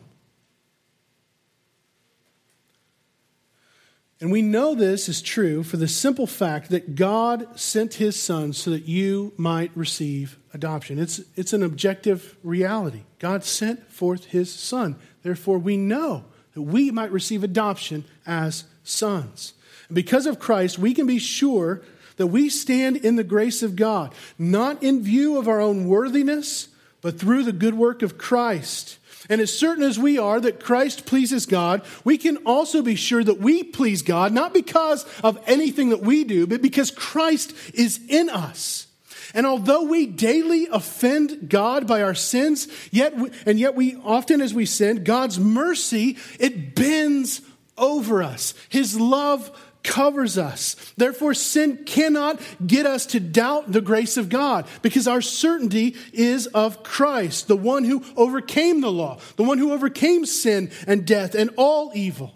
And 4.20 4.32
we 4.32 4.40
know 4.40 4.74
this 4.74 5.08
is 5.10 5.20
true 5.20 5.62
for 5.62 5.76
the 5.76 5.88
simple 5.88 6.26
fact 6.26 6.70
that 6.70 6.94
God 6.94 7.58
sent 7.58 7.94
his 7.94 8.20
son 8.20 8.54
so 8.54 8.70
that 8.70 8.88
you 8.88 9.34
might 9.36 9.70
receive 9.74 10.38
adoption. 10.54 10.98
It's, 10.98 11.20
it's 11.34 11.52
an 11.52 11.62
objective 11.62 12.36
reality. 12.42 13.02
God 13.18 13.44
sent 13.44 13.90
forth 13.92 14.26
his 14.26 14.52
son. 14.52 14.96
Therefore, 15.22 15.58
we 15.58 15.76
know 15.76 16.24
that 16.54 16.62
we 16.62 16.90
might 16.90 17.12
receive 17.12 17.44
adoption 17.44 18.04
as 18.26 18.64
sons. 18.84 19.52
And 19.88 19.94
because 19.94 20.24
of 20.24 20.38
Christ, 20.38 20.78
we 20.78 20.94
can 20.94 21.06
be 21.06 21.18
sure 21.18 21.82
that 22.16 22.28
we 22.28 22.48
stand 22.48 22.96
in 22.96 23.16
the 23.16 23.24
grace 23.24 23.62
of 23.62 23.76
God, 23.76 24.14
not 24.38 24.82
in 24.82 25.02
view 25.02 25.36
of 25.38 25.46
our 25.46 25.60
own 25.60 25.86
worthiness, 25.86 26.68
but 27.02 27.20
through 27.20 27.44
the 27.44 27.52
good 27.52 27.74
work 27.74 28.00
of 28.00 28.16
Christ. 28.16 28.98
And 29.28 29.40
as 29.40 29.56
certain 29.56 29.84
as 29.84 29.98
we 29.98 30.18
are 30.18 30.40
that 30.40 30.62
Christ 30.62 31.06
pleases 31.06 31.46
God, 31.46 31.82
we 32.04 32.18
can 32.18 32.38
also 32.38 32.82
be 32.82 32.94
sure 32.94 33.24
that 33.24 33.40
we 33.40 33.62
please 33.62 34.02
God, 34.02 34.32
not 34.32 34.54
because 34.54 35.04
of 35.22 35.38
anything 35.46 35.90
that 35.90 36.02
we 36.02 36.24
do, 36.24 36.46
but 36.46 36.62
because 36.62 36.90
Christ 36.90 37.54
is 37.74 38.00
in 38.08 38.28
us. 38.30 38.86
And 39.34 39.46
although 39.46 39.82
we 39.82 40.06
daily 40.06 40.68
offend 40.70 41.48
God 41.48 41.86
by 41.86 42.02
our 42.02 42.14
sins, 42.14 42.68
yet 42.90 43.12
and 43.44 43.58
yet 43.58 43.74
we 43.74 43.96
often 43.96 44.40
as 44.40 44.54
we 44.54 44.66
sin, 44.66 45.04
God's 45.04 45.38
mercy, 45.38 46.16
it 46.38 46.74
bends 46.74 47.42
over 47.76 48.22
us. 48.22 48.54
His 48.68 48.98
love 48.98 49.50
covers 49.86 50.36
us. 50.36 50.74
Therefore, 50.96 51.32
sin 51.32 51.84
cannot 51.86 52.40
get 52.66 52.84
us 52.84 53.06
to 53.06 53.20
doubt 53.20 53.72
the 53.72 53.80
grace 53.80 54.16
of 54.18 54.28
God 54.28 54.66
because 54.82 55.08
our 55.08 55.22
certainty 55.22 55.96
is 56.12 56.46
of 56.48 56.82
Christ, 56.82 57.48
the 57.48 57.56
one 57.56 57.84
who 57.84 58.04
overcame 58.16 58.82
the 58.82 58.92
law, 58.92 59.18
the 59.36 59.44
one 59.44 59.58
who 59.58 59.72
overcame 59.72 60.26
sin 60.26 60.70
and 60.86 61.06
death 61.06 61.34
and 61.34 61.50
all 61.56 61.92
evil. 61.94 62.34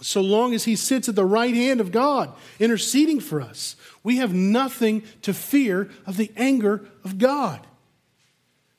So 0.00 0.20
long 0.20 0.54
as 0.54 0.64
he 0.64 0.76
sits 0.76 1.08
at 1.08 1.16
the 1.16 1.24
right 1.24 1.54
hand 1.54 1.80
of 1.80 1.90
God, 1.90 2.32
interceding 2.60 3.18
for 3.18 3.40
us, 3.40 3.74
we 4.04 4.18
have 4.18 4.32
nothing 4.32 5.02
to 5.22 5.34
fear 5.34 5.90
of 6.06 6.16
the 6.16 6.30
anger 6.36 6.86
of 7.04 7.18
God 7.18 7.66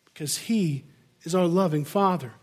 because 0.05 0.37
he 0.37 0.85
is 1.23 1.35
our 1.35 1.47
loving 1.47 1.83
Father. 1.83 2.33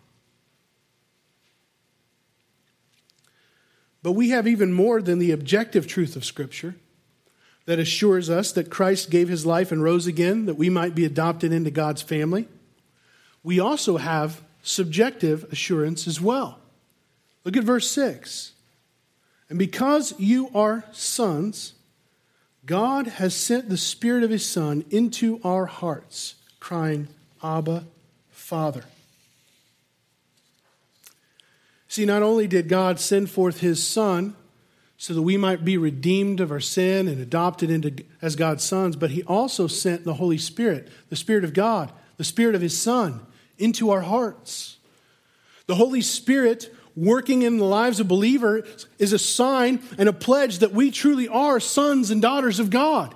But 4.06 4.12
we 4.12 4.30
have 4.30 4.46
even 4.46 4.72
more 4.72 5.02
than 5.02 5.18
the 5.18 5.32
objective 5.32 5.88
truth 5.88 6.14
of 6.14 6.24
Scripture 6.24 6.76
that 7.64 7.80
assures 7.80 8.30
us 8.30 8.52
that 8.52 8.70
Christ 8.70 9.10
gave 9.10 9.28
his 9.28 9.44
life 9.44 9.72
and 9.72 9.82
rose 9.82 10.06
again, 10.06 10.46
that 10.46 10.54
we 10.54 10.70
might 10.70 10.94
be 10.94 11.04
adopted 11.04 11.52
into 11.52 11.72
God's 11.72 12.02
family. 12.02 12.46
We 13.42 13.58
also 13.58 13.96
have 13.96 14.44
subjective 14.62 15.44
assurance 15.50 16.06
as 16.06 16.20
well. 16.20 16.60
Look 17.42 17.56
at 17.56 17.64
verse 17.64 17.90
6. 17.90 18.52
And 19.50 19.58
because 19.58 20.14
you 20.20 20.50
are 20.54 20.84
sons, 20.92 21.72
God 22.64 23.08
has 23.08 23.34
sent 23.34 23.68
the 23.68 23.76
Spirit 23.76 24.22
of 24.22 24.30
His 24.30 24.46
Son 24.48 24.84
into 24.88 25.40
our 25.42 25.66
hearts, 25.66 26.36
crying, 26.60 27.08
Abba, 27.42 27.86
Father. 28.30 28.84
See, 31.96 32.04
not 32.04 32.22
only 32.22 32.46
did 32.46 32.68
God 32.68 33.00
send 33.00 33.30
forth 33.30 33.60
his 33.60 33.82
Son 33.82 34.36
so 34.98 35.14
that 35.14 35.22
we 35.22 35.38
might 35.38 35.64
be 35.64 35.78
redeemed 35.78 36.40
of 36.40 36.50
our 36.50 36.60
sin 36.60 37.08
and 37.08 37.18
adopted 37.22 37.70
into 37.70 38.04
as 38.20 38.36
God's 38.36 38.64
sons, 38.64 38.96
but 38.96 39.12
he 39.12 39.22
also 39.22 39.66
sent 39.66 40.04
the 40.04 40.12
Holy 40.12 40.36
Spirit, 40.36 40.90
the 41.08 41.16
Spirit 41.16 41.42
of 41.42 41.54
God, 41.54 41.90
the 42.18 42.22
Spirit 42.22 42.54
of 42.54 42.60
his 42.60 42.78
Son, 42.78 43.24
into 43.56 43.88
our 43.88 44.02
hearts. 44.02 44.76
The 45.68 45.76
Holy 45.76 46.02
Spirit 46.02 46.70
working 46.94 47.40
in 47.40 47.56
the 47.56 47.64
lives 47.64 47.98
of 47.98 48.08
believers 48.08 48.86
is 48.98 49.14
a 49.14 49.18
sign 49.18 49.82
and 49.96 50.06
a 50.06 50.12
pledge 50.12 50.58
that 50.58 50.72
we 50.72 50.90
truly 50.90 51.28
are 51.28 51.58
sons 51.60 52.10
and 52.10 52.20
daughters 52.20 52.60
of 52.60 52.68
God. 52.68 53.14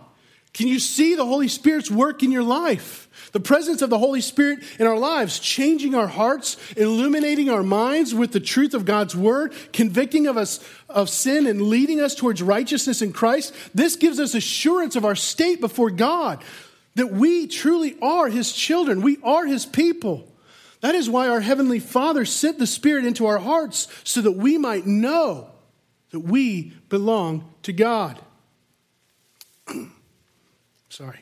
Can 0.55 0.69
you 0.69 0.79
see 0.79 1.17
the 1.17 1.27
Holy 1.27 1.49
Spirit's 1.49 1.91
work 1.91 2.23
in 2.23 2.33
your 2.33 2.45
life? 2.45 3.10
The 3.33 3.41
presence 3.41 3.83
of 3.83 3.91
the 3.91 3.99
Holy 3.99 4.21
Spirit 4.21 4.61
in 4.79 4.87
our 4.87 4.99
lives, 4.99 5.39
changing 5.39 5.95
our 5.95 6.09
hearts, 6.09 6.57
illuminating 6.77 7.49
our 7.49 7.63
minds 7.63 8.15
with 8.15 8.33
the 8.33 8.41
truth 8.41 8.75
of 8.75 8.85
God's 8.85 9.15
word, 9.15 9.53
convicting 9.73 10.27
of 10.27 10.37
us 10.37 10.59
of 10.89 11.09
sin 11.09 11.47
and 11.47 11.63
leading 11.63 12.01
us 12.01 12.15
towards 12.15 12.43
righteousness 12.43 13.03
in 13.03 13.13
Christ. 13.13 13.55
This 13.75 13.97
gives 13.97 14.19
us 14.19 14.35
assurance 14.35 14.97
of 14.97 15.05
our 15.05 15.15
state 15.15 15.61
before 15.61 15.91
God 15.91 16.43
that 16.97 17.13
we 17.13 17.47
truly 17.47 17.97
are 18.03 18.29
his 18.29 18.53
children. 18.53 19.03
We 19.03 19.19
are 19.23 19.47
his 19.47 19.65
people. 19.65 20.27
That 20.81 20.95
is 20.95 21.09
why 21.09 21.29
our 21.29 21.41
heavenly 21.41 21.79
Father 21.79 22.25
sent 22.25 22.59
the 22.59 22.67
Spirit 22.67 23.05
into 23.05 23.27
our 23.27 23.39
hearts 23.39 23.87
so 24.05 24.23
that 24.23 24.33
we 24.33 24.59
might 24.59 24.87
know 24.87 25.49
that 26.11 26.21
we 26.21 26.73
belong 26.89 27.53
to 27.63 27.73
God. 27.73 28.21
Sorry. 30.89 31.21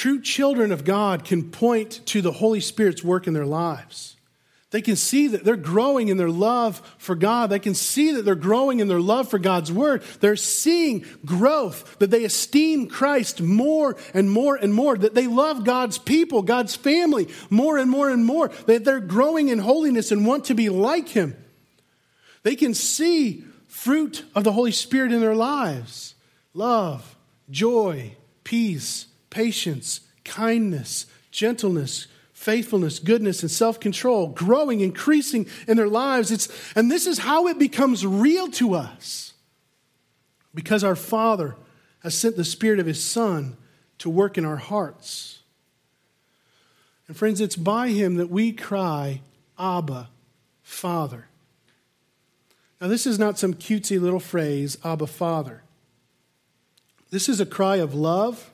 True 0.00 0.22
children 0.22 0.72
of 0.72 0.86
God 0.86 1.26
can 1.26 1.50
point 1.50 2.00
to 2.06 2.22
the 2.22 2.32
Holy 2.32 2.60
Spirit's 2.60 3.04
work 3.04 3.26
in 3.26 3.34
their 3.34 3.44
lives. 3.44 4.16
They 4.70 4.80
can 4.80 4.96
see 4.96 5.28
that 5.28 5.44
they're 5.44 5.56
growing 5.56 6.08
in 6.08 6.16
their 6.16 6.30
love 6.30 6.80
for 6.96 7.14
God. 7.14 7.50
They 7.50 7.58
can 7.58 7.74
see 7.74 8.12
that 8.12 8.24
they're 8.24 8.34
growing 8.34 8.80
in 8.80 8.88
their 8.88 8.98
love 8.98 9.28
for 9.28 9.38
God's 9.38 9.70
word. 9.70 10.02
They're 10.20 10.36
seeing 10.36 11.04
growth, 11.26 11.98
that 11.98 12.10
they 12.10 12.24
esteem 12.24 12.88
Christ 12.88 13.42
more 13.42 13.94
and 14.14 14.30
more 14.30 14.56
and 14.56 14.72
more, 14.72 14.96
that 14.96 15.14
they 15.14 15.26
love 15.26 15.66
God's 15.66 15.98
people, 15.98 16.40
God's 16.40 16.74
family 16.74 17.28
more 17.50 17.76
and 17.76 17.90
more 17.90 18.08
and 18.08 18.24
more, 18.24 18.48
that 18.64 18.86
they're 18.86 19.00
growing 19.00 19.50
in 19.50 19.58
holiness 19.58 20.10
and 20.10 20.26
want 20.26 20.46
to 20.46 20.54
be 20.54 20.70
like 20.70 21.10
Him. 21.10 21.36
They 22.42 22.56
can 22.56 22.72
see 22.72 23.44
fruit 23.68 24.24
of 24.34 24.44
the 24.44 24.52
Holy 24.52 24.72
Spirit 24.72 25.12
in 25.12 25.20
their 25.20 25.36
lives 25.36 26.14
love, 26.54 27.16
joy, 27.50 28.16
peace, 28.44 29.04
patience, 29.30 30.00
kindness, 30.24 31.06
gentleness 31.30 32.06
faithfulness, 32.40 32.98
goodness, 33.00 33.42
and 33.42 33.50
self 33.50 33.78
control, 33.78 34.28
growing, 34.28 34.80
increasing 34.80 35.46
in 35.68 35.76
their 35.76 35.88
lives. 35.88 36.30
It's, 36.30 36.48
and 36.74 36.90
this 36.90 37.06
is 37.06 37.18
how 37.18 37.48
it 37.48 37.58
becomes 37.58 38.06
real 38.06 38.48
to 38.52 38.74
us 38.74 39.34
because 40.54 40.82
our 40.82 40.96
Father 40.96 41.54
has 42.02 42.16
sent 42.16 42.36
the 42.36 42.44
Spirit 42.44 42.80
of 42.80 42.86
His 42.86 43.04
Son 43.04 43.58
to 43.98 44.08
work 44.08 44.38
in 44.38 44.46
our 44.46 44.56
hearts. 44.56 45.40
And 47.06 47.16
friends, 47.16 47.42
it's 47.42 47.56
by 47.56 47.88
Him 47.88 48.14
that 48.14 48.30
we 48.30 48.52
cry, 48.52 49.20
Abba, 49.58 50.08
Father. 50.62 51.26
Now, 52.80 52.88
this 52.88 53.06
is 53.06 53.18
not 53.18 53.38
some 53.38 53.52
cutesy 53.52 54.00
little 54.00 54.18
phrase, 54.18 54.78
Abba, 54.82 55.08
Father. 55.08 55.62
This 57.10 57.28
is 57.28 57.38
a 57.38 57.44
cry 57.44 57.76
of 57.76 57.92
love, 57.92 58.49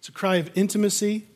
it's 0.00 0.08
a 0.08 0.12
cry 0.12 0.36
of 0.36 0.50
intimacy, 0.54 1.28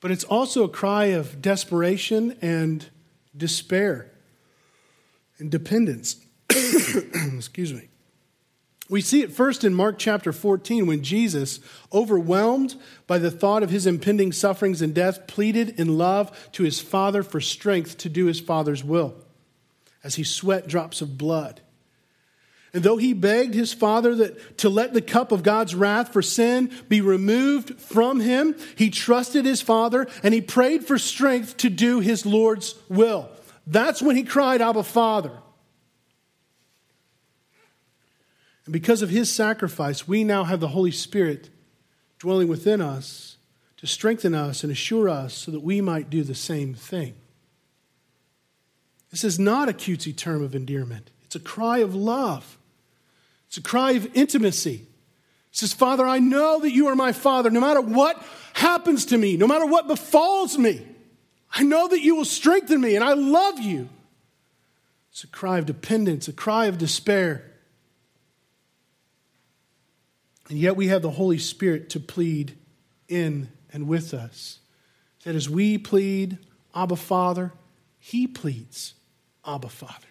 but 0.00 0.10
it's 0.10 0.24
also 0.24 0.64
a 0.64 0.68
cry 0.68 1.06
of 1.06 1.42
desperation 1.42 2.38
and 2.40 2.88
despair 3.36 4.10
and 5.36 5.50
dependence. 5.50 6.16
Excuse 6.50 7.74
me. 7.74 7.88
We 8.88 9.02
see 9.02 9.20
it 9.20 9.30
first 9.30 9.62
in 9.62 9.74
Mark 9.74 9.98
chapter 9.98 10.32
14 10.32 10.86
when 10.86 11.02
Jesus, 11.02 11.60
overwhelmed 11.92 12.76
by 13.06 13.18
the 13.18 13.30
thought 13.30 13.62
of 13.62 13.68
his 13.68 13.86
impending 13.86 14.32
sufferings 14.32 14.80
and 14.80 14.94
death, 14.94 15.26
pleaded 15.26 15.78
in 15.78 15.98
love 15.98 16.50
to 16.52 16.62
his 16.62 16.80
Father 16.80 17.22
for 17.22 17.42
strength 17.42 17.98
to 17.98 18.08
do 18.08 18.24
his 18.24 18.40
Father's 18.40 18.82
will 18.82 19.14
as 20.02 20.14
he 20.14 20.24
sweat 20.24 20.66
drops 20.66 21.02
of 21.02 21.18
blood. 21.18 21.60
And 22.74 22.82
though 22.82 22.96
he 22.96 23.12
begged 23.12 23.54
his 23.54 23.74
father 23.74 24.14
that 24.14 24.58
to 24.58 24.70
let 24.70 24.94
the 24.94 25.02
cup 25.02 25.30
of 25.30 25.42
God's 25.42 25.74
wrath 25.74 26.12
for 26.12 26.22
sin 26.22 26.70
be 26.88 27.02
removed 27.02 27.78
from 27.78 28.20
him, 28.20 28.56
he 28.76 28.88
trusted 28.88 29.44
his 29.44 29.60
father 29.60 30.08
and 30.22 30.32
he 30.32 30.40
prayed 30.40 30.86
for 30.86 30.98
strength 30.98 31.58
to 31.58 31.68
do 31.68 32.00
his 32.00 32.24
Lord's 32.24 32.74
will. 32.88 33.28
That's 33.66 34.00
when 34.00 34.16
he 34.16 34.22
cried, 34.22 34.62
Abba, 34.62 34.84
Father. 34.84 35.32
And 38.64 38.72
because 38.72 39.02
of 39.02 39.10
his 39.10 39.30
sacrifice, 39.30 40.08
we 40.08 40.24
now 40.24 40.44
have 40.44 40.60
the 40.60 40.68
Holy 40.68 40.92
Spirit 40.92 41.50
dwelling 42.18 42.48
within 42.48 42.80
us 42.80 43.36
to 43.76 43.86
strengthen 43.86 44.34
us 44.34 44.62
and 44.62 44.72
assure 44.72 45.08
us 45.08 45.34
so 45.34 45.50
that 45.50 45.60
we 45.60 45.80
might 45.80 46.08
do 46.08 46.22
the 46.22 46.34
same 46.34 46.72
thing. 46.72 47.14
This 49.10 49.24
is 49.24 49.38
not 49.38 49.68
a 49.68 49.72
cutesy 49.72 50.16
term 50.16 50.42
of 50.42 50.54
endearment, 50.54 51.10
it's 51.22 51.36
a 51.36 51.40
cry 51.40 51.78
of 51.78 51.94
love. 51.94 52.56
It's 53.52 53.58
a 53.58 53.60
cry 53.60 53.90
of 53.90 54.08
intimacy. 54.16 54.86
It 55.50 55.56
says, 55.58 55.74
Father, 55.74 56.06
I 56.06 56.20
know 56.20 56.60
that 56.60 56.72
you 56.72 56.86
are 56.86 56.94
my 56.94 57.12
Father. 57.12 57.50
No 57.50 57.60
matter 57.60 57.82
what 57.82 58.16
happens 58.54 59.04
to 59.06 59.18
me, 59.18 59.36
no 59.36 59.46
matter 59.46 59.66
what 59.66 59.86
befalls 59.86 60.56
me, 60.56 60.80
I 61.52 61.62
know 61.62 61.86
that 61.86 62.00
you 62.00 62.16
will 62.16 62.24
strengthen 62.24 62.80
me, 62.80 62.96
and 62.96 63.04
I 63.04 63.12
love 63.12 63.60
you. 63.60 63.90
It's 65.10 65.22
a 65.22 65.26
cry 65.26 65.58
of 65.58 65.66
dependence, 65.66 66.28
a 66.28 66.32
cry 66.32 66.64
of 66.64 66.78
despair. 66.78 67.52
And 70.48 70.56
yet 70.58 70.74
we 70.74 70.88
have 70.88 71.02
the 71.02 71.10
Holy 71.10 71.36
Spirit 71.36 71.90
to 71.90 72.00
plead 72.00 72.56
in 73.06 73.50
and 73.70 73.86
with 73.86 74.14
us. 74.14 74.60
That 75.24 75.34
as 75.34 75.50
we 75.50 75.76
plead, 75.76 76.38
Abba 76.74 76.96
Father, 76.96 77.52
He 77.98 78.26
pleads, 78.26 78.94
Abba 79.44 79.68
Father. 79.68 80.06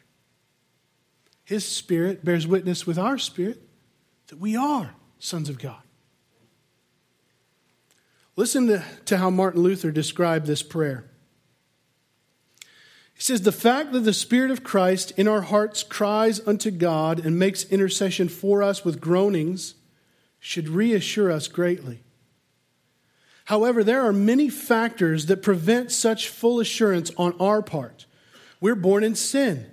His 1.43 1.65
Spirit 1.65 2.23
bears 2.23 2.47
witness 2.47 2.85
with 2.85 2.97
our 2.97 3.17
spirit 3.17 3.61
that 4.27 4.39
we 4.39 4.55
are 4.55 4.95
sons 5.19 5.49
of 5.49 5.59
God. 5.59 5.81
Listen 8.35 8.67
to, 8.67 8.83
to 9.05 9.17
how 9.17 9.29
Martin 9.29 9.61
Luther 9.61 9.91
described 9.91 10.47
this 10.47 10.63
prayer. 10.63 11.05
He 13.13 13.21
says, 13.21 13.41
The 13.41 13.51
fact 13.51 13.91
that 13.91 13.99
the 13.99 14.13
Spirit 14.13 14.51
of 14.51 14.63
Christ 14.63 15.11
in 15.17 15.27
our 15.27 15.41
hearts 15.41 15.83
cries 15.83 16.39
unto 16.47 16.71
God 16.71 17.23
and 17.23 17.37
makes 17.37 17.65
intercession 17.65 18.29
for 18.29 18.63
us 18.63 18.85
with 18.85 19.01
groanings 19.01 19.75
should 20.39 20.69
reassure 20.69 21.31
us 21.31 21.47
greatly. 21.47 22.03
However, 23.45 23.83
there 23.83 24.01
are 24.01 24.13
many 24.13 24.49
factors 24.49 25.25
that 25.27 25.43
prevent 25.43 25.91
such 25.91 26.29
full 26.29 26.59
assurance 26.59 27.11
on 27.17 27.35
our 27.39 27.61
part. 27.61 28.05
We're 28.59 28.75
born 28.75 29.03
in 29.03 29.15
sin. 29.15 29.67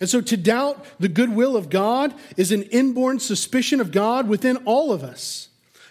And 0.00 0.08
so 0.08 0.22
to 0.22 0.36
doubt 0.36 0.84
the 0.98 1.08
goodwill 1.08 1.56
of 1.56 1.68
God 1.68 2.14
is 2.36 2.50
an 2.50 2.62
inborn 2.64 3.20
suspicion 3.20 3.80
of 3.80 3.92
God 3.92 4.28
within 4.28 4.56
all 4.64 4.92
of 4.92 5.04
us. 5.04 5.48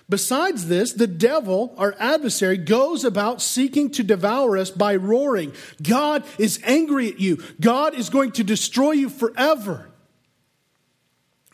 Besides 0.10 0.68
this, 0.68 0.94
the 0.94 1.06
devil, 1.06 1.76
our 1.78 1.96
adversary, 2.00 2.58
goes 2.58 3.06
about 3.06 3.44
seeking 3.44 3.92
to 3.92 4.04
devour 4.04 4.58
us 4.58 4.72
by 4.72 4.96
roaring. 4.96 5.54
God 5.84 6.24
is 6.40 6.60
angry 6.64 7.10
at 7.10 7.20
you. 7.20 7.44
God 7.62 7.94
is 7.94 8.10
going 8.10 8.32
to 8.32 8.44
destroy 8.44 8.92
you 8.92 9.10
forever. 9.10 9.88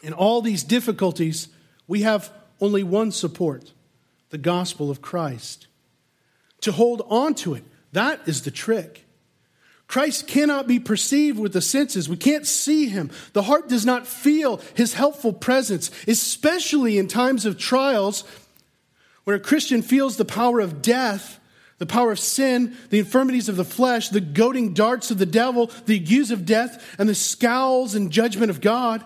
In 0.02 0.14
all 0.14 0.42
these 0.42 0.64
difficulties, 0.64 1.50
we 1.86 2.04
have 2.04 2.32
only 2.62 2.84
one 2.84 3.12
support 3.12 3.74
the 4.30 4.38
gospel 4.38 4.90
of 4.90 5.02
Christ. 5.02 5.68
To 6.62 6.72
hold 6.72 7.06
on 7.10 7.36
to 7.36 7.54
it, 7.56 7.64
that 7.92 8.22
is 8.26 8.44
the 8.44 8.52
trick. 8.52 9.05
Christ 9.88 10.28
cannot 10.28 10.68
be 10.68 10.80
perceived 10.80 11.40
with 11.40 11.54
the 11.54 11.62
senses. 11.62 12.10
We 12.10 12.18
can't 12.18 12.46
see 12.46 12.88
him. 12.88 13.12
The 13.34 13.44
heart 13.44 13.70
does 13.70 13.86
not 13.86 14.08
feel 14.08 14.60
his 14.74 14.94
helpful 14.94 15.32
presence, 15.32 15.92
especially 16.08 16.98
in 16.98 17.08
times 17.08 17.46
of 17.46 17.58
trials 17.58 18.24
when 19.26 19.36
a 19.36 19.40
Christian 19.40 19.82
feels 19.82 20.18
the 20.18 20.26
power 20.26 20.60
of 20.60 20.82
death, 20.82 21.40
the 21.78 21.86
power 21.86 22.12
of 22.12 22.20
sin, 22.20 22.76
the 22.90 23.00
infirmities 23.00 23.50
of 23.50 23.58
the 23.58 23.66
flesh, 23.66 24.10
the 24.10 24.22
goading 24.22 24.74
darts 24.74 25.12
of 25.12 25.18
the 25.18 25.26
devil, 25.26 25.70
the 25.86 25.98
abuse 25.98 26.32
of 26.32 26.46
death, 26.46 26.96
and 26.98 27.10
the 27.10 27.16
scowls 27.16 27.96
and 27.96 28.12
judgment 28.12 28.50
of 28.50 28.62
God. 28.62 29.04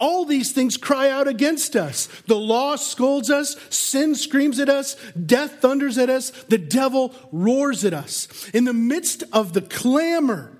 All 0.00 0.24
these 0.24 0.52
things 0.52 0.76
cry 0.76 1.08
out 1.08 1.28
against 1.28 1.76
us. 1.76 2.06
The 2.26 2.36
law 2.36 2.76
scolds 2.76 3.30
us, 3.30 3.56
sin 3.70 4.14
screams 4.14 4.58
at 4.58 4.68
us, 4.68 4.96
death 5.12 5.60
thunders 5.60 5.98
at 5.98 6.10
us, 6.10 6.30
the 6.48 6.58
devil 6.58 7.14
roars 7.30 7.84
at 7.84 7.94
us. 7.94 8.50
In 8.52 8.64
the 8.64 8.72
midst 8.72 9.22
of 9.32 9.52
the 9.52 9.62
clamor, 9.62 10.52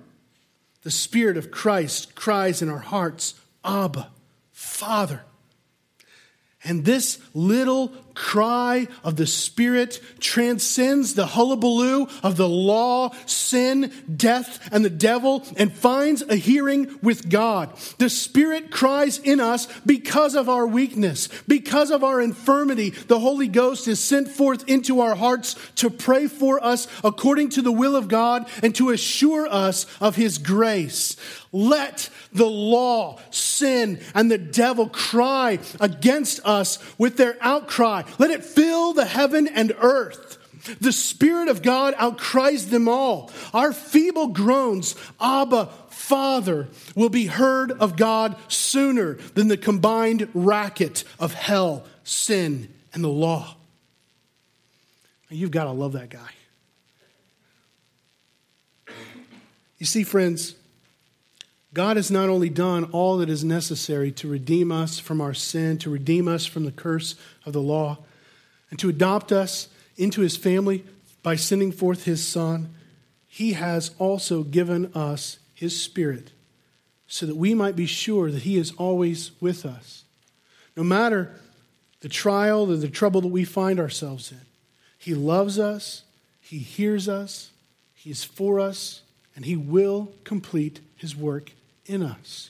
the 0.83 0.91
Spirit 0.91 1.35
of 1.35 1.51
Christ 1.51 2.15
cries 2.15 2.61
in 2.61 2.69
our 2.69 2.79
hearts, 2.79 3.35
Abba, 3.63 4.09
Father. 4.51 5.23
And 6.63 6.85
this 6.85 7.19
little 7.33 7.91
cry 8.15 8.87
of 9.03 9.17
the 9.17 9.27
Spirit 9.27 10.01
transcends 10.19 11.13
the 11.13 11.27
hullabaloo 11.27 12.07
of 12.23 12.37
the 12.37 12.49
law, 12.49 13.11
sin, 13.25 13.91
death, 14.15 14.67
and 14.71 14.83
the 14.83 14.89
devil 14.89 15.45
and 15.57 15.71
finds 15.71 16.21
a 16.23 16.35
hearing 16.35 16.97
with 17.01 17.29
God. 17.29 17.75
The 17.97 18.09
Spirit 18.09 18.71
cries 18.71 19.19
in 19.19 19.39
us 19.39 19.67
because 19.85 20.35
of 20.35 20.49
our 20.49 20.65
weakness, 20.65 21.29
because 21.47 21.91
of 21.91 22.03
our 22.03 22.21
infirmity. 22.21 22.91
The 22.91 23.19
Holy 23.19 23.47
Ghost 23.47 23.87
is 23.87 23.99
sent 23.99 24.29
forth 24.29 24.67
into 24.67 25.01
our 25.01 25.15
hearts 25.15 25.55
to 25.75 25.89
pray 25.89 26.27
for 26.27 26.63
us 26.63 26.87
according 27.03 27.49
to 27.49 27.61
the 27.61 27.71
will 27.71 27.95
of 27.95 28.07
God 28.07 28.49
and 28.63 28.73
to 28.75 28.89
assure 28.89 29.47
us 29.47 29.85
of 29.99 30.15
His 30.15 30.37
grace. 30.37 31.17
Let 31.51 32.09
the 32.33 32.45
law, 32.45 33.19
sin, 33.31 34.01
and 34.13 34.29
the 34.29 34.37
devil 34.37 34.89
cry 34.89 35.59
against 35.79 36.41
us 36.43 36.79
with 36.97 37.15
their 37.15 37.37
outcry. 37.39 38.03
Let 38.17 38.31
it 38.31 38.43
fill 38.43 38.93
the 38.93 39.05
heaven 39.05 39.47
and 39.47 39.73
earth. 39.79 40.37
The 40.79 40.91
Spirit 40.91 41.47
of 41.47 41.61
God 41.61 41.93
outcries 41.97 42.69
them 42.69 42.87
all. 42.87 43.31
Our 43.53 43.71
feeble 43.71 44.27
groans, 44.27 44.95
Abba, 45.21 45.69
Father, 45.89 46.69
will 46.95 47.09
be 47.09 47.27
heard 47.27 47.71
of 47.71 47.95
God 47.95 48.35
sooner 48.47 49.13
than 49.35 49.47
the 49.47 49.57
combined 49.57 50.27
racket 50.33 51.03
of 51.19 51.33
hell, 51.33 51.85
sin, 52.03 52.73
and 52.93 53.03
the 53.03 53.09
law. 53.09 53.55
You've 55.29 55.51
got 55.51 55.65
to 55.65 55.71
love 55.71 55.93
that 55.93 56.09
guy. 56.09 56.29
You 59.77 59.85
see, 59.85 60.03
friends, 60.03 60.55
God 61.75 61.97
has 61.97 62.09
not 62.09 62.29
only 62.29 62.47
done 62.47 62.85
all 62.93 63.17
that 63.17 63.29
is 63.29 63.43
necessary 63.43 64.09
to 64.13 64.29
redeem 64.29 64.71
us 64.71 64.97
from 64.97 65.19
our 65.19 65.33
sin, 65.33 65.77
to 65.79 65.89
redeem 65.89 66.25
us 66.25 66.45
from 66.45 66.63
the 66.63 66.71
curse 66.71 67.15
of 67.45 67.51
the 67.51 67.61
law, 67.61 67.97
and 68.69 68.79
to 68.79 68.87
adopt 68.87 69.33
us 69.33 69.67
into 69.97 70.21
his 70.21 70.37
family 70.37 70.85
by 71.21 71.35
sending 71.35 71.73
forth 71.73 72.05
his 72.05 72.25
Son, 72.25 72.73
he 73.27 73.53
has 73.53 73.91
also 73.99 74.41
given 74.41 74.89
us 74.93 75.37
his 75.53 75.79
Spirit 75.79 76.31
so 77.07 77.25
that 77.25 77.35
we 77.35 77.53
might 77.53 77.75
be 77.75 77.85
sure 77.85 78.31
that 78.31 78.43
he 78.43 78.55
is 78.57 78.71
always 78.77 79.31
with 79.41 79.65
us. 79.65 80.05
No 80.77 80.83
matter 80.83 81.35
the 81.99 82.07
trial 82.07 82.71
or 82.71 82.77
the 82.77 82.87
trouble 82.87 83.19
that 83.19 83.27
we 83.27 83.43
find 83.43 83.81
ourselves 83.81 84.31
in, 84.31 84.39
he 84.97 85.13
loves 85.13 85.59
us, 85.59 86.03
he 86.39 86.59
hears 86.59 87.09
us, 87.09 87.51
he 87.93 88.11
is 88.11 88.23
for 88.23 88.61
us, 88.61 89.01
and 89.35 89.43
he 89.43 89.57
will 89.57 90.13
complete 90.23 90.79
his 90.95 91.17
work 91.17 91.51
in 91.85 92.03
us. 92.03 92.49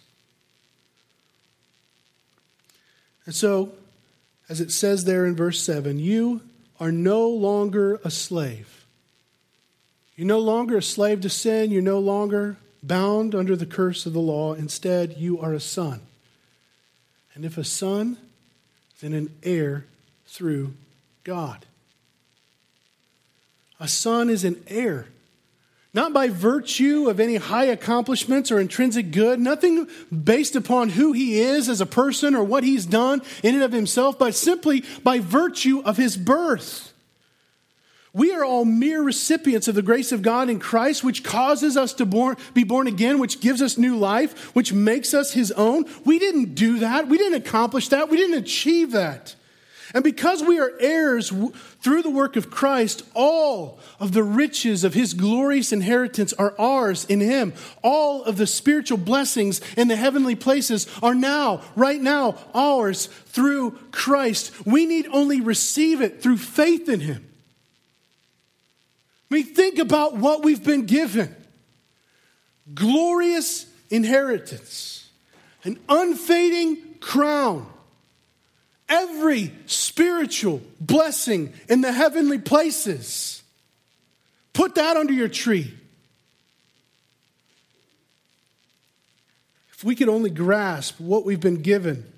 And 3.25 3.33
so, 3.33 3.73
as 4.47 4.61
it 4.61 4.71
says 4.71 5.05
there 5.05 5.25
in 5.25 5.35
verse 5.35 5.61
7, 5.61 5.99
you 5.99 6.41
are 6.79 6.91
no 6.91 7.27
longer 7.27 7.99
a 8.03 8.11
slave. 8.11 8.85
You're 10.15 10.27
no 10.27 10.39
longer 10.39 10.77
a 10.77 10.81
slave 10.81 11.21
to 11.21 11.29
sin. 11.29 11.71
You're 11.71 11.81
no 11.81 11.99
longer 11.99 12.57
bound 12.83 13.33
under 13.33 13.55
the 13.55 13.65
curse 13.65 14.05
of 14.05 14.13
the 14.13 14.19
law. 14.19 14.53
Instead, 14.53 15.17
you 15.17 15.39
are 15.39 15.53
a 15.53 15.59
son. 15.59 16.01
And 17.33 17.43
if 17.43 17.57
a 17.57 17.63
son, 17.63 18.17
then 19.01 19.13
an 19.13 19.33
heir 19.43 19.85
through 20.25 20.73
God. 21.23 21.65
A 23.79 23.87
son 23.87 24.29
is 24.29 24.45
an 24.45 24.63
heir 24.67 25.07
not 25.95 26.11
by 26.11 26.27
virtue 26.27 27.09
of 27.09 27.21
any 27.21 27.37
high 27.37 27.63
accomplishments 27.63 28.51
or 28.51 28.59
intrinsic 28.59 29.11
good, 29.11 29.39
nothing 29.39 29.87
based 30.11 30.57
upon 30.57 30.89
who 30.89 31.13
he 31.13 31.39
is 31.39 31.69
as 31.69 31.79
a 31.79 31.85
person 31.85 32.35
or 32.35 32.43
what 32.43 32.65
he's 32.65 32.85
done 32.85 33.21
in 33.41 33.55
and 33.55 33.63
of 33.63 33.71
himself, 33.71 34.19
but 34.19 34.35
simply 34.35 34.83
by 35.03 35.19
virtue 35.19 35.81
of 35.85 35.95
his 35.95 36.17
birth. 36.17 36.91
We 38.11 38.33
are 38.33 38.43
all 38.43 38.65
mere 38.65 39.01
recipients 39.01 39.69
of 39.69 39.75
the 39.75 39.81
grace 39.81 40.11
of 40.11 40.21
God 40.21 40.49
in 40.49 40.59
Christ, 40.59 41.03
which 41.03 41.23
causes 41.23 41.77
us 41.77 41.93
to 41.93 42.05
born, 42.05 42.35
be 42.53 42.65
born 42.65 42.87
again, 42.87 43.19
which 43.19 43.39
gives 43.39 43.61
us 43.61 43.77
new 43.77 43.97
life, 43.97 44.53
which 44.53 44.73
makes 44.73 45.13
us 45.13 45.31
his 45.31 45.51
own. 45.53 45.85
We 46.03 46.19
didn't 46.19 46.55
do 46.55 46.79
that. 46.79 47.07
We 47.07 47.17
didn't 47.17 47.41
accomplish 47.41 47.87
that. 47.89 48.09
We 48.09 48.17
didn't 48.17 48.37
achieve 48.37 48.91
that. 48.91 49.35
And 49.95 50.03
because 50.03 50.43
we 50.43 50.59
are 50.59 50.73
heirs 50.77 51.31
through 51.79 52.01
the 52.01 52.09
work 52.09 52.35
of 52.35 52.51
Christ, 52.51 53.03
all 53.13 53.79
of 53.97 54.11
the 54.11 54.23
riches 54.23 54.83
of 54.83 54.93
his 54.93 55.13
glorious 55.13 55.71
inheritance 55.71 56.33
are 56.33 56.53
ours 56.59 57.05
in 57.05 57.21
him. 57.21 57.53
All 57.81 58.21
of 58.25 58.35
the 58.35 58.45
spiritual 58.45 58.97
blessings 58.97 59.61
in 59.77 59.87
the 59.87 59.95
heavenly 59.95 60.35
places 60.35 60.85
are 61.01 61.15
now, 61.15 61.61
right 61.77 62.01
now, 62.01 62.35
ours 62.53 63.05
through 63.05 63.79
Christ. 63.91 64.65
We 64.65 64.85
need 64.85 65.07
only 65.13 65.39
receive 65.39 66.01
it 66.01 66.21
through 66.21 66.37
faith 66.39 66.89
in 66.89 66.99
him. 66.99 67.25
I 69.31 69.35
mean, 69.35 69.45
think 69.45 69.79
about 69.79 70.17
what 70.17 70.43
we've 70.43 70.63
been 70.63 70.85
given 70.85 71.33
glorious 72.73 73.65
inheritance, 73.89 75.09
an 75.63 75.79
unfading 75.87 76.95
crown 76.99 77.67
every 78.87 79.53
spiritual 79.65 80.61
blessing 80.79 81.53
in 81.67 81.81
the 81.81 81.91
heavenly 81.91 82.39
places. 82.39 83.43
Put 84.53 84.75
that 84.75 84.97
under 84.97 85.13
your 85.13 85.27
tree. 85.27 85.73
If 89.73 89.83
we 89.83 89.95
could 89.95 90.07
only 90.07 90.29
grasp 90.29 90.99
what 90.99 91.25
we've 91.25 91.39
been 91.39 91.61
given 91.61 92.11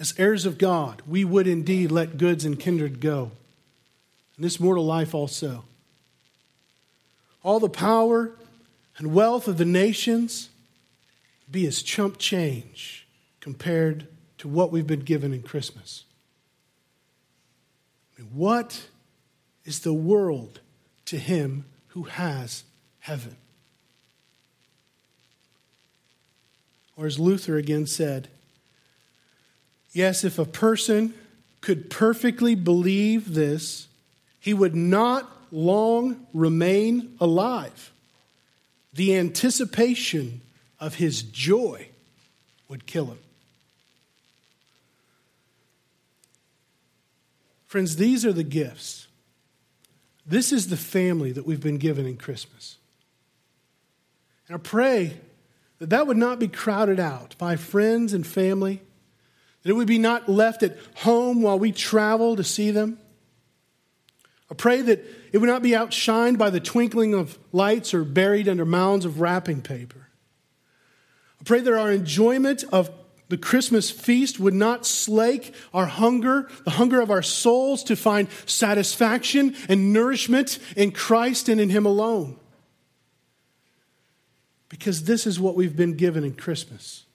as 0.00 0.14
heirs 0.18 0.46
of 0.46 0.58
God, 0.58 1.00
we 1.06 1.24
would 1.24 1.46
indeed 1.46 1.92
let 1.92 2.18
goods 2.18 2.44
and 2.44 2.58
kindred 2.58 3.00
go. 3.00 3.30
And 4.36 4.44
this 4.44 4.58
mortal 4.58 4.84
life 4.84 5.14
also. 5.14 5.64
All 7.44 7.60
the 7.60 7.68
power 7.68 8.32
and 8.98 9.14
wealth 9.14 9.46
of 9.46 9.58
the 9.58 9.64
nations 9.64 10.48
be 11.50 11.66
as 11.66 11.82
chump 11.82 12.18
change 12.18 13.06
compared 13.40 14.08
to 14.42 14.48
what 14.48 14.72
we've 14.72 14.88
been 14.88 14.98
given 14.98 15.32
in 15.32 15.40
Christmas. 15.40 16.02
I 18.18 18.22
mean, 18.22 18.30
what 18.34 18.88
is 19.64 19.78
the 19.78 19.94
world 19.94 20.58
to 21.04 21.16
him 21.16 21.64
who 21.90 22.02
has 22.02 22.64
heaven? 22.98 23.36
Or 26.96 27.06
as 27.06 27.20
Luther 27.20 27.56
again 27.56 27.86
said, 27.86 28.26
yes, 29.92 30.24
if 30.24 30.40
a 30.40 30.44
person 30.44 31.14
could 31.60 31.88
perfectly 31.88 32.56
believe 32.56 33.34
this, 33.34 33.86
he 34.40 34.52
would 34.52 34.74
not 34.74 35.30
long 35.52 36.26
remain 36.34 37.14
alive. 37.20 37.92
The 38.92 39.16
anticipation 39.16 40.40
of 40.80 40.96
his 40.96 41.22
joy 41.22 41.90
would 42.66 42.86
kill 42.86 43.06
him. 43.06 43.18
Friends, 47.72 47.96
these 47.96 48.26
are 48.26 48.34
the 48.34 48.44
gifts. 48.44 49.06
This 50.26 50.52
is 50.52 50.68
the 50.68 50.76
family 50.76 51.32
that 51.32 51.46
we've 51.46 51.62
been 51.62 51.78
given 51.78 52.04
in 52.04 52.18
Christmas. 52.18 52.76
And 54.46 54.54
I 54.54 54.58
pray 54.58 55.16
that 55.78 55.88
that 55.88 56.06
would 56.06 56.18
not 56.18 56.38
be 56.38 56.48
crowded 56.48 57.00
out 57.00 57.34
by 57.38 57.56
friends 57.56 58.12
and 58.12 58.26
family, 58.26 58.82
that 59.62 59.70
it 59.70 59.72
would 59.72 59.86
be 59.86 59.96
not 59.96 60.28
left 60.28 60.62
at 60.62 60.76
home 60.96 61.40
while 61.40 61.58
we 61.58 61.72
travel 61.72 62.36
to 62.36 62.44
see 62.44 62.70
them. 62.70 62.98
I 64.50 64.54
pray 64.54 64.82
that 64.82 65.02
it 65.32 65.38
would 65.38 65.48
not 65.48 65.62
be 65.62 65.70
outshined 65.70 66.36
by 66.36 66.50
the 66.50 66.60
twinkling 66.60 67.14
of 67.14 67.38
lights 67.52 67.94
or 67.94 68.04
buried 68.04 68.50
under 68.50 68.66
mounds 68.66 69.06
of 69.06 69.18
wrapping 69.18 69.62
paper. 69.62 70.08
I 71.40 71.44
pray 71.44 71.60
that 71.60 71.72
our 71.72 71.90
enjoyment 71.90 72.64
of 72.70 72.90
the 73.32 73.38
Christmas 73.38 73.90
feast 73.90 74.38
would 74.38 74.52
not 74.52 74.84
slake 74.84 75.54
our 75.72 75.86
hunger, 75.86 76.50
the 76.66 76.72
hunger 76.72 77.00
of 77.00 77.10
our 77.10 77.22
souls 77.22 77.82
to 77.84 77.96
find 77.96 78.28
satisfaction 78.44 79.56
and 79.70 79.90
nourishment 79.90 80.58
in 80.76 80.92
Christ 80.92 81.48
and 81.48 81.58
in 81.58 81.70
Him 81.70 81.86
alone. 81.86 82.36
Because 84.68 85.04
this 85.04 85.26
is 85.26 85.40
what 85.40 85.54
we've 85.54 85.74
been 85.74 85.96
given 85.96 86.24
in 86.24 86.34
Christmas. 86.34 87.06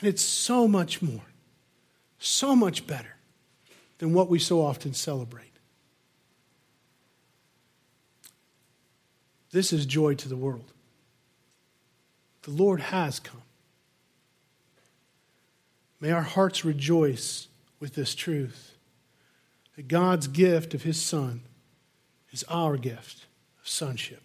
And 0.00 0.06
it's 0.06 0.20
so 0.20 0.68
much 0.68 1.00
more, 1.00 1.24
so 2.18 2.54
much 2.54 2.86
better 2.86 3.16
than 3.96 4.12
what 4.12 4.28
we 4.28 4.38
so 4.38 4.60
often 4.60 4.92
celebrate. 4.92 5.46
This 9.50 9.72
is 9.72 9.86
joy 9.86 10.14
to 10.16 10.28
the 10.28 10.36
world. 10.36 10.74
The 12.42 12.50
Lord 12.50 12.80
has 12.80 13.18
come. 13.18 13.40
May 16.00 16.10
our 16.10 16.22
hearts 16.22 16.64
rejoice 16.64 17.48
with 17.80 17.94
this 17.94 18.14
truth 18.14 18.76
that 19.76 19.88
God's 19.88 20.28
gift 20.28 20.74
of 20.74 20.82
His 20.82 21.00
Son 21.00 21.42
is 22.30 22.44
our 22.44 22.76
gift 22.76 23.26
of 23.60 23.68
sonship. 23.68 24.22